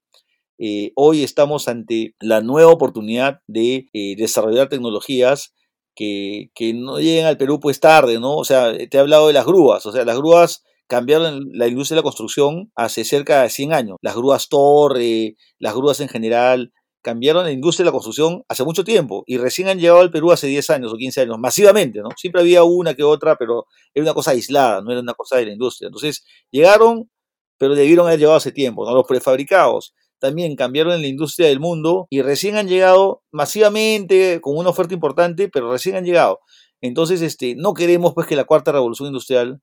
eh, 0.60 0.92
hoy 0.96 1.24
estamos 1.24 1.68
ante 1.70 2.16
la 2.20 2.42
nueva 2.42 2.72
oportunidad 2.72 3.40
de 3.48 3.90
eh, 3.94 4.16
desarrollar 4.18 4.68
tecnologías 4.68 5.54
que, 5.96 6.52
que, 6.54 6.74
no 6.74 7.00
lleguen 7.00 7.26
al 7.26 7.38
Perú 7.38 7.60
pues 7.60 7.80
tarde, 7.80 8.20
¿no? 8.20 8.36
O 8.36 8.46
sea, 8.46 8.78
te 8.78 8.98
he 8.98 9.00
hablado 9.00 9.28
de 9.28 9.34
las 9.34 9.46
grúas, 9.46 9.86
o 9.86 9.92
sea, 9.92 10.06
las 10.06 10.18
grúas 10.18 10.64
cambiaron 10.88 11.50
la 11.54 11.68
industria 11.68 11.96
de 11.96 12.00
la 12.00 12.04
construcción 12.04 12.72
hace 12.76 13.06
cerca 13.06 13.44
de 13.44 13.50
100 13.50 13.74
años. 13.74 13.98
Las 14.02 14.16
grúas 14.16 14.50
Torre, 14.50 15.36
las 15.60 15.76
grúas 15.76 16.00
en 16.02 16.10
general, 16.10 16.74
cambiaron 17.02 17.46
la 17.46 17.52
industria 17.52 17.86
de 17.86 17.90
la 17.90 17.94
construcción 17.94 18.44
hace 18.50 18.64
mucho 18.64 18.84
tiempo 18.84 19.24
y 19.28 19.38
recién 19.38 19.70
han 19.70 19.80
llegado 19.80 20.02
al 20.02 20.12
Perú 20.12 20.32
hace 20.32 20.48
10 20.48 20.70
años 20.72 20.92
o 20.92 20.98
15 20.98 21.22
años, 21.22 21.38
masivamente, 21.40 22.00
¿no? 22.00 22.10
Siempre 22.18 22.42
había 22.42 22.64
una 22.64 22.94
que 22.96 23.04
otra, 23.04 23.38
pero 23.38 23.66
era 23.94 24.04
una 24.04 24.14
cosa 24.14 24.32
aislada, 24.32 24.82
no 24.82 24.92
era 24.92 25.00
una 25.02 25.14
cosa 25.14 25.38
de 25.38 25.46
la 25.46 25.54
industria. 25.54 25.88
Entonces, 25.88 26.26
llegaron, 26.52 27.10
pero 27.58 27.76
debieron 27.76 28.08
haber 28.08 28.20
llegado 28.20 28.38
hace 28.38 28.52
tiempo, 28.52 28.86
¿no? 28.86 28.94
Los 28.94 29.08
prefabricados 29.08 29.94
también 30.20 30.56
cambiaron 30.56 30.94
en 30.94 31.02
la 31.02 31.08
industria 31.08 31.48
del 31.48 31.60
mundo 31.60 32.08
y 32.10 32.22
recién 32.22 32.56
han 32.58 32.68
llegado 32.68 33.24
masivamente 33.32 34.40
con 34.42 34.58
una 34.58 34.70
oferta 34.70 34.94
importante, 34.94 35.50
pero 35.50 35.72
recién 35.72 35.96
han 35.96 36.06
llegado. 36.06 36.40
Entonces, 36.82 37.22
este, 37.22 37.56
no 37.56 37.74
queremos 37.74 38.14
pues 38.14 38.28
que 38.28 38.36
la 38.36 38.46
cuarta 38.46 38.72
revolución 38.72 39.08
industrial 39.08 39.62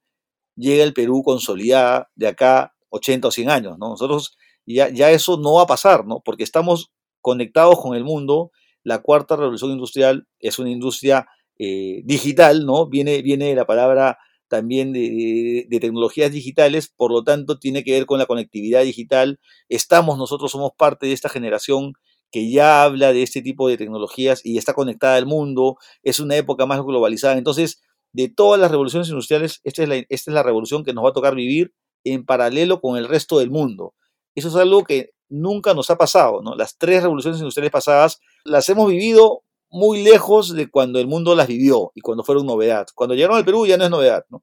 llegue 0.57 0.83
al 0.83 0.93
Perú 0.93 1.23
consolidada 1.23 2.11
de 2.15 2.29
acá 2.29 2.75
80 2.91 3.29
o 3.29 3.31
100 3.31 3.51
años, 3.51 3.79
¿no? 3.79 3.91
Nosotros 3.91 4.37
ya, 4.67 4.89
ya 4.89 5.11
eso 5.11 5.37
no 5.39 5.55
va 5.55 5.63
a 5.63 5.67
pasar, 5.67 6.07
¿no? 6.07 6.21
Porque 6.25 6.43
estamos 6.43 6.91
conectados 7.21 7.81
con 7.81 7.97
el 7.97 8.05
mundo. 8.05 8.51
La 8.83 8.99
cuarta 9.03 9.37
revolución 9.37 9.73
industrial 9.73 10.27
es 10.39 10.59
una 10.59 10.71
industria 10.71 11.27
eh, 11.59 12.03
digital, 12.05 12.67
¿no? 12.67 12.87
Viene, 12.87 13.23
viene 13.23 13.47
de 13.49 13.55
la 13.55 13.67
palabra 13.67 14.19
también 14.49 14.93
de, 14.93 15.67
tecnologías 15.81 16.33
digitales, 16.33 16.89
por 16.89 17.13
lo 17.13 17.25
tanto 17.25 17.59
tiene 17.59 17.85
que 17.85 17.93
ver 17.93 18.07
con 18.07 18.19
la 18.19 18.27
conectividad 18.27 18.83
digital. 18.83 19.41
Estamos, 19.69 20.19
nosotros 20.19 20.53
somos 20.53 20.73
parte 20.77 21.07
de 21.07 21.13
esta 21.13 21.29
generación 21.29 21.95
que 22.31 22.51
ya 22.51 22.83
habla 22.83 23.13
de 23.13 23.23
este 23.23 23.43
tipo 23.43 23.69
de 23.69 23.77
tecnologías 23.77 24.41
y 24.45 24.59
está 24.59 24.75
conectada 24.75 25.17
al 25.17 25.27
mundo, 25.27 25.77
es 26.03 26.21
una 26.21 26.37
época 26.37 26.67
más 26.67 26.83
globalizada. 26.83 27.39
Entonces, 27.39 27.83
de 28.13 28.29
todas 28.29 28.61
las 28.61 28.71
revoluciones 28.71 29.09
industriales, 29.09 29.61
esta 29.65 29.83
es 29.83 29.89
la, 29.89 29.97
esta 29.97 30.31
es 30.31 30.35
la 30.35 30.43
revolución 30.43 30.85
que 30.85 30.93
nos 30.93 31.05
va 31.05 31.11
a 31.11 31.15
tocar 31.15 31.35
vivir 31.35 31.73
en 32.05 32.25
paralelo 32.25 32.81
con 32.81 32.97
el 32.97 33.09
resto 33.09 33.39
del 33.39 33.51
mundo. 33.51 33.95
Eso 34.35 34.49
es 34.49 34.57
algo 34.57 34.85
que 34.85 35.11
nunca 35.29 35.75
nos 35.75 35.91
ha 35.91 35.97
pasado, 35.97 36.43
¿no? 36.43 36.55
Las 36.55 36.79
tres 36.79 37.03
revoluciones 37.03 37.41
industriales 37.41 37.73
pasadas 37.73 38.21
las 38.45 38.69
hemos 38.69 38.89
vivido 38.89 39.43
muy 39.77 40.03
lejos 40.03 40.55
de 40.55 40.71
cuando 40.71 40.99
el 40.99 41.07
mundo 41.07 41.35
las 41.35 41.49
vivió 41.49 41.93
y 41.95 42.01
cuando 42.01 42.25
fueron 42.25 42.47
novedad. 42.47 42.87
Cuando 42.95 43.15
llegaron 43.15 43.37
al 43.37 43.45
Perú 43.45 43.67
ya 43.67 43.77
no 43.77 43.85
es 43.85 43.91
novedad, 43.91 44.25
¿no? 44.31 44.43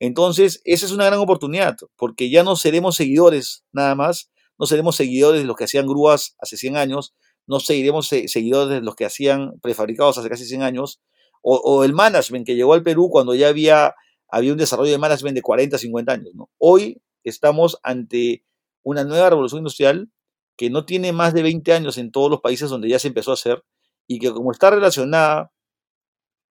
Entonces, 0.00 0.60
esa 0.64 0.86
es 0.86 0.90
una 0.90 1.06
gran 1.06 1.20
oportunidad, 1.20 1.76
porque 1.96 2.28
ya 2.28 2.42
no 2.42 2.56
seremos 2.56 2.96
seguidores 2.96 3.64
nada 3.70 3.94
más, 3.94 4.32
no 4.58 4.66
seremos 4.66 4.96
seguidores 4.96 5.40
de 5.40 5.46
los 5.46 5.54
que 5.54 5.64
hacían 5.64 5.86
grúas 5.86 6.34
hace 6.40 6.56
100 6.56 6.76
años, 6.76 7.14
no 7.46 7.60
seguiremos 7.60 8.08
seguidores 8.08 8.70
de 8.70 8.80
los 8.80 8.96
que 8.96 9.04
hacían 9.04 9.52
prefabricados 9.60 10.18
hace 10.18 10.28
casi 10.28 10.44
100 10.46 10.62
años, 10.62 11.00
o, 11.40 11.84
el 11.84 11.92
management 11.92 12.44
que 12.44 12.56
llegó 12.56 12.74
al 12.74 12.82
Perú 12.82 13.08
cuando 13.10 13.34
ya 13.36 13.48
había, 13.48 13.94
había 14.28 14.52
un 14.52 14.58
desarrollo 14.58 14.90
de 14.90 14.98
management 14.98 15.36
de 15.36 15.42
40, 15.42 15.78
50 15.78 16.12
años. 16.12 16.32
Hoy 16.58 17.00
estamos 17.22 17.78
ante 17.84 18.44
una 18.82 19.04
nueva 19.04 19.30
revolución 19.30 19.60
industrial 19.60 20.10
que 20.56 20.70
no 20.70 20.84
tiene 20.84 21.12
más 21.12 21.34
de 21.34 21.42
20 21.42 21.72
años 21.72 21.98
en 21.98 22.10
todos 22.10 22.30
los 22.30 22.40
países 22.40 22.70
donde 22.70 22.88
ya 22.88 22.98
se 22.98 23.08
empezó 23.08 23.30
a 23.30 23.34
hacer 23.34 23.62
y 24.06 24.18
que 24.18 24.32
como 24.32 24.52
está 24.52 24.70
relacionada 24.70 25.50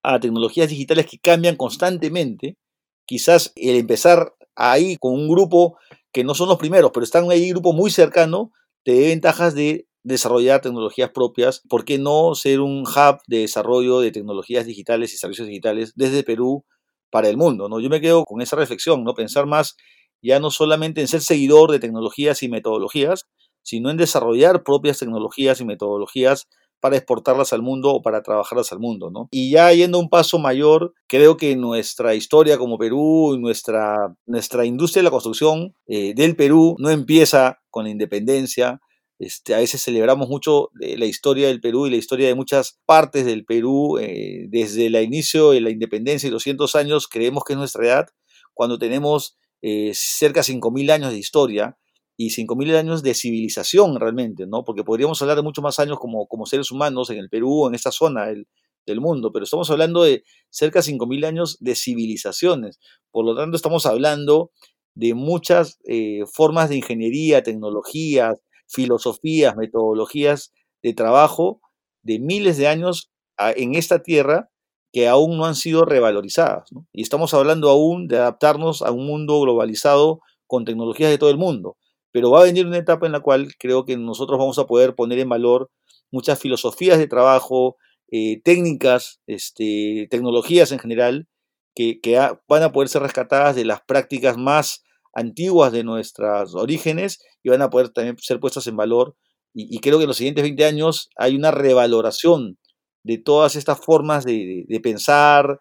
a 0.03 0.19
tecnologías 0.19 0.69
digitales 0.69 1.05
que 1.05 1.19
cambian 1.19 1.55
constantemente, 1.55 2.57
quizás 3.05 3.51
el 3.55 3.75
empezar 3.75 4.33
ahí 4.55 4.97
con 4.97 5.13
un 5.13 5.27
grupo 5.27 5.77
que 6.11 6.23
no 6.23 6.33
son 6.33 6.49
los 6.49 6.57
primeros, 6.57 6.91
pero 6.93 7.03
están 7.03 7.29
ahí 7.31 7.45
un 7.45 7.51
grupo 7.51 7.73
muy 7.73 7.91
cercano, 7.91 8.51
te 8.83 8.93
dé 8.93 9.07
ventajas 9.07 9.53
de 9.53 9.87
desarrollar 10.03 10.61
tecnologías 10.61 11.11
propias, 11.11 11.61
¿por 11.69 11.85
qué 11.85 11.99
no 11.99 12.33
ser 12.35 12.59
un 12.59 12.81
hub 12.81 13.19
de 13.27 13.39
desarrollo 13.39 13.99
de 13.99 14.11
tecnologías 14.11 14.65
digitales 14.65 15.13
y 15.13 15.17
servicios 15.17 15.47
digitales 15.47 15.93
desde 15.95 16.23
Perú 16.23 16.65
para 17.11 17.29
el 17.29 17.37
mundo? 17.37 17.69
¿no? 17.69 17.79
Yo 17.79 17.89
me 17.89 18.01
quedo 18.01 18.23
con 18.23 18.41
esa 18.41 18.55
reflexión, 18.55 19.03
¿no? 19.03 19.13
pensar 19.13 19.45
más 19.45 19.75
ya 20.23 20.39
no 20.39 20.51
solamente 20.51 21.01
en 21.01 21.07
ser 21.07 21.21
seguidor 21.21 21.71
de 21.71 21.79
tecnologías 21.79 22.43
y 22.43 22.49
metodologías, 22.49 23.27
sino 23.63 23.89
en 23.89 23.97
desarrollar 23.97 24.63
propias 24.63 24.99
tecnologías 24.99 25.61
y 25.61 25.65
metodologías 25.65 26.47
para 26.81 26.97
exportarlas 26.97 27.53
al 27.53 27.61
mundo 27.61 27.91
o 27.91 28.01
para 28.01 28.21
trabajarlas 28.21 28.71
al 28.73 28.79
mundo, 28.79 29.09
¿no? 29.11 29.29
Y 29.31 29.51
ya 29.51 29.71
yendo 29.71 29.99
un 29.99 30.09
paso 30.09 30.39
mayor, 30.39 30.93
creo 31.07 31.37
que 31.37 31.55
nuestra 31.55 32.15
historia 32.15 32.57
como 32.57 32.77
Perú 32.77 33.35
y 33.35 33.39
nuestra, 33.39 34.13
nuestra 34.25 34.65
industria 34.65 35.01
de 35.01 35.05
la 35.05 35.11
construcción 35.11 35.75
eh, 35.87 36.13
del 36.15 36.35
Perú 36.35 36.75
no 36.79 36.89
empieza 36.89 37.59
con 37.69 37.85
la 37.85 37.91
independencia, 37.91 38.81
este, 39.21 39.53
a 39.53 39.59
veces 39.59 39.83
celebramos 39.83 40.29
mucho 40.29 40.71
la 40.73 41.05
historia 41.05 41.47
del 41.47 41.61
Perú 41.61 41.85
y 41.85 41.91
la 41.91 41.97
historia 41.97 42.27
de 42.27 42.33
muchas 42.33 42.79
partes 42.87 43.23
del 43.23 43.45
Perú. 43.45 43.99
Eh, 43.99 44.47
desde 44.49 44.87
el 44.87 44.95
inicio 44.95 45.51
de 45.51 45.61
la 45.61 45.69
independencia 45.69 46.25
y 46.25 46.31
200 46.31 46.75
años 46.75 47.07
creemos 47.07 47.43
que 47.43 47.53
es 47.53 47.59
nuestra 47.59 47.85
edad, 47.85 48.07
cuando 48.55 48.79
tenemos 48.79 49.37
eh, 49.61 49.91
cerca 49.93 50.39
de 50.39 50.53
5.000 50.53 50.91
años 50.91 51.11
de 51.11 51.19
historia 51.19 51.77
y 52.25 52.29
5.000 52.29 52.75
años 52.75 53.03
de 53.03 53.13
civilización 53.13 53.99
realmente, 53.99 54.45
¿no? 54.47 54.63
Porque 54.63 54.83
podríamos 54.83 55.21
hablar 55.21 55.37
de 55.37 55.43
muchos 55.43 55.63
más 55.63 55.79
años 55.79 55.97
como, 55.99 56.27
como 56.27 56.45
seres 56.45 56.71
humanos 56.71 57.09
en 57.09 57.17
el 57.17 57.29
Perú, 57.29 57.67
en 57.67 57.75
esta 57.75 57.91
zona 57.91 58.27
del, 58.27 58.47
del 58.85 59.01
mundo, 59.01 59.31
pero 59.31 59.43
estamos 59.43 59.69
hablando 59.71 60.03
de 60.03 60.23
cerca 60.49 60.79
de 60.79 60.85
5.000 60.85 61.25
años 61.25 61.57
de 61.59 61.75
civilizaciones. 61.75 62.79
Por 63.11 63.25
lo 63.25 63.35
tanto, 63.35 63.55
estamos 63.55 63.85
hablando 63.85 64.51
de 64.93 65.13
muchas 65.13 65.79
eh, 65.85 66.23
formas 66.31 66.69
de 66.69 66.77
ingeniería, 66.77 67.43
tecnologías, 67.43 68.39
filosofías, 68.67 69.55
metodologías 69.55 70.53
de 70.83 70.93
trabajo 70.93 71.59
de 72.03 72.19
miles 72.19 72.57
de 72.57 72.67
años 72.67 73.11
en 73.37 73.75
esta 73.75 74.03
tierra 74.03 74.49
que 74.93 75.07
aún 75.07 75.37
no 75.37 75.45
han 75.45 75.55
sido 75.55 75.85
revalorizadas. 75.85 76.69
Y 76.91 77.01
estamos 77.01 77.33
hablando 77.33 77.69
aún 77.69 78.07
de 78.07 78.17
adaptarnos 78.17 78.81
a 78.81 78.91
un 78.91 79.05
mundo 79.07 79.39
globalizado 79.41 80.21
con 80.47 80.65
tecnologías 80.65 81.09
de 81.09 81.17
todo 81.17 81.29
el 81.29 81.37
mundo. 81.37 81.77
Pero 82.11 82.31
va 82.31 82.41
a 82.41 82.43
venir 82.43 82.65
una 82.65 82.77
etapa 82.77 83.05
en 83.05 83.11
la 83.11 83.21
cual 83.21 83.53
creo 83.57 83.85
que 83.85 83.97
nosotros 83.97 84.37
vamos 84.39 84.59
a 84.59 84.65
poder 84.65 84.95
poner 84.95 85.19
en 85.19 85.29
valor 85.29 85.69
muchas 86.11 86.39
filosofías 86.39 86.97
de 86.97 87.07
trabajo, 87.07 87.77
eh, 88.11 88.41
técnicas, 88.43 89.21
este, 89.27 90.07
tecnologías 90.09 90.71
en 90.71 90.79
general, 90.79 91.27
que, 91.75 91.99
van 92.47 92.63
a 92.63 92.71
poder 92.71 92.89
ser 92.89 93.01
rescatadas 93.01 93.55
de 93.55 93.65
las 93.65 93.81
prácticas 93.81 94.37
más 94.37 94.83
antiguas 95.13 95.71
de 95.71 95.83
nuestros 95.83 96.55
orígenes 96.55 97.19
y 97.43 97.49
van 97.49 97.61
a 97.61 97.69
poder 97.69 97.89
también 97.89 98.17
ser 98.19 98.39
puestas 98.39 98.67
en 98.67 98.77
valor. 98.77 99.15
Y, 99.53 99.79
creo 99.79 99.97
que 99.97 100.03
en 100.03 100.07
los 100.07 100.17
siguientes 100.17 100.43
20 100.43 100.63
años 100.65 101.09
hay 101.17 101.35
una 101.35 101.51
revaloración 101.51 102.57
de 103.03 103.17
todas 103.17 103.55
estas 103.55 103.79
formas 103.79 104.23
de, 104.23 104.79
pensar, 104.81 105.59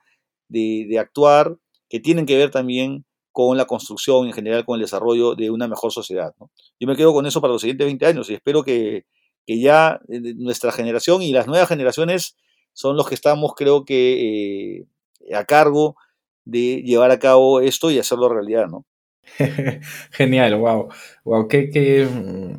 de, 0.48 0.96
actuar, 0.98 1.56
que 1.88 1.98
tienen 1.98 2.26
que 2.26 2.36
ver 2.36 2.50
también 2.50 3.04
con 3.48 3.56
la 3.56 3.64
construcción 3.64 4.26
en 4.26 4.32
general, 4.32 4.64
con 4.64 4.76
el 4.76 4.82
desarrollo 4.82 5.34
de 5.34 5.50
una 5.50 5.66
mejor 5.68 5.92
sociedad. 5.92 6.34
Yo 6.78 6.86
me 6.86 6.96
quedo 6.96 7.12
con 7.12 7.26
eso 7.26 7.40
para 7.40 7.52
los 7.52 7.62
siguientes 7.62 7.86
20 7.86 8.06
años 8.06 8.30
y 8.30 8.34
espero 8.34 8.62
que, 8.62 9.06
ya 9.46 10.00
eh, 10.08 10.34
nuestra 10.36 10.70
generación 10.70 11.22
y 11.22 11.32
las 11.32 11.48
nuevas 11.48 11.68
generaciones 11.68 12.36
son 12.72 12.96
los 12.96 13.08
que 13.08 13.16
estamos, 13.16 13.54
creo 13.56 13.84
que, 13.84 14.78
eh, 14.78 15.34
a 15.34 15.44
cargo 15.44 15.96
de 16.44 16.82
llevar 16.82 17.10
a 17.10 17.18
cabo 17.18 17.60
esto 17.60 17.90
y 17.90 17.98
hacerlo 17.98 18.28
realidad, 18.28 18.68
¿no? 18.68 18.84
Genial, 20.10 20.56
wow. 20.56 20.88
Wow, 21.24 21.48
qué, 21.48 21.70
qué, 21.70 22.06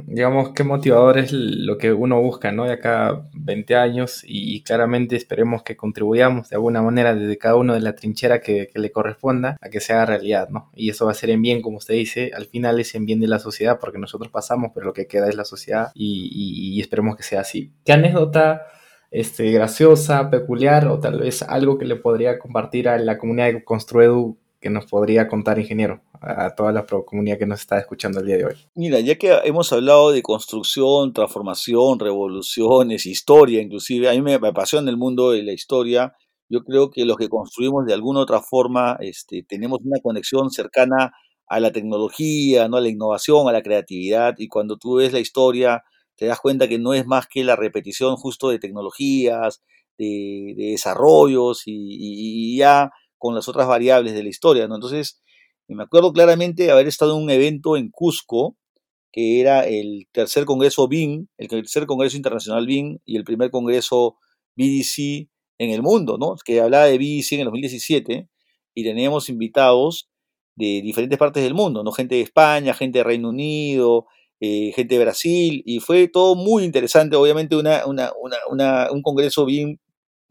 digamos, 0.08 0.52
qué 0.54 0.64
motivador 0.64 1.18
es 1.18 1.32
lo 1.34 1.78
que 1.78 1.92
uno 1.92 2.22
busca, 2.22 2.52
¿no? 2.52 2.66
De 2.66 2.74
acá 2.74 3.28
20 3.34 3.76
años 3.76 4.24
y, 4.26 4.62
claramente 4.64 5.16
esperemos 5.16 5.64
que 5.64 5.76
contribuyamos 5.76 6.50
de 6.50 6.56
alguna 6.56 6.82
manera 6.82 7.16
desde 7.16 7.38
cada 7.38 7.56
uno 7.56 7.74
de 7.74 7.82
la 7.82 7.96
trinchera 7.96 8.42
que, 8.42 8.70
le 8.74 8.92
corresponda 8.92 9.58
a 9.62 9.70
que 9.70 9.80
se 9.80 9.94
haga 9.94 10.06
realidad, 10.06 10.50
¿no? 10.50 10.72
Y 10.76 10.90
eso 10.90 11.06
va 11.06 11.12
a 11.12 11.16
ser 11.16 11.30
en 11.30 11.42
bien, 11.42 11.62
como 11.62 11.78
usted 11.78 11.96
dice, 11.96 12.32
al 12.36 12.46
final 12.46 12.80
es 12.80 12.96
en 12.96 13.06
bien 13.06 13.20
de 13.20 13.28
la 13.28 13.40
sociedad 13.40 13.80
porque 13.80 14.00
nosotros 14.00 14.32
pasamos, 14.32 14.72
pero 14.74 14.88
lo 14.88 14.94
que 14.94 15.08
queda 15.08 15.28
es 15.30 15.36
la 15.36 15.46
sociedad 15.46 15.92
y, 15.94 16.76
y 16.76 16.82
esperemos 16.82 17.16
que 17.16 17.24
sea 17.24 17.42
así. 17.42 17.74
¿Qué 17.84 17.94
anécdota? 17.94 18.64
Este, 19.12 19.52
graciosa, 19.52 20.30
peculiar 20.30 20.88
o 20.88 20.98
tal 21.02 21.20
vez 21.20 21.42
algo 21.44 21.78
que 21.78 21.84
le 21.84 21.98
podría 21.98 22.40
compartir 22.40 22.88
a 22.88 22.98
la 22.98 23.18
comunidad 23.18 23.48
de 23.48 23.64
Construedu 23.64 24.40
que 24.62 24.70
nos 24.70 24.86
podría 24.86 25.28
contar, 25.28 25.58
ingeniero, 25.60 26.04
a 26.22 26.54
toda 26.54 26.72
la 26.72 26.86
comunidad 26.86 27.40
que 27.40 27.48
nos 27.48 27.62
está 27.62 27.80
escuchando 27.80 28.20
el 28.20 28.28
día 28.28 28.38
de 28.38 28.46
hoy? 28.46 28.54
Mira, 28.76 29.00
ya 29.00 29.16
que 29.16 29.34
hemos 29.44 29.74
hablado 29.74 30.12
de 30.12 30.22
construcción, 30.22 31.14
transformación, 31.14 32.00
revoluciones, 32.00 33.08
historia, 33.08 33.60
inclusive, 33.60 34.08
a 34.08 34.14
mí 34.14 34.22
me 34.22 34.36
apasiona 34.36 34.92
el 34.92 34.98
mundo 34.98 35.32
de 35.32 35.42
la 35.42 35.52
historia. 35.52 36.14
Yo 36.48 36.64
creo 36.64 36.92
que 36.92 37.06
los 37.06 37.18
que 37.18 37.28
construimos 37.28 37.88
de 37.88 37.94
alguna 37.96 38.20
u 38.20 38.24
otra 38.24 38.40
forma 38.42 38.98
este, 39.00 39.44
tenemos 39.44 39.80
una 39.84 40.00
conexión 40.00 40.52
cercana 40.52 41.12
a 41.48 41.60
la 41.60 41.72
tecnología, 41.72 42.70
¿no? 42.70 42.78
a 42.78 42.82
la 42.82 42.90
innovación, 42.90 43.50
a 43.50 43.52
la 43.52 43.64
creatividad, 43.64 44.36
y 44.38 44.48
cuando 44.48 44.78
tú 44.78 44.96
ves 44.96 45.12
la 45.12 45.20
historia, 45.20 45.84
te 46.16 46.28
das 46.28 46.40
cuenta 46.40 46.68
que 46.68 46.78
no 46.78 46.94
es 46.94 47.08
más 47.08 47.26
que 47.28 47.44
la 47.44 47.56
repetición 47.56 48.16
justo 48.16 48.50
de 48.50 48.60
tecnologías, 48.60 49.64
de, 49.98 50.54
desarrollos, 50.56 51.64
y, 51.66 51.74
y 51.74 52.58
ya 52.58 52.92
con 53.22 53.36
las 53.36 53.48
otras 53.48 53.68
variables 53.68 54.14
de 54.14 54.24
la 54.24 54.30
historia, 54.30 54.68
¿no? 54.68 54.74
Entonces, 54.74 55.22
me 55.68 55.84
acuerdo 55.84 56.12
claramente 56.12 56.72
haber 56.72 56.88
estado 56.88 57.16
en 57.16 57.24
un 57.24 57.30
evento 57.30 57.78
en 57.78 57.92
Cusco, 57.92 58.58
que 59.12 59.40
era 59.40 59.62
el 59.68 60.08
tercer 60.12 60.46
congreso 60.46 60.88
BIM, 60.88 61.28
el 61.38 61.48
tercer 61.48 61.86
congreso 61.86 62.18
internacional 62.18 62.66
BIM 62.66 62.98
y 63.06 63.18
el 63.18 63.24
primer 63.24 63.52
congreso 63.52 64.18
BDC 64.56 65.30
en 65.60 65.70
el 65.70 65.84
mundo, 65.84 66.18
¿no? 66.18 66.36
Que 66.44 66.62
hablaba 66.62 66.86
de 66.86 66.98
BDC 66.98 67.34
en 67.34 67.40
el 67.42 67.46
2017 67.46 68.28
y 68.74 68.84
teníamos 68.84 69.30
invitados 69.30 70.10
de 70.56 70.82
diferentes 70.82 71.20
partes 71.20 71.44
del 71.44 71.54
mundo, 71.54 71.84
¿no? 71.84 71.92
Gente 71.92 72.16
de 72.16 72.22
España, 72.22 72.74
gente 72.74 72.98
de 72.98 73.04
Reino 73.04 73.30
Unido, 73.30 74.08
eh, 74.40 74.72
gente 74.76 74.96
de 74.98 75.04
Brasil, 75.04 75.62
y 75.64 75.80
fue 75.80 76.08
todo 76.08 76.34
muy 76.34 76.64
interesante, 76.64 77.16
obviamente 77.16 77.56
una, 77.56 77.84
un 77.86 79.02
congreso 79.04 79.46
BIM 79.46 79.78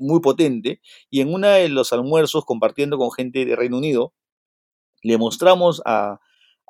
muy 0.01 0.20
potente 0.20 0.80
y 1.11 1.20
en 1.20 1.32
uno 1.32 1.48
de 1.48 1.68
los 1.68 1.92
almuerzos 1.92 2.44
compartiendo 2.44 2.98
con 2.98 3.12
gente 3.12 3.44
de 3.44 3.55
Reino 3.55 3.78
Unido, 3.78 4.14
le 5.03 5.18
mostramos 5.18 5.82
a, 5.84 6.20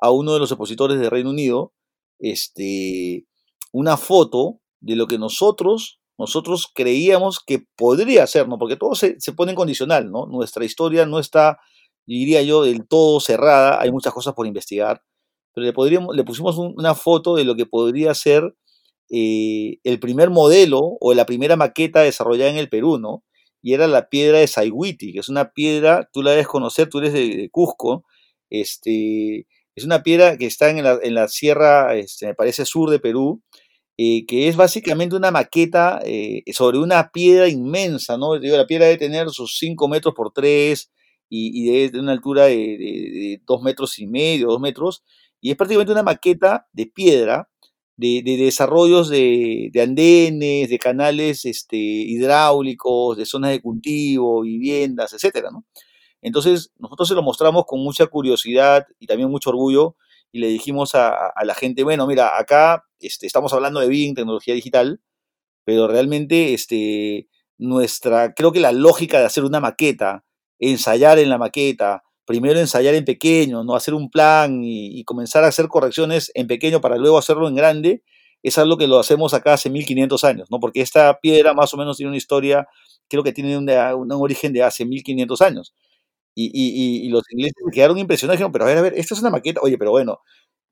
uno 0.03 0.33
de 0.33 0.39
los 0.39 0.51
expositores 0.51 0.99
de 0.99 1.09
Reino 1.09 1.29
Unido 1.29 1.73
este, 2.19 3.25
una 3.71 3.97
foto 3.97 4.59
de 4.79 4.95
lo 4.95 5.07
que 5.07 5.17
nosotros, 5.17 5.99
nosotros 6.17 6.67
creíamos 6.73 7.39
que 7.39 7.65
podría 7.77 8.25
ser, 8.27 8.47
¿no? 8.47 8.57
Porque 8.57 8.77
todo 8.77 8.95
se, 8.95 9.15
pone 9.35 9.51
en 9.51 9.55
condicional, 9.55 10.11
¿no? 10.11 10.25
Nuestra 10.25 10.65
historia 10.65 11.05
no 11.05 11.19
está, 11.19 11.59
diría 12.05 12.41
yo, 12.41 12.63
del 12.63 12.87
todo 12.87 13.19
cerrada, 13.19 13.79
hay 13.79 13.91
muchas 13.91 14.13
cosas 14.13 14.33
por 14.33 14.47
investigar, 14.47 15.03
pero 15.53 15.65
le, 15.65 15.73
podríamos, 15.73 16.15
le 16.15 16.23
pusimos 16.23 16.57
una 16.57 16.95
foto 16.95 17.35
de 17.35 17.43
lo 17.43 17.55
que 17.55 17.65
podría 17.65 18.13
ser 18.15 18.55
eh, 19.13 19.79
el 19.83 19.99
primer 19.99 20.29
modelo 20.29 20.79
o 21.01 21.13
la 21.13 21.25
primera 21.25 21.57
maqueta 21.57 22.01
desarrollada 22.01 22.49
en 22.49 22.55
el 22.57 22.69
Perú, 22.69 22.97
¿no? 22.97 23.25
Y 23.61 23.73
era 23.73 23.87
la 23.87 24.07
piedra 24.07 24.39
de 24.39 24.47
Sayhuiti, 24.47 25.11
que 25.11 25.19
es 25.19 25.27
una 25.27 25.51
piedra, 25.51 26.09
tú 26.13 26.23
la 26.23 26.31
debes 26.31 26.47
conocer, 26.47 26.87
tú 26.87 26.99
eres 26.99 27.11
de, 27.11 27.49
Cusco, 27.51 28.05
este, 28.49 29.47
es 29.75 29.83
una 29.83 30.01
piedra 30.03 30.37
que 30.37 30.45
está 30.45 30.69
en 30.69 31.13
la, 31.13 31.27
sierra, 31.27 31.95
este, 31.97 32.27
me 32.27 32.35
parece, 32.35 32.65
sur 32.65 32.89
de 32.89 32.99
Perú, 32.99 33.43
eh, 33.97 34.25
que 34.25 34.47
es 34.47 34.55
básicamente 34.55 35.15
una 35.15 35.29
maqueta 35.31 35.99
eh, 36.05 36.43
sobre 36.53 36.79
una 36.79 37.11
piedra 37.11 37.49
inmensa, 37.49 38.17
¿no? 38.17 38.37
La 38.37 38.65
piedra 38.65 38.85
debe 38.85 38.97
tener 38.97 39.29
sus 39.29 39.57
5 39.59 39.89
metros 39.89 40.13
por 40.15 40.31
3 40.31 40.89
y, 41.29 41.69
y 41.69 41.89
de, 41.89 41.99
una 41.99 42.13
altura 42.13 42.45
de, 42.45 43.41
2 43.45 43.61
metros 43.61 43.99
y 43.99 44.07
medio, 44.07 44.47
2 44.47 44.61
metros, 44.61 45.03
y 45.41 45.51
es 45.51 45.57
prácticamente 45.57 45.91
una 45.91 46.03
maqueta 46.03 46.67
de 46.71 46.87
piedra 46.87 47.50
de, 48.01 48.37
desarrollos 48.37 49.09
de, 49.09 49.71
andenes, 49.81 50.69
de 50.69 50.79
canales 50.79 51.45
este, 51.45 51.77
hidráulicos, 51.77 53.17
de 53.17 53.25
zonas 53.25 53.51
de 53.51 53.61
cultivo, 53.61 54.41
viviendas, 54.41 55.13
etcétera, 55.13 55.51
¿no? 55.51 55.65
Entonces, 56.23 56.71
nosotros 56.77 57.07
se 57.07 57.15
lo 57.15 57.23
mostramos 57.23 57.65
con 57.65 57.79
mucha 57.83 58.05
curiosidad 58.07 58.85
y 58.99 59.07
también 59.07 59.29
mucho 59.29 59.49
orgullo 59.49 59.95
y 60.31 60.39
le 60.39 60.47
dijimos 60.47 60.95
a, 60.95 61.33
la 61.43 61.55
gente, 61.55 61.83
bueno, 61.83 62.07
mira, 62.07 62.37
acá 62.37 62.85
este, 62.99 63.27
estamos 63.27 63.53
hablando 63.53 63.79
de 63.79 63.87
BIM, 63.87 64.13
tecnología 64.13 64.53
digital, 64.53 65.01
pero 65.63 65.87
realmente 65.87 66.53
este, 66.53 67.27
nuestra, 67.57 68.33
creo 68.33 68.51
que 68.51 68.59
la 68.59 68.71
lógica 68.71 69.19
de 69.19 69.25
hacer 69.25 69.43
una 69.43 69.59
maqueta, 69.59 70.25
ensayar 70.59 71.19
en 71.19 71.29
la 71.29 71.37
maqueta, 71.37 72.03
primero 72.31 72.59
ensayar 72.59 72.95
en 72.95 73.03
pequeño, 73.03 73.65
no 73.65 73.75
hacer 73.75 73.93
un 73.93 74.09
plan 74.09 74.61
y, 74.63 75.03
comenzar 75.03 75.43
a 75.43 75.47
hacer 75.47 75.67
correcciones 75.67 76.31
en 76.33 76.47
pequeño 76.47 76.79
para 76.79 76.95
luego 76.95 77.17
hacerlo 77.17 77.49
en 77.49 77.55
grande, 77.55 78.03
es 78.41 78.57
algo 78.57 78.77
que 78.77 78.87
lo 78.87 78.99
hacemos 78.99 79.33
acá 79.33 79.53
hace 79.53 79.69
1500 79.69 80.23
años, 80.23 80.47
¿no? 80.49 80.59
Porque 80.61 80.81
esta 80.81 81.19
piedra 81.19 81.53
más 81.53 81.73
o 81.73 81.77
menos 81.77 81.97
tiene 81.97 82.07
una 82.09 82.17
historia, 82.17 82.67
creo 83.09 83.21
que 83.21 83.33
tiene 83.33 83.57
un, 83.57 83.69
un 83.69 84.11
origen 84.13 84.53
de 84.53 84.63
hace 84.63 84.85
1500 84.85 85.41
años. 85.41 85.75
Y, 86.33 87.09
los 87.09 87.23
ingleses 87.31 87.55
se 87.65 87.71
quedaron 87.73 87.97
impresionados, 87.97 88.37
dijeron, 88.37 88.53
pero 88.53 88.63
a 88.63 88.67
ver, 88.67 88.77
a 88.77 88.81
ver, 88.81 88.93
esta 88.95 89.13
es 89.13 89.19
una 89.19 89.29
maqueta, 89.29 89.59
oye, 89.61 89.77
pero 89.77 89.91
bueno, 89.91 90.19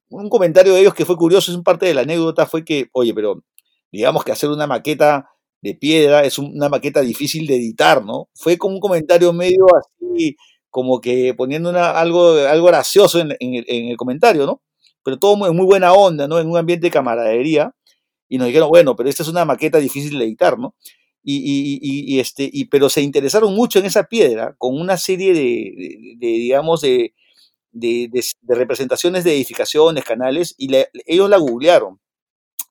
un 0.09 0.29
comentario 0.29 0.73
de 0.73 0.79
ellos 0.79 0.93
que 0.93 1.05
fue 1.05 1.17
curioso, 1.17 1.51
es 1.51 1.57
parte 1.59 1.85
de 1.85 1.93
la 1.93 2.01
anécdota, 2.01 2.45
fue 2.47 2.63
que, 2.63 2.87
oye, 2.93 3.13
pero 3.13 3.43
digamos 3.91 4.23
que 4.23 4.31
hacer 4.31 4.49
una 4.49 4.67
maqueta 4.67 5.29
de 5.61 5.75
piedra 5.75 6.23
es 6.23 6.37
una 6.39 6.69
maqueta 6.69 7.01
difícil 7.01 7.45
de 7.47 7.57
editar, 7.57 8.05
¿no? 8.05 8.29
Fue 8.33 8.57
como 8.57 8.75
un 8.75 8.79
comentario 8.79 9.33
medio 9.33 9.65
así, 9.75 10.37
como 10.69 11.01
que 11.01 11.33
poniendo 11.33 11.69
una, 11.69 11.91
algo, 11.91 12.33
algo 12.33 12.67
gracioso 12.67 13.19
en, 13.19 13.35
el, 13.39 13.97
comentario, 13.97 14.45
¿no? 14.45 14.61
Pero 15.03 15.17
todo 15.17 15.35
muy, 15.35 15.51
muy 15.51 15.65
buena 15.65 15.93
onda, 15.93 16.27
¿no? 16.27 16.39
En 16.39 16.47
un 16.49 16.57
ambiente 16.57 16.87
de 16.87 16.91
camaradería. 16.91 17.73
Y 18.27 18.37
nos 18.37 18.47
dijeron, 18.47 18.69
bueno, 18.69 18.95
pero 18.95 19.09
esta 19.09 19.23
es 19.23 19.29
una 19.29 19.45
maqueta 19.45 19.79
difícil 19.79 20.19
de 20.19 20.25
editar, 20.25 20.59
¿no? 20.59 20.75
y, 21.23 22.19
este, 22.19 22.49
y, 22.51 22.65
pero 22.65 22.89
se 22.89 23.01
interesaron 23.01 23.53
mucho 23.53 23.79
en 23.79 23.85
esa 23.85 24.03
piedra 24.03 24.55
con 24.57 24.79
una 24.79 24.97
serie 24.97 25.33
de, 25.33 26.17
digamos, 26.19 26.81
de, 26.81 27.13
de, 27.71 28.09
representaciones 28.47 29.23
de 29.23 29.35
edificaciones, 29.35 30.03
canales, 30.03 30.55
y 30.57 30.69
ellos 31.05 31.29
la 31.29 31.37
googlearon. 31.37 31.99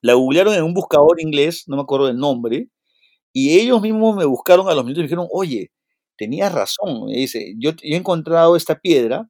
La 0.01 0.13
googlearon 0.13 0.53
en 0.53 0.63
un 0.63 0.73
buscador 0.73 1.21
inglés, 1.21 1.65
no 1.67 1.75
me 1.75 1.83
acuerdo 1.83 2.07
del 2.07 2.17
nombre, 2.17 2.69
y 3.33 3.59
ellos 3.59 3.81
mismos 3.81 4.15
me 4.15 4.25
buscaron 4.25 4.67
a 4.69 4.73
los 4.73 4.83
minutos 4.83 4.99
y 4.99 5.03
me 5.03 5.07
dijeron, 5.07 5.27
oye, 5.31 5.71
tenías 6.19 6.51
razón, 6.51 7.07
dice, 7.07 7.55
yo, 7.57 7.71
he 7.81 7.95
encontrado 7.95 8.57
esta 8.57 8.75
piedra 8.75 9.29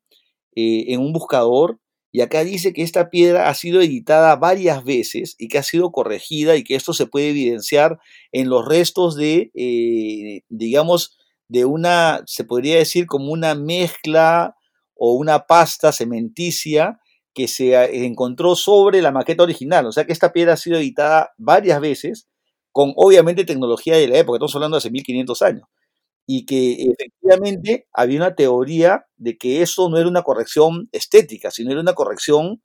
eh, 0.55 0.85
en 0.87 0.99
un 1.01 1.13
buscador 1.13 1.79
y 2.11 2.21
acá 2.21 2.43
dice 2.43 2.73
que 2.73 2.81
esta 2.81 3.11
piedra 3.11 3.47
ha 3.47 3.53
sido 3.53 3.79
editada 3.81 4.35
varias 4.35 4.83
veces 4.83 5.35
y 5.37 5.47
que 5.49 5.59
ha 5.59 5.63
sido 5.63 5.91
corregida 5.91 6.55
y 6.55 6.63
que 6.63 6.73
esto 6.75 6.93
se 6.93 7.05
puede 7.05 7.29
evidenciar 7.29 7.99
en 8.31 8.49
los 8.49 8.67
restos 8.67 9.15
de, 9.15 9.51
eh, 9.53 10.41
digamos, 10.49 11.15
de 11.47 11.65
una, 11.65 12.23
se 12.25 12.43
podría 12.43 12.77
decir 12.77 13.05
como 13.05 13.31
una 13.31 13.53
mezcla 13.53 14.55
o 14.95 15.13
una 15.13 15.45
pasta 15.45 15.91
cementicia 15.91 16.99
que 17.35 17.47
se 17.47 18.03
encontró 18.05 18.55
sobre 18.55 19.03
la 19.03 19.11
maqueta 19.11 19.43
original. 19.43 19.85
O 19.85 19.91
sea 19.91 20.05
que 20.05 20.13
esta 20.13 20.33
piedra 20.33 20.53
ha 20.53 20.57
sido 20.57 20.79
editada 20.79 21.31
varias 21.37 21.79
veces 21.79 22.27
con 22.71 22.93
obviamente 22.95 23.45
tecnología 23.45 23.95
de 23.97 24.07
la 24.07 24.17
época, 24.17 24.37
estamos 24.37 24.55
hablando 24.55 24.75
de 24.75 24.79
hace 24.79 24.91
1500 24.91 25.41
años 25.43 25.67
y 26.31 26.45
que 26.45 26.73
efectivamente 26.91 27.87
había 27.91 28.17
una 28.19 28.35
teoría 28.35 29.07
de 29.17 29.35
que 29.35 29.63
eso 29.63 29.89
no 29.89 29.97
era 29.97 30.07
una 30.07 30.21
corrección 30.21 30.87
estética, 30.91 31.49
sino 31.49 31.71
era 31.71 31.81
una 31.81 31.95
corrección 31.95 32.61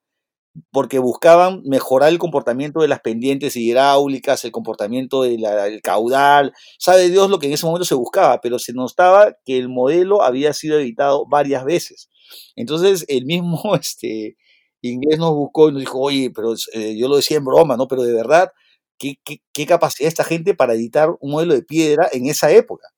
porque 0.70 0.98
buscaban 0.98 1.62
mejorar 1.64 2.10
el 2.10 2.18
comportamiento 2.18 2.80
de 2.82 2.88
las 2.88 3.00
pendientes 3.00 3.56
hidráulicas, 3.56 4.44
el 4.44 4.52
comportamiento 4.52 5.22
del 5.22 5.80
caudal, 5.82 6.52
sabe 6.78 7.08
Dios 7.08 7.30
lo 7.30 7.38
que 7.38 7.46
en 7.46 7.54
ese 7.54 7.64
momento 7.64 7.86
se 7.86 7.94
buscaba, 7.94 8.38
pero 8.42 8.58
se 8.58 8.74
notaba 8.74 9.34
que 9.46 9.56
el 9.56 9.70
modelo 9.70 10.20
había 10.22 10.52
sido 10.52 10.78
editado 10.78 11.24
varias 11.26 11.64
veces. 11.64 12.10
Entonces 12.56 13.06
el 13.08 13.24
mismo 13.24 13.62
este, 13.80 14.36
inglés 14.82 15.18
nos 15.18 15.32
buscó 15.32 15.70
y 15.70 15.72
nos 15.72 15.80
dijo, 15.80 16.00
oye, 16.00 16.30
pero 16.34 16.54
eh, 16.74 16.96
yo 16.98 17.08
lo 17.08 17.16
decía 17.16 17.38
en 17.38 17.46
broma, 17.46 17.78
¿no? 17.78 17.88
Pero 17.88 18.02
de 18.02 18.12
verdad, 18.12 18.50
¿qué, 18.98 19.14
qué, 19.24 19.38
qué 19.54 19.64
capacidad 19.64 20.08
esta 20.08 20.24
gente 20.24 20.54
para 20.54 20.74
editar 20.74 21.08
un 21.20 21.30
modelo 21.32 21.54
de 21.54 21.62
piedra 21.62 22.10
en 22.12 22.26
esa 22.26 22.52
época? 22.52 22.93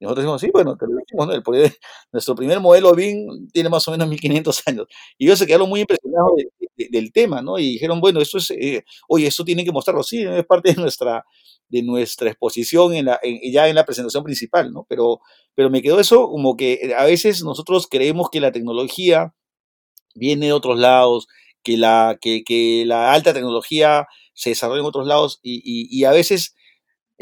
Y 0.00 0.04
nosotros 0.04 0.24
decimos, 0.24 0.40
sí, 0.40 0.50
bueno, 0.50 0.76
te 0.78 0.86
lo 0.86 0.92
dijimos, 0.96 1.26
¿no? 1.26 1.70
nuestro 2.10 2.34
primer 2.34 2.58
modelo 2.58 2.94
BIM 2.94 3.48
tiene 3.52 3.68
más 3.68 3.86
o 3.86 3.90
menos 3.90 4.08
1500 4.08 4.62
años. 4.66 4.86
Y 5.18 5.26
ellos 5.26 5.38
se 5.38 5.46
quedaron 5.46 5.68
muy 5.68 5.80
impresionados 5.80 6.32
del 6.74 7.12
tema, 7.12 7.42
¿no? 7.42 7.58
Y 7.58 7.72
dijeron, 7.72 8.00
bueno, 8.00 8.18
esto 8.20 8.38
es, 8.38 8.50
eh, 8.52 8.82
oye, 9.08 9.26
esto 9.26 9.44
tienen 9.44 9.66
que 9.66 9.72
mostrarlo, 9.72 10.02
sí, 10.02 10.22
es 10.22 10.46
parte 10.46 10.72
de 10.72 10.80
nuestra, 10.80 11.26
de 11.68 11.82
nuestra 11.82 12.30
exposición 12.30 12.94
en 12.94 13.04
la, 13.04 13.20
ya 13.52 13.68
en 13.68 13.74
la 13.74 13.84
presentación 13.84 14.24
principal, 14.24 14.72
¿no? 14.72 14.86
Pero, 14.88 15.20
pero 15.54 15.68
me 15.68 15.82
quedó 15.82 16.00
eso 16.00 16.28
como 16.30 16.56
que 16.56 16.80
eh, 16.82 16.94
a 16.96 17.04
veces 17.04 17.44
nosotros 17.44 17.86
creemos 17.86 18.30
que 18.30 18.40
la 18.40 18.52
tecnología 18.52 19.34
viene 20.14 20.46
de 20.46 20.52
otros 20.54 20.78
lados, 20.78 21.28
que 21.62 21.76
la, 21.76 22.16
que, 22.18 22.42
que 22.42 22.84
la 22.86 23.12
alta 23.12 23.34
tecnología 23.34 24.06
se 24.32 24.50
desarrolla 24.50 24.80
en 24.80 24.86
otros 24.86 25.06
lados 25.06 25.40
y, 25.42 25.60
y 25.90 26.04
a 26.04 26.12
veces 26.12 26.54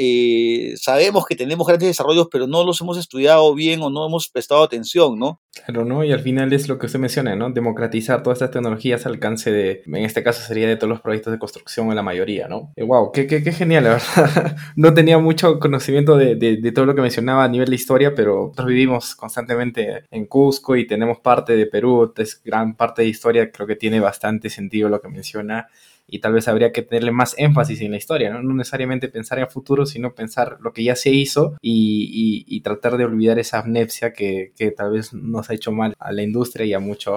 eh, 0.01 0.74
sabemos 0.76 1.26
que 1.26 1.34
tenemos 1.34 1.66
grandes 1.66 1.88
desarrollos, 1.88 2.28
pero 2.30 2.46
no 2.46 2.64
los 2.64 2.80
hemos 2.80 2.96
estudiado 2.96 3.53
bien 3.53 3.82
o 3.82 3.90
no 3.90 4.07
hemos 4.07 4.28
prestado 4.28 4.62
atención, 4.62 5.18
¿no? 5.18 5.40
Claro, 5.53 5.84
¿no? 5.84 6.05
Y 6.05 6.12
al 6.12 6.20
final 6.20 6.53
es 6.53 6.68
lo 6.68 6.78
que 6.78 6.86
usted 6.86 7.01
menciona, 7.01 7.34
¿no? 7.34 7.51
Democratizar 7.51 8.22
todas 8.22 8.36
estas 8.36 8.53
tecnologías 8.53 9.05
al 9.07 9.14
alcance 9.14 9.51
de, 9.51 9.82
en 9.84 10.05
este 10.05 10.22
caso 10.22 10.40
sería 10.40 10.68
de 10.68 10.76
todos 10.76 10.88
los 10.88 11.01
proyectos 11.01 11.32
de 11.32 11.40
construcción 11.40 11.88
en 11.88 11.96
la 11.96 12.05
mayoría, 12.05 12.46
¿no? 12.46 12.72
wow, 12.76 13.11
qué, 13.11 13.26
qué, 13.26 13.42
qué, 13.42 13.51
genial, 13.51 13.84
la 13.84 13.90
verdad. 13.90 14.57
no 14.76 14.94
tenía 14.94 15.18
mucho 15.18 15.59
conocimiento 15.59 16.16
de, 16.16 16.36
de, 16.36 16.59
de, 16.59 16.72
todo 16.72 16.86
lo 16.86 16.94
que 16.94 17.03
mencionaba 17.03 17.42
a 17.42 17.49
nivel 17.49 17.68
de 17.68 17.74
historia, 17.74 18.14
pero 18.14 18.42
nosotros 18.42 18.68
vivimos 18.68 19.16
constantemente 19.16 20.05
en 20.12 20.26
Cusco 20.26 20.76
y 20.76 20.86
tenemos 20.86 21.18
parte 21.18 21.57
de 21.57 21.66
Perú, 21.66 22.12
es 22.16 22.40
gran 22.44 22.76
parte 22.76 23.03
de 23.03 23.09
historia, 23.09 23.51
creo 23.51 23.66
que 23.66 23.74
tiene 23.74 23.99
bastante 23.99 24.49
sentido 24.49 24.88
lo 24.88 25.01
que 25.01 25.09
menciona 25.09 25.66
y 26.11 26.20
tal 26.20 26.32
vez 26.32 26.48
habría 26.48 26.72
que 26.72 26.80
tenerle 26.80 27.12
más 27.12 27.34
énfasis 27.36 27.82
en 27.82 27.90
la 27.90 27.98
historia, 27.98 28.30
¿no? 28.30 28.42
necesariamente 28.54 29.09
pensar 29.09 29.38
en 29.38 29.48
futuro, 29.48 29.84
sino 29.84 30.14
pensar 30.14 30.56
lo 30.61 30.72
que 30.72 30.82
ya 30.82 30.96
se 30.96 31.11
hizo 31.11 31.56
y, 31.61 32.61
tratar 32.64 32.96
de 32.96 33.04
olvidar 33.04 33.38
esa 33.38 33.61
amnesia 33.61 34.12
que, 34.12 34.52
tal 34.76 34.92
vez 34.92 35.12
nos 35.12 35.48
ha 35.48 35.54
hecho 35.54 35.70
mal 35.70 35.94
a 35.98 36.12
la 36.12 36.22
industria 36.22 36.66
y 36.66 36.72
a 36.72 36.80
mucha 36.80 37.12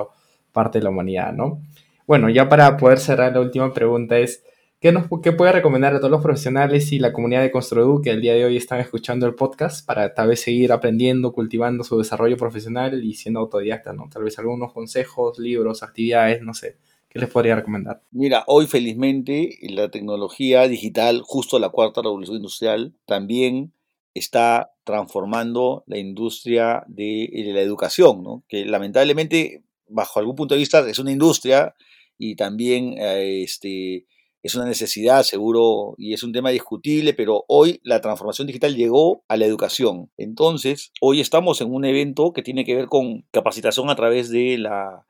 parte 0.51 0.79
de 0.79 0.83
la 0.83 0.91
humanidad, 0.91 1.33
¿no? 1.33 1.61
Bueno, 2.05 2.29
ya 2.29 2.47
para 2.47 2.77
poder 2.77 2.99
cerrar 2.99 3.33
la 3.33 3.41
última 3.41 3.73
pregunta 3.73 4.17
es, 4.19 4.43
¿qué, 4.79 4.91
nos, 4.91 5.05
qué 5.23 5.31
puede 5.31 5.53
recomendar 5.53 5.95
a 5.95 5.99
todos 5.99 6.11
los 6.11 6.21
profesionales 6.21 6.91
y 6.91 6.99
la 6.99 7.11
comunidad 7.11 7.41
de 7.41 7.51
Construedu 7.51 8.01
que 8.01 8.11
el 8.11 8.21
día 8.21 8.33
de 8.33 8.45
hoy 8.45 8.57
están 8.57 8.79
escuchando 8.79 9.25
el 9.25 9.35
podcast 9.35 9.85
para 9.85 10.13
tal 10.13 10.27
vez 10.29 10.41
seguir 10.41 10.71
aprendiendo, 10.71 11.31
cultivando 11.31 11.83
su 11.83 11.97
desarrollo 11.97 12.37
profesional 12.37 13.03
y 13.03 13.13
siendo 13.13 13.39
autodidacta, 13.39 13.93
¿no? 13.93 14.09
Tal 14.11 14.23
vez 14.23 14.37
algunos 14.39 14.73
consejos, 14.73 15.39
libros, 15.39 15.83
actividades, 15.83 16.41
no 16.41 16.53
sé. 16.53 16.77
¿Qué 17.11 17.19
les 17.19 17.29
podría 17.29 17.55
recomendar? 17.55 18.01
Mira, 18.11 18.45
hoy 18.47 18.67
felizmente 18.67 19.57
la 19.63 19.91
tecnología 19.91 20.65
digital, 20.69 21.21
justo 21.25 21.59
la 21.59 21.67
cuarta 21.67 22.01
revolución 22.01 22.37
industrial, 22.37 22.95
también 23.05 23.73
está 24.13 24.71
transformando 24.85 25.83
la 25.87 25.97
industria 25.97 26.85
de, 26.87 27.29
la 27.53 27.59
educación, 27.59 28.23
¿no? 28.23 28.45
que 28.47 28.63
lamentablemente, 28.65 29.65
bajo 29.89 30.19
algún 30.19 30.35
punto 30.35 30.55
de 30.55 30.59
vista, 30.59 30.87
es 30.89 30.99
una 30.99 31.11
industria 31.11 31.75
y 32.17 32.37
también 32.37 32.95
eh, 32.97 33.43
este, 33.43 34.05
es 34.41 34.55
una 34.55 34.65
necesidad, 34.65 35.23
seguro, 35.23 35.95
y 35.97 36.13
es 36.13 36.23
un 36.23 36.31
tema 36.31 36.49
discutible, 36.49 37.13
pero 37.13 37.43
hoy 37.49 37.81
la 37.83 37.99
transformación 37.99 38.47
digital 38.47 38.77
llegó 38.77 39.25
a 39.27 39.35
la 39.35 39.45
educación. 39.45 40.09
Entonces, 40.15 40.93
hoy 41.01 41.19
estamos 41.19 41.59
en 41.59 41.73
un 41.73 41.83
evento 41.83 42.31
que 42.31 42.41
tiene 42.41 42.63
que 42.63 42.75
ver 42.75 42.85
con 42.87 43.25
capacitación 43.31 43.89
a 43.89 43.95
través 43.95 44.29
de 44.29 44.57
la 44.57 45.05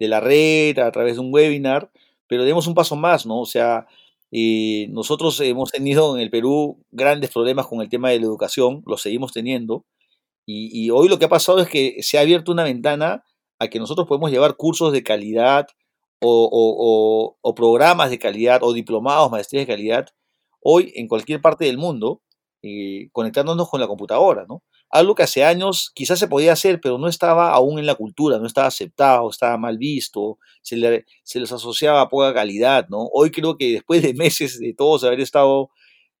de 0.00 0.08
la 0.08 0.18
red, 0.18 0.78
a 0.78 0.90
través 0.90 1.14
de 1.14 1.20
un 1.20 1.32
webinar, 1.32 1.90
pero 2.26 2.44
demos 2.44 2.66
un 2.66 2.74
paso 2.74 2.96
más, 2.96 3.26
¿no? 3.26 3.40
O 3.40 3.46
sea, 3.46 3.86
eh, 4.32 4.88
nosotros 4.90 5.38
hemos 5.40 5.70
tenido 5.70 6.16
en 6.16 6.22
el 6.22 6.30
Perú 6.30 6.82
grandes 6.90 7.30
problemas 7.30 7.66
con 7.66 7.80
el 7.82 7.88
tema 7.88 8.10
de 8.10 8.18
la 8.18 8.24
educación, 8.24 8.82
lo 8.86 8.96
seguimos 8.96 9.32
teniendo, 9.32 9.84
y, 10.46 10.90
hoy 10.90 11.08
lo 11.08 11.18
que 11.20 11.26
ha 11.26 11.28
pasado 11.28 11.60
es 11.60 11.68
que 11.68 12.02
se 12.02 12.18
ha 12.18 12.22
abierto 12.22 12.50
una 12.50 12.64
ventana 12.64 13.22
a 13.60 13.68
que 13.68 13.78
nosotros 13.78 14.08
podemos 14.08 14.32
llevar 14.32 14.56
cursos 14.56 14.92
de 14.92 15.04
calidad 15.04 15.68
o, 16.20 17.36
programas 17.54 18.10
de 18.10 18.18
calidad 18.18 18.60
o 18.64 18.72
diplomados, 18.72 19.30
maestrías 19.30 19.66
de 19.66 19.72
calidad, 19.72 20.08
hoy 20.60 20.92
en 20.96 21.06
cualquier 21.06 21.40
parte 21.40 21.66
del 21.66 21.78
mundo, 21.78 22.22
eh, 22.62 23.10
conectándonos 23.12 23.68
con 23.70 23.80
la 23.80 23.86
computadora, 23.86 24.44
¿no? 24.48 24.64
Algo 24.90 25.14
que 25.14 25.22
hace 25.22 25.44
años 25.44 25.92
quizás 25.94 26.18
se 26.18 26.28
podía 26.28 26.52
hacer, 26.52 26.80
pero 26.80 26.98
no 26.98 27.08
estaba 27.08 27.52
aún 27.52 27.78
en 27.78 27.86
la 27.86 27.94
cultura, 27.94 28.38
no 28.38 28.46
estaba 28.46 28.66
aceptado, 28.68 29.30
estaba 29.30 29.56
mal 29.56 29.78
visto, 29.78 30.38
se, 30.62 30.76
les 30.76 31.52
asociaba 31.52 32.00
a 32.02 32.08
poca 32.08 32.34
calidad, 32.34 32.88
¿no? 32.88 33.08
Hoy 33.12 33.30
creo 33.30 33.56
que 33.56 33.72
después 33.72 34.02
de 34.02 34.14
meses 34.14 34.58
de 34.58 34.74
todos 34.74 35.04
haber 35.04 35.20
estado 35.20 35.70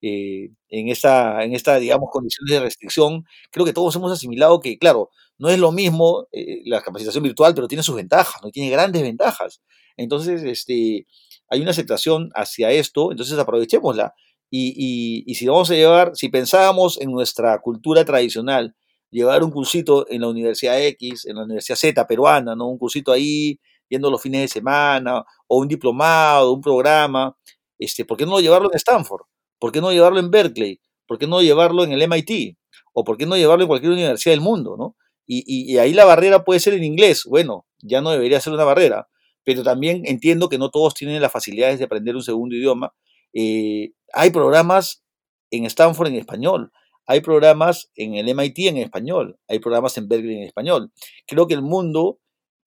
eh, 0.02 0.50
en, 0.68 0.88
esta, 0.88 1.44
en 1.44 1.54
esta, 1.54 1.76
digamos, 1.78 2.08
condiciones 2.12 2.54
de 2.54 2.60
restricción, 2.60 3.24
creo 3.50 3.66
que 3.66 3.72
todos 3.72 3.94
hemos 3.96 4.12
asimilado 4.12 4.60
que, 4.60 4.78
claro, 4.78 5.10
no 5.38 5.50
es 5.50 5.58
lo 5.58 5.72
mismo 5.72 6.26
eh, 6.32 6.62
la 6.64 6.80
capacitación 6.82 7.24
virtual, 7.24 7.54
pero 7.54 7.68
tiene 7.68 7.82
sus 7.82 7.96
ventajas, 7.96 8.40
¿no? 8.42 8.50
Tiene 8.50 8.70
grandes 8.70 9.02
ventajas. 9.02 9.62
Entonces, 9.96 10.42
este, 10.44 11.06
hay 11.48 11.60
una 11.60 11.72
aceptación 11.72 12.30
hacia 12.34 12.70
esto, 12.70 13.10
entonces 13.10 13.38
aprovechémosla. 13.38 14.14
Y, 14.50 15.32
si 15.34 15.46
vamos 15.46 15.70
a 15.70 15.74
llevar, 15.74 16.12
si 16.14 16.28
pensábamos 16.28 17.00
en 17.00 17.12
nuestra 17.12 17.58
cultura 17.60 18.04
tradicional, 18.04 18.74
llevar 19.10 19.44
un 19.44 19.50
cursito 19.50 20.06
en 20.10 20.22
la 20.22 20.28
Universidad 20.28 20.80
X, 20.86 21.26
en 21.26 21.36
la 21.36 21.44
Universidad 21.44 21.76
Z 21.76 22.06
peruana, 22.06 22.56
¿no? 22.56 22.68
Un 22.68 22.78
cursito 22.78 23.12
ahí, 23.12 23.60
yendo 23.88 24.10
los 24.10 24.20
fines 24.20 24.42
de 24.42 24.48
semana, 24.48 25.24
o 25.46 25.58
un 25.58 25.68
diplomado, 25.68 26.52
un 26.52 26.60
programa, 26.60 27.36
este, 27.78 28.04
¿por 28.04 28.16
qué 28.16 28.26
no 28.26 28.40
llevarlo 28.40 28.70
en 28.70 28.76
Stanford? 28.76 29.22
¿Por 29.58 29.72
qué 29.72 29.80
no 29.80 29.92
llevarlo 29.92 30.20
en 30.20 30.30
Berkeley? 30.30 30.80
¿Por 31.06 31.18
qué 31.18 31.26
no 31.26 31.42
llevarlo 31.42 31.84
en 31.84 31.92
el 31.92 32.02
MIT? 32.02 32.56
¿O 32.92 33.04
por 33.04 33.16
qué 33.16 33.26
no 33.26 33.36
llevarlo 33.36 33.64
en 33.64 33.68
cualquier 33.68 33.92
universidad 33.92 34.32
del 34.32 34.40
mundo, 34.40 34.76
¿no? 34.76 34.96
Y, 35.26 35.44
y 35.46 35.78
ahí 35.78 35.92
la 35.92 36.04
barrera 36.04 36.44
puede 36.44 36.58
ser 36.58 36.74
en 36.74 36.82
inglés. 36.82 37.24
Bueno, 37.24 37.64
ya 37.78 38.00
no 38.00 38.10
debería 38.10 38.40
ser 38.40 38.52
una 38.52 38.64
barrera, 38.64 39.08
pero 39.44 39.62
también 39.62 40.02
entiendo 40.04 40.48
que 40.48 40.58
no 40.58 40.70
todos 40.70 40.94
tienen 40.94 41.22
las 41.22 41.30
facilidades 41.30 41.78
de 41.78 41.84
aprender 41.84 42.16
un 42.16 42.22
segundo 42.22 42.56
idioma 42.56 42.92
eh, 43.32 43.92
hay 44.12 44.30
programas 44.30 45.02
en 45.50 45.64
Stanford 45.66 46.08
en 46.08 46.16
español, 46.16 46.72
hay 47.06 47.20
programas 47.20 47.90
en 47.96 48.14
el 48.14 48.28
MIT 48.28 48.58
en 48.68 48.76
español, 48.78 49.38
hay 49.48 49.58
programas 49.58 49.98
en 49.98 50.08
Berkeley 50.08 50.36
en 50.36 50.44
español. 50.44 50.92
Creo 51.26 51.46
que 51.46 51.54
el 51.54 51.62
mundo, 51.62 52.18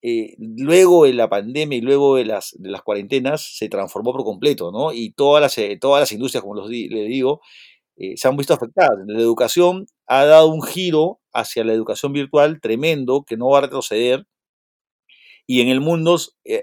eh, 0.02 0.34
luego 0.38 1.04
de 1.04 1.14
la 1.14 1.28
pandemia 1.30 1.78
y 1.78 1.80
luego 1.80 2.16
de 2.16 2.26
las, 2.26 2.54
de 2.58 2.70
las 2.70 2.82
cuarentenas, 2.82 3.56
se 3.56 3.68
transformó 3.68 4.12
por 4.12 4.24
completo, 4.24 4.70
¿no? 4.70 4.92
Y 4.92 5.12
todas 5.12 5.40
las, 5.40 5.56
eh, 5.58 5.78
todas 5.80 6.00
las 6.00 6.12
industrias, 6.12 6.42
como 6.42 6.56
les 6.56 6.68
digo, 6.68 7.40
se 8.16 8.28
han 8.28 8.36
visto 8.36 8.54
afectadas. 8.54 8.98
La 9.06 9.20
educación 9.20 9.86
ha 10.06 10.24
dado 10.24 10.48
un 10.48 10.62
giro 10.62 11.20
hacia 11.32 11.64
la 11.64 11.72
educación 11.72 12.12
virtual 12.12 12.60
tremendo 12.60 13.24
que 13.26 13.36
no 13.36 13.48
va 13.48 13.58
a 13.58 13.62
retroceder 13.62 14.26
y 15.46 15.60
en 15.60 15.68
el 15.68 15.80
mundo 15.80 16.18
eh, 16.44 16.62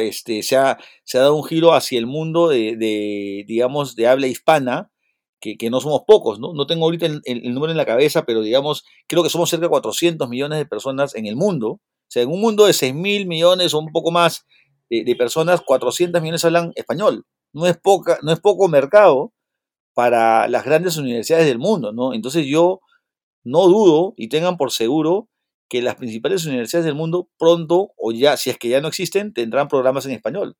este, 0.00 0.42
se, 0.42 0.56
ha, 0.56 0.78
dado 1.12 1.36
un 1.36 1.44
giro 1.44 1.72
hacia 1.72 1.98
el 1.98 2.06
mundo 2.06 2.48
de, 2.48 3.44
digamos, 3.46 3.94
de 3.94 4.08
habla 4.08 4.26
hispana, 4.26 4.90
que, 5.40 5.56
no 5.70 5.80
somos 5.80 6.02
pocos, 6.04 6.40
¿no? 6.40 6.52
No 6.52 6.66
tengo 6.66 6.86
ahorita 6.86 7.06
el, 7.06 7.54
número 7.54 7.70
en 7.70 7.76
la 7.76 7.86
cabeza, 7.86 8.24
pero 8.24 8.42
digamos, 8.42 8.84
creo 9.06 9.22
que 9.22 9.30
somos 9.30 9.48
cerca 9.48 9.66
de 9.66 9.70
400 9.70 10.28
millones 10.28 10.58
de 10.58 10.66
personas 10.66 11.14
en 11.14 11.26
el 11.26 11.36
mundo. 11.36 11.70
O 11.70 12.10
sea, 12.10 12.22
en 12.22 12.30
un 12.30 12.40
mundo 12.40 12.66
de 12.66 12.72
6 12.72 12.94
mil 12.94 13.26
millones 13.26 13.72
o 13.72 13.78
un 13.78 13.92
poco 13.92 14.10
más 14.10 14.46
de, 14.90 15.14
personas, 15.16 15.60
400 15.60 16.20
millones 16.20 16.44
hablan 16.44 16.72
español. 16.74 17.24
No 17.52 17.66
es, 17.66 17.76
poca, 17.76 18.18
no 18.22 18.32
es 18.32 18.40
poco 18.40 18.66
mercado 18.68 19.32
para 19.94 20.48
las 20.48 20.64
grandes 20.64 20.96
universidades 20.96 21.46
del 21.46 21.58
mundo, 21.58 21.92
¿no? 21.92 22.14
Entonces 22.14 22.46
yo 22.46 22.80
no 23.44 23.66
dudo 23.68 24.14
y 24.16 24.28
tengan 24.28 24.56
por 24.56 24.72
seguro 24.72 25.28
que 25.68 25.82
las 25.82 25.96
principales 25.96 26.46
universidades 26.46 26.86
del 26.86 26.94
mundo 26.94 27.28
pronto, 27.38 27.92
o 27.96 28.12
ya, 28.12 28.36
si 28.36 28.50
es 28.50 28.58
que 28.58 28.68
ya 28.68 28.80
no 28.80 28.88
existen, 28.88 29.32
tendrán 29.32 29.68
programas 29.68 30.06
en 30.06 30.12
español. 30.12 30.56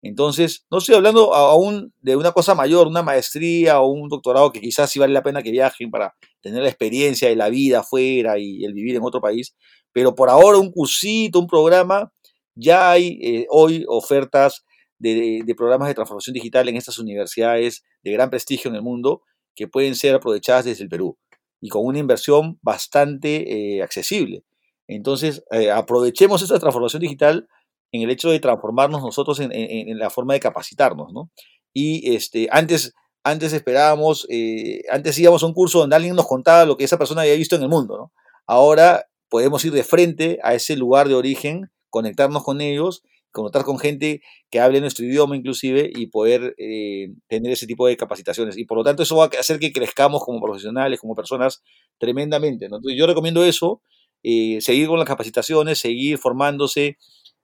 Entonces, 0.00 0.64
no 0.70 0.78
estoy 0.78 0.94
hablando 0.94 1.34
aún 1.34 1.92
de 2.00 2.14
una 2.14 2.32
cosa 2.32 2.54
mayor, 2.54 2.86
una 2.86 3.02
maestría 3.02 3.80
o 3.80 3.88
un 3.88 4.08
doctorado 4.08 4.52
que 4.52 4.60
quizás 4.60 4.90
sí 4.90 4.98
vale 5.00 5.12
la 5.12 5.24
pena 5.24 5.42
que 5.42 5.50
viajen 5.50 5.90
para 5.90 6.14
tener 6.40 6.62
la 6.62 6.68
experiencia 6.68 7.28
de 7.28 7.36
la 7.36 7.48
vida 7.48 7.80
afuera 7.80 8.38
y 8.38 8.64
el 8.64 8.74
vivir 8.74 8.94
en 8.94 9.02
otro 9.02 9.20
país, 9.20 9.56
pero 9.92 10.14
por 10.14 10.28
ahora 10.30 10.58
un 10.58 10.70
cursito, 10.70 11.40
un 11.40 11.48
programa, 11.48 12.12
ya 12.54 12.92
hay 12.92 13.18
eh, 13.22 13.46
hoy 13.50 13.84
ofertas 13.88 14.64
de, 14.98 15.44
programas 15.56 15.88
de 15.88 15.94
transformación 15.94 16.34
digital 16.34 16.68
en 16.68 16.76
estas 16.76 16.98
universidades 16.98 17.84
de 18.02 18.12
gran 18.12 18.30
prestigio 18.30 18.68
en 18.68 18.76
el 18.76 18.82
mundo 18.82 19.22
que 19.54 19.68
pueden 19.68 19.94
ser 19.94 20.14
aprovechadas 20.14 20.64
desde 20.64 20.84
el 20.84 20.88
Perú 20.88 21.18
y 21.60 21.68
con 21.68 21.84
una 21.84 21.98
inversión 21.98 22.58
bastante 22.62 23.76
eh, 23.76 23.82
accesible. 23.82 24.44
Entonces, 24.88 25.44
eh, 25.50 25.70
aprovechemos 25.70 26.42
esta 26.42 26.58
transformación 26.58 27.02
digital 27.02 27.48
en 27.92 28.02
el 28.02 28.10
hecho 28.10 28.30
de 28.30 28.40
transformarnos 28.40 29.02
nosotros 29.02 29.38
en, 29.40 29.98
la 29.98 30.10
forma 30.10 30.34
de 30.34 30.40
capacitarnos, 30.40 31.12
¿no? 31.12 31.30
Y 31.72 32.14
este, 32.14 32.48
antes, 32.50 32.94
antes 33.22 33.52
esperábamos, 33.52 34.26
eh, 34.30 34.82
antes 34.90 35.18
íbamos 35.18 35.42
a 35.42 35.46
un 35.46 35.54
curso 35.54 35.78
donde 35.78 35.96
alguien 35.96 36.16
nos 36.16 36.26
contaba 36.26 36.64
lo 36.66 36.76
que 36.76 36.84
esa 36.84 36.98
persona 36.98 37.22
había 37.22 37.34
visto 37.34 37.56
en 37.56 37.62
el 37.62 37.68
mundo, 37.68 37.96
¿no? 37.96 38.12
Ahora 38.46 39.06
podemos 39.28 39.64
ir 39.64 39.72
de 39.72 39.84
frente 39.84 40.38
a 40.42 40.54
ese 40.54 40.76
lugar 40.76 41.08
de 41.08 41.14
origen, 41.14 41.70
conectarnos 41.90 42.42
con 42.42 42.60
ellos, 42.60 43.02
conectar 43.30 43.64
con 43.64 43.78
gente 43.78 44.22
que 44.50 44.60
hable 44.60 44.80
nuestro 44.80 45.04
idioma 45.04 45.36
inclusive 45.36 45.90
y 45.94 46.06
poder 46.06 46.54
eh, 46.58 47.12
tener 47.28 47.52
ese 47.52 47.66
tipo 47.66 47.86
de 47.86 47.96
capacitaciones. 47.96 48.56
Y 48.56 48.64
por 48.64 48.78
lo 48.78 48.84
tanto 48.84 49.02
eso 49.02 49.16
va 49.16 49.24
a 49.24 49.40
hacer 49.40 49.58
que 49.58 49.72
crezcamos 49.72 50.24
como 50.24 50.40
profesionales, 50.40 51.00
como 51.00 51.14
personas 51.14 51.62
tremendamente. 51.98 52.68
¿no? 52.68 52.76
Entonces 52.76 52.98
yo 52.98 53.06
recomiendo 53.06 53.44
eso 53.44 53.82
eh, 54.22 54.58
seguir 54.60 54.88
con 54.88 54.98
las 54.98 55.08
capacitaciones, 55.08 55.78
seguir 55.78 56.18
formándose, 56.18 56.98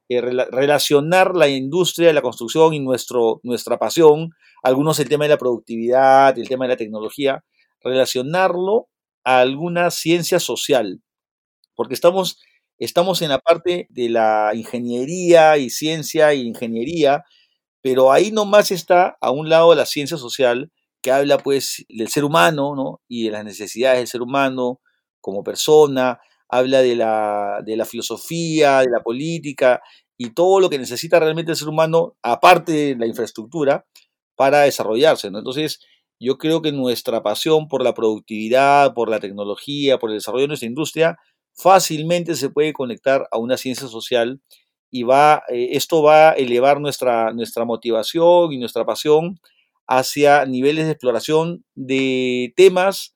eh, 0.09 0.21
relacionar 0.21 1.35
la 1.35 1.49
industria 1.49 2.09
de 2.09 2.15
la 2.15 2.23
construcción 2.23 2.75
y 2.75 2.81
nuestro, 2.81 3.41
nuestra 3.43 3.79
pasión, 3.79 4.31
algunos 4.63 4.99
el 5.01 5.09
tema 5.09 5.25
de 5.25 5.31
la 5.31 5.39
productividad, 5.39 6.39
el 6.39 6.49
tema 6.49 6.67
de 6.67 6.71
la 6.71 6.77
tecnología, 6.77 7.45
relacionarlo 7.83 8.89
a 9.25 9.41
alguna 9.41 9.91
ciencia 9.91 10.41
social, 10.41 11.01
porque 11.75 11.95
estamos, 11.95 12.39
estamos 12.79 13.23
en 13.23 13.31
la 13.31 13.39
parte 13.39 13.87
de 13.91 14.09
la 14.11 14.53
ingeniería 14.55 15.57
y 15.59 15.71
ciencia 15.71 16.35
y 16.35 16.43
ingeniería, 16.43 17.25
pero 17.81 18.13
ahí 18.13 18.31
nomás 18.31 18.71
está 18.71 19.17
a 19.21 19.31
un 19.31 19.49
lado 19.49 19.75
la 19.75 19.87
ciencia 19.87 20.17
social 20.17 20.71
que 21.03 21.13
habla 21.13 21.39
pues 21.39 21.85
del 21.89 22.09
ser 22.09 22.25
humano 22.25 22.75
¿no? 22.75 23.03
y 23.09 23.25
de 23.27 23.31
las 23.33 23.45
necesidades 23.45 23.99
del 23.99 24.09
ser 24.09 24.23
humano 24.23 24.81
como 25.21 25.45
persona, 25.45 26.21
habla 26.57 26.83
de 26.83 26.95
la, 26.95 27.63
de 27.65 27.77
la 27.77 27.85
filosofía, 27.85 28.81
de 28.81 28.91
la 28.91 29.03
política 29.03 29.83
y 30.17 30.31
todo 30.31 30.61
lo 30.61 30.71
que 30.71 30.79
necesita 30.79 31.19
realmente 31.19 31.51
el 31.51 31.57
ser 31.57 31.69
humano, 31.69 32.17
aparte 32.23 32.73
de 32.73 32.97
la 32.97 33.07
infraestructura, 33.07 33.87
para 34.37 34.61
desarrollarse. 34.61 35.27
Entonces, 35.27 35.81
yo 36.21 36.39
creo 36.39 36.63
que 36.63 36.71
nuestra 36.73 37.23
pasión 37.23 37.67
por 37.69 37.83
la 37.83 37.95
productividad, 37.95 38.95
por 38.95 39.09
la 39.09 39.19
tecnología, 39.19 39.99
por 39.99 40.11
el 40.11 40.17
desarrollo 40.17 40.43
de 40.43 40.49
nuestra 40.49 40.69
industria, 40.69 41.19
fácilmente 41.55 42.35
se 42.37 42.51
puede 42.51 42.73
conectar 42.73 43.27
a 43.33 43.39
una 43.39 43.57
ciencia 43.57 43.89
social 43.89 44.41
y 44.91 45.03
va, 45.03 45.43
eh, 45.49 45.71
esto 45.73 46.03
va 46.03 46.31
a 46.31 46.33
elevar 46.35 46.81
nuestra, 46.81 47.33
nuestra 47.33 47.65
motivación 47.65 48.53
y 48.53 48.59
nuestra 48.59 48.85
pasión 48.85 49.41
hacia 49.89 50.47
niveles 50.47 50.87
de 50.87 50.93
exploración 50.93 51.65
de 51.75 52.53
temas 52.57 53.15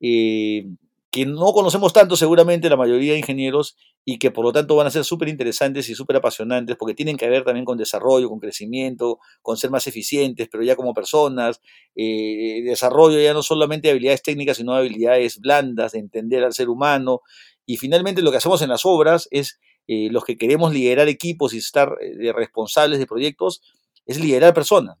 eh, 0.00 0.66
que 1.14 1.26
no 1.26 1.52
conocemos 1.52 1.92
tanto 1.92 2.16
seguramente 2.16 2.68
la 2.68 2.76
mayoría 2.76 3.12
de 3.12 3.20
ingenieros 3.20 3.76
y 4.04 4.18
que 4.18 4.32
por 4.32 4.44
lo 4.44 4.50
tanto 4.50 4.74
van 4.74 4.88
a 4.88 4.90
ser 4.90 5.04
súper 5.04 5.28
interesantes 5.28 5.88
y 5.88 5.94
súper 5.94 6.16
apasionantes 6.16 6.74
porque 6.76 6.92
tienen 6.92 7.16
que 7.16 7.28
ver 7.28 7.44
también 7.44 7.64
con 7.64 7.78
desarrollo, 7.78 8.28
con 8.28 8.40
crecimiento, 8.40 9.20
con 9.40 9.56
ser 9.56 9.70
más 9.70 9.86
eficientes, 9.86 10.48
pero 10.50 10.64
ya 10.64 10.74
como 10.74 10.92
personas, 10.92 11.60
eh, 11.94 12.62
desarrollo 12.64 13.20
ya 13.20 13.32
no 13.32 13.44
solamente 13.44 13.86
de 13.86 13.92
habilidades 13.92 14.24
técnicas, 14.24 14.56
sino 14.56 14.72
de 14.72 14.80
habilidades 14.80 15.38
blandas, 15.38 15.92
de 15.92 16.00
entender 16.00 16.42
al 16.42 16.52
ser 16.52 16.68
humano. 16.68 17.20
Y 17.64 17.76
finalmente 17.76 18.20
lo 18.20 18.32
que 18.32 18.38
hacemos 18.38 18.60
en 18.62 18.70
las 18.70 18.84
obras 18.84 19.28
es, 19.30 19.60
eh, 19.86 20.08
los 20.10 20.24
que 20.24 20.36
queremos 20.36 20.72
liderar 20.74 21.06
equipos 21.06 21.54
y 21.54 21.58
estar 21.58 21.96
eh, 22.00 22.32
responsables 22.32 22.98
de 22.98 23.06
proyectos, 23.06 23.62
es 24.04 24.18
liderar 24.18 24.52
personas. 24.52 24.96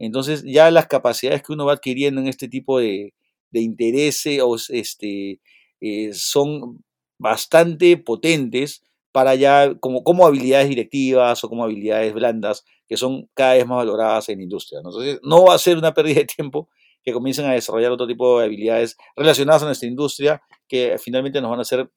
Entonces 0.00 0.42
ya 0.44 0.72
las 0.72 0.88
capacidades 0.88 1.40
que 1.44 1.52
uno 1.52 1.66
va 1.66 1.74
adquiriendo 1.74 2.20
en 2.20 2.26
este 2.26 2.48
tipo 2.48 2.80
de, 2.80 3.14
de 3.52 3.60
interés 3.60 4.26
o 4.42 4.56
este, 4.70 5.40
eh, 5.80 6.10
son 6.12 6.82
bastante 7.18 7.96
potentes 7.96 8.82
para 9.12 9.34
ya 9.34 9.74
como, 9.78 10.02
como 10.02 10.26
habilidades 10.26 10.68
directivas 10.68 11.44
o 11.44 11.48
como 11.48 11.64
habilidades 11.64 12.12
blandas 12.14 12.64
que 12.88 12.96
son 12.96 13.28
cada 13.34 13.54
vez 13.54 13.66
más 13.66 13.78
valoradas 13.78 14.28
en 14.28 14.40
industria. 14.40 14.78
Entonces, 14.78 15.20
no 15.22 15.44
va 15.44 15.54
a 15.54 15.58
ser 15.58 15.78
una 15.78 15.94
pérdida 15.94 16.20
de 16.20 16.26
tiempo 16.26 16.68
que 17.02 17.12
comiencen 17.12 17.46
a 17.46 17.52
desarrollar 17.52 17.92
otro 17.92 18.06
tipo 18.06 18.38
de 18.38 18.46
habilidades 18.46 18.96
relacionadas 19.16 19.62
a 19.62 19.66
nuestra 19.66 19.88
industria 19.88 20.42
que 20.68 20.96
finalmente 20.98 21.40
nos 21.40 21.50
van 21.50 21.58
a 21.58 21.62
hacer 21.62 21.90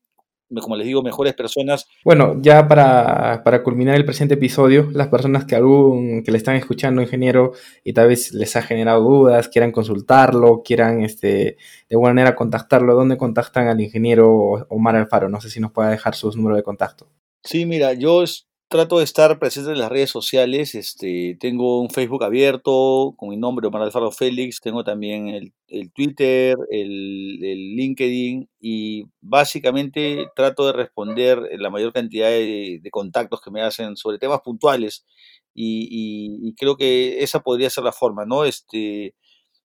como 0.61 0.75
les 0.75 0.87
digo, 0.87 1.01
mejores 1.01 1.33
personas. 1.33 1.87
Bueno, 2.03 2.37
ya 2.41 2.67
para, 2.67 3.43
para, 3.43 3.63
culminar 3.63 3.95
el 3.95 4.05
presente 4.05 4.35
episodio, 4.35 4.89
las 4.91 5.07
personas 5.07 5.45
que 5.45 5.55
algún 5.55 6.23
que 6.23 6.31
le 6.31 6.37
están 6.37 6.55
escuchando, 6.55 7.01
ingeniero, 7.01 7.53
y 7.83 7.93
tal 7.93 8.09
vez 8.09 8.33
les 8.33 8.55
ha 8.55 8.61
generado 8.61 9.01
dudas, 9.01 9.47
quieran 9.49 9.71
consultarlo, 9.71 10.61
quieran 10.63 11.01
este, 11.01 11.27
de 11.27 11.57
alguna 11.91 12.13
manera 12.13 12.35
contactarlo, 12.35 12.95
¿dónde 12.95 13.17
contactan 13.17 13.67
al 13.67 13.81
ingeniero 13.81 14.65
Omar 14.69 14.95
Alfaro? 14.95 15.29
No 15.29 15.41
sé 15.41 15.49
si 15.49 15.59
nos 15.59 15.71
puede 15.71 15.91
dejar 15.91 16.15
sus 16.15 16.35
números 16.35 16.57
de 16.57 16.63
contacto. 16.63 17.07
Sí, 17.43 17.65
mira, 17.65 17.93
yo 17.93 18.23
trato 18.67 18.97
de 18.97 19.03
estar 19.03 19.37
presente 19.39 19.71
en 19.71 19.79
las 19.79 19.91
redes 19.91 20.09
sociales. 20.09 20.75
Este, 20.75 21.37
tengo 21.39 21.81
un 21.81 21.89
Facebook 21.89 22.23
abierto 22.23 23.13
con 23.17 23.29
mi 23.29 23.37
nombre, 23.37 23.67
Omar 23.67 23.83
Alfaro 23.83 24.11
Félix. 24.11 24.61
Tengo 24.61 24.83
también 24.83 25.27
el, 25.67 25.91
Twitter, 25.91 26.55
el, 26.71 27.39
LinkedIn 27.75 28.49
y 28.59 29.05
básicamente 29.21 30.27
trato 30.35 30.65
de 30.67 30.73
responder 30.73 31.39
la 31.57 31.69
mayor 31.69 31.93
cantidad 31.93 32.29
de, 32.29 32.81
contactos 32.91 33.41
que 33.41 33.51
me 33.51 33.61
hacen 33.61 33.95
sobre 33.95 34.17
temas 34.17 34.41
puntuales. 34.41 35.05
Y, 35.53 36.53
creo 36.57 36.77
que 36.77 37.23
esa 37.23 37.41
podría 37.41 37.69
ser 37.69 37.83
la 37.83 37.93
forma, 37.93 38.25
¿no? 38.25 38.45
Este, 38.45 39.15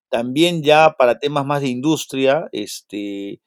también 0.08 0.62
ya 0.62 0.94
para 0.98 1.18
temas 1.18 1.46
más 1.46 1.62
de 1.62 1.68
industria, 1.68 2.48
este, 2.52 3.40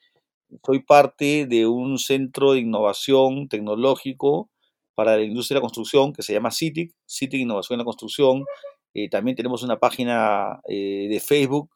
soy 0.66 0.82
parte 0.84 1.46
de 1.48 1.68
un 1.68 1.98
centro 2.00 2.54
de 2.54 2.60
innovación 2.60 3.48
tecnológico 3.50 4.50
para 4.96 5.18
la 5.18 5.24
industria 5.24 5.56
de 5.56 5.60
la 5.60 5.66
construcción 5.66 6.14
que 6.14 6.24
se 6.24 6.34
llama 6.34 6.52
CITIC, 6.52 6.94
CITIC 7.10 7.42
Innovación 7.42 7.76
en 7.76 7.80
la 7.80 7.86
Construcción. 7.86 8.46
Eh, 8.94 9.10
también 9.10 9.36
tenemos 9.36 9.64
una 9.64 9.80
página 9.80 10.60
eh, 10.68 11.08
de 11.10 11.20
Facebook 11.20 11.70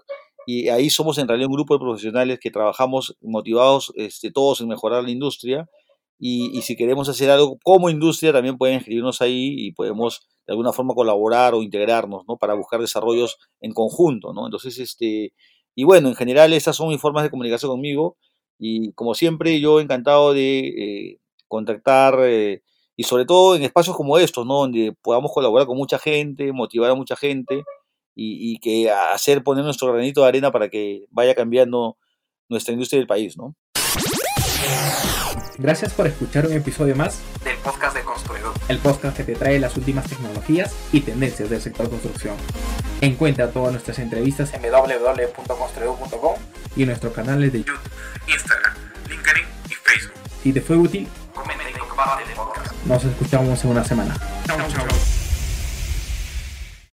y 0.46 0.70
ahí 0.70 0.90
somos 0.90 1.18
en 1.18 1.28
realidad 1.28 1.50
un 1.50 1.56
grupo 1.56 1.74
de 1.74 1.80
profesionales 1.80 2.40
que 2.40 2.52
trabajamos 2.52 3.18
motivados 3.22 3.92
este, 3.96 4.32
todos 4.32 4.62
en 4.62 4.70
mejorar 4.70 5.04
la 5.04 5.12
industria 5.12 5.68
y, 6.20 6.62
si 6.62 6.76
queremos 6.76 7.10
hacer 7.10 7.30
algo 7.30 7.60
como 7.64 7.90
industria 7.90 8.34
también 8.34 8.58
pueden 8.58 8.78
escribirnos 8.78 9.22
ahí 9.22 9.54
y 9.58 9.74
podemos 9.74 10.28
de 10.48 10.54
alguna 10.54 10.74
forma 10.74 10.96
colaborar 10.96 11.54
o 11.54 11.62
integrarnos 11.62 12.24
¿no? 12.28 12.38
para 12.38 12.56
buscar 12.56 12.80
desarrollos 12.80 13.38
en 13.62 13.74
conjunto. 13.74 14.34
¿no? 14.34 14.46
Entonces, 14.46 14.80
este, 14.80 15.34
y 15.76 15.84
bueno, 15.84 16.08
en 16.08 16.16
general 16.16 16.54
estas 16.54 16.76
son 16.76 16.90
mis 16.90 17.02
formas 17.02 17.24
de 17.24 17.30
comunicación 17.30 17.70
conmigo 17.72 18.18
y 18.58 18.94
como 18.94 19.14
siempre 19.14 19.60
yo 19.60 19.80
encantado 19.80 20.34
de 20.34 20.60
eh, 20.60 21.20
contactar 21.48 22.20
y 22.98 23.04
sobre 23.04 23.26
todo 23.26 23.56
en 23.56 23.64
espacios 23.64 23.96
como 23.96 24.18
estos, 24.18 24.46
¿no? 24.46 24.56
Donde 24.56 24.94
podamos 25.02 25.32
colaborar 25.32 25.68
con 25.68 25.78
mucha 25.78 26.00
gente, 26.00 26.52
motivar 26.52 26.90
a 26.92 26.96
mucha 26.96 27.16
gente 27.16 27.64
y, 28.16 28.58
que 28.58 28.90
hacer 28.90 29.44
poner 29.44 29.64
nuestro 29.64 29.94
granito 29.94 30.24
de 30.24 30.28
arena 30.28 30.52
para 30.52 30.70
que 30.70 31.06
vaya 31.12 31.36
cambiando 31.36 31.98
nuestra 32.50 32.74
industria 32.74 32.98
del 33.00 33.08
país, 33.08 33.38
¿no? 33.38 33.56
Gracias 35.60 35.94
por 35.94 36.08
escuchar 36.08 36.48
un 36.48 36.54
episodio 36.54 36.96
más 36.96 37.22
del 37.44 37.58
podcast 37.58 37.96
de 37.96 38.04
Construidor, 38.04 38.54
el 38.68 38.80
podcast 38.80 39.16
que 39.16 39.24
te 39.24 39.36
trae 39.36 39.60
las 39.60 39.78
últimas 39.78 40.10
tecnologías 40.10 40.76
y 40.92 41.02
tendencias 41.02 41.52
del 41.52 41.62
sector 41.62 41.90
construcción. 41.92 42.36
Encuentra 43.02 43.52
todas 43.52 43.72
nuestras 43.72 44.00
entrevistas 44.00 44.52
en 44.56 44.64
www.construidor.com 44.64 46.36
y 46.76 46.82
en 46.82 46.88
nuestros 46.88 47.14
canales 47.14 47.54
de 47.54 47.60
YouTube, 47.60 47.80
Instagram, 48.28 48.74
LinkedIn 49.08 49.46
y 49.70 49.74
Facebook. 49.74 50.14
Si 50.42 50.52
te 50.54 50.62
fue 50.62 50.78
útil, 50.78 51.08
comenta 51.36 51.67
Nos 52.86 53.04
escuchamos 53.04 53.64
en 53.64 53.72
una 53.72 53.84
semana. 53.84 54.16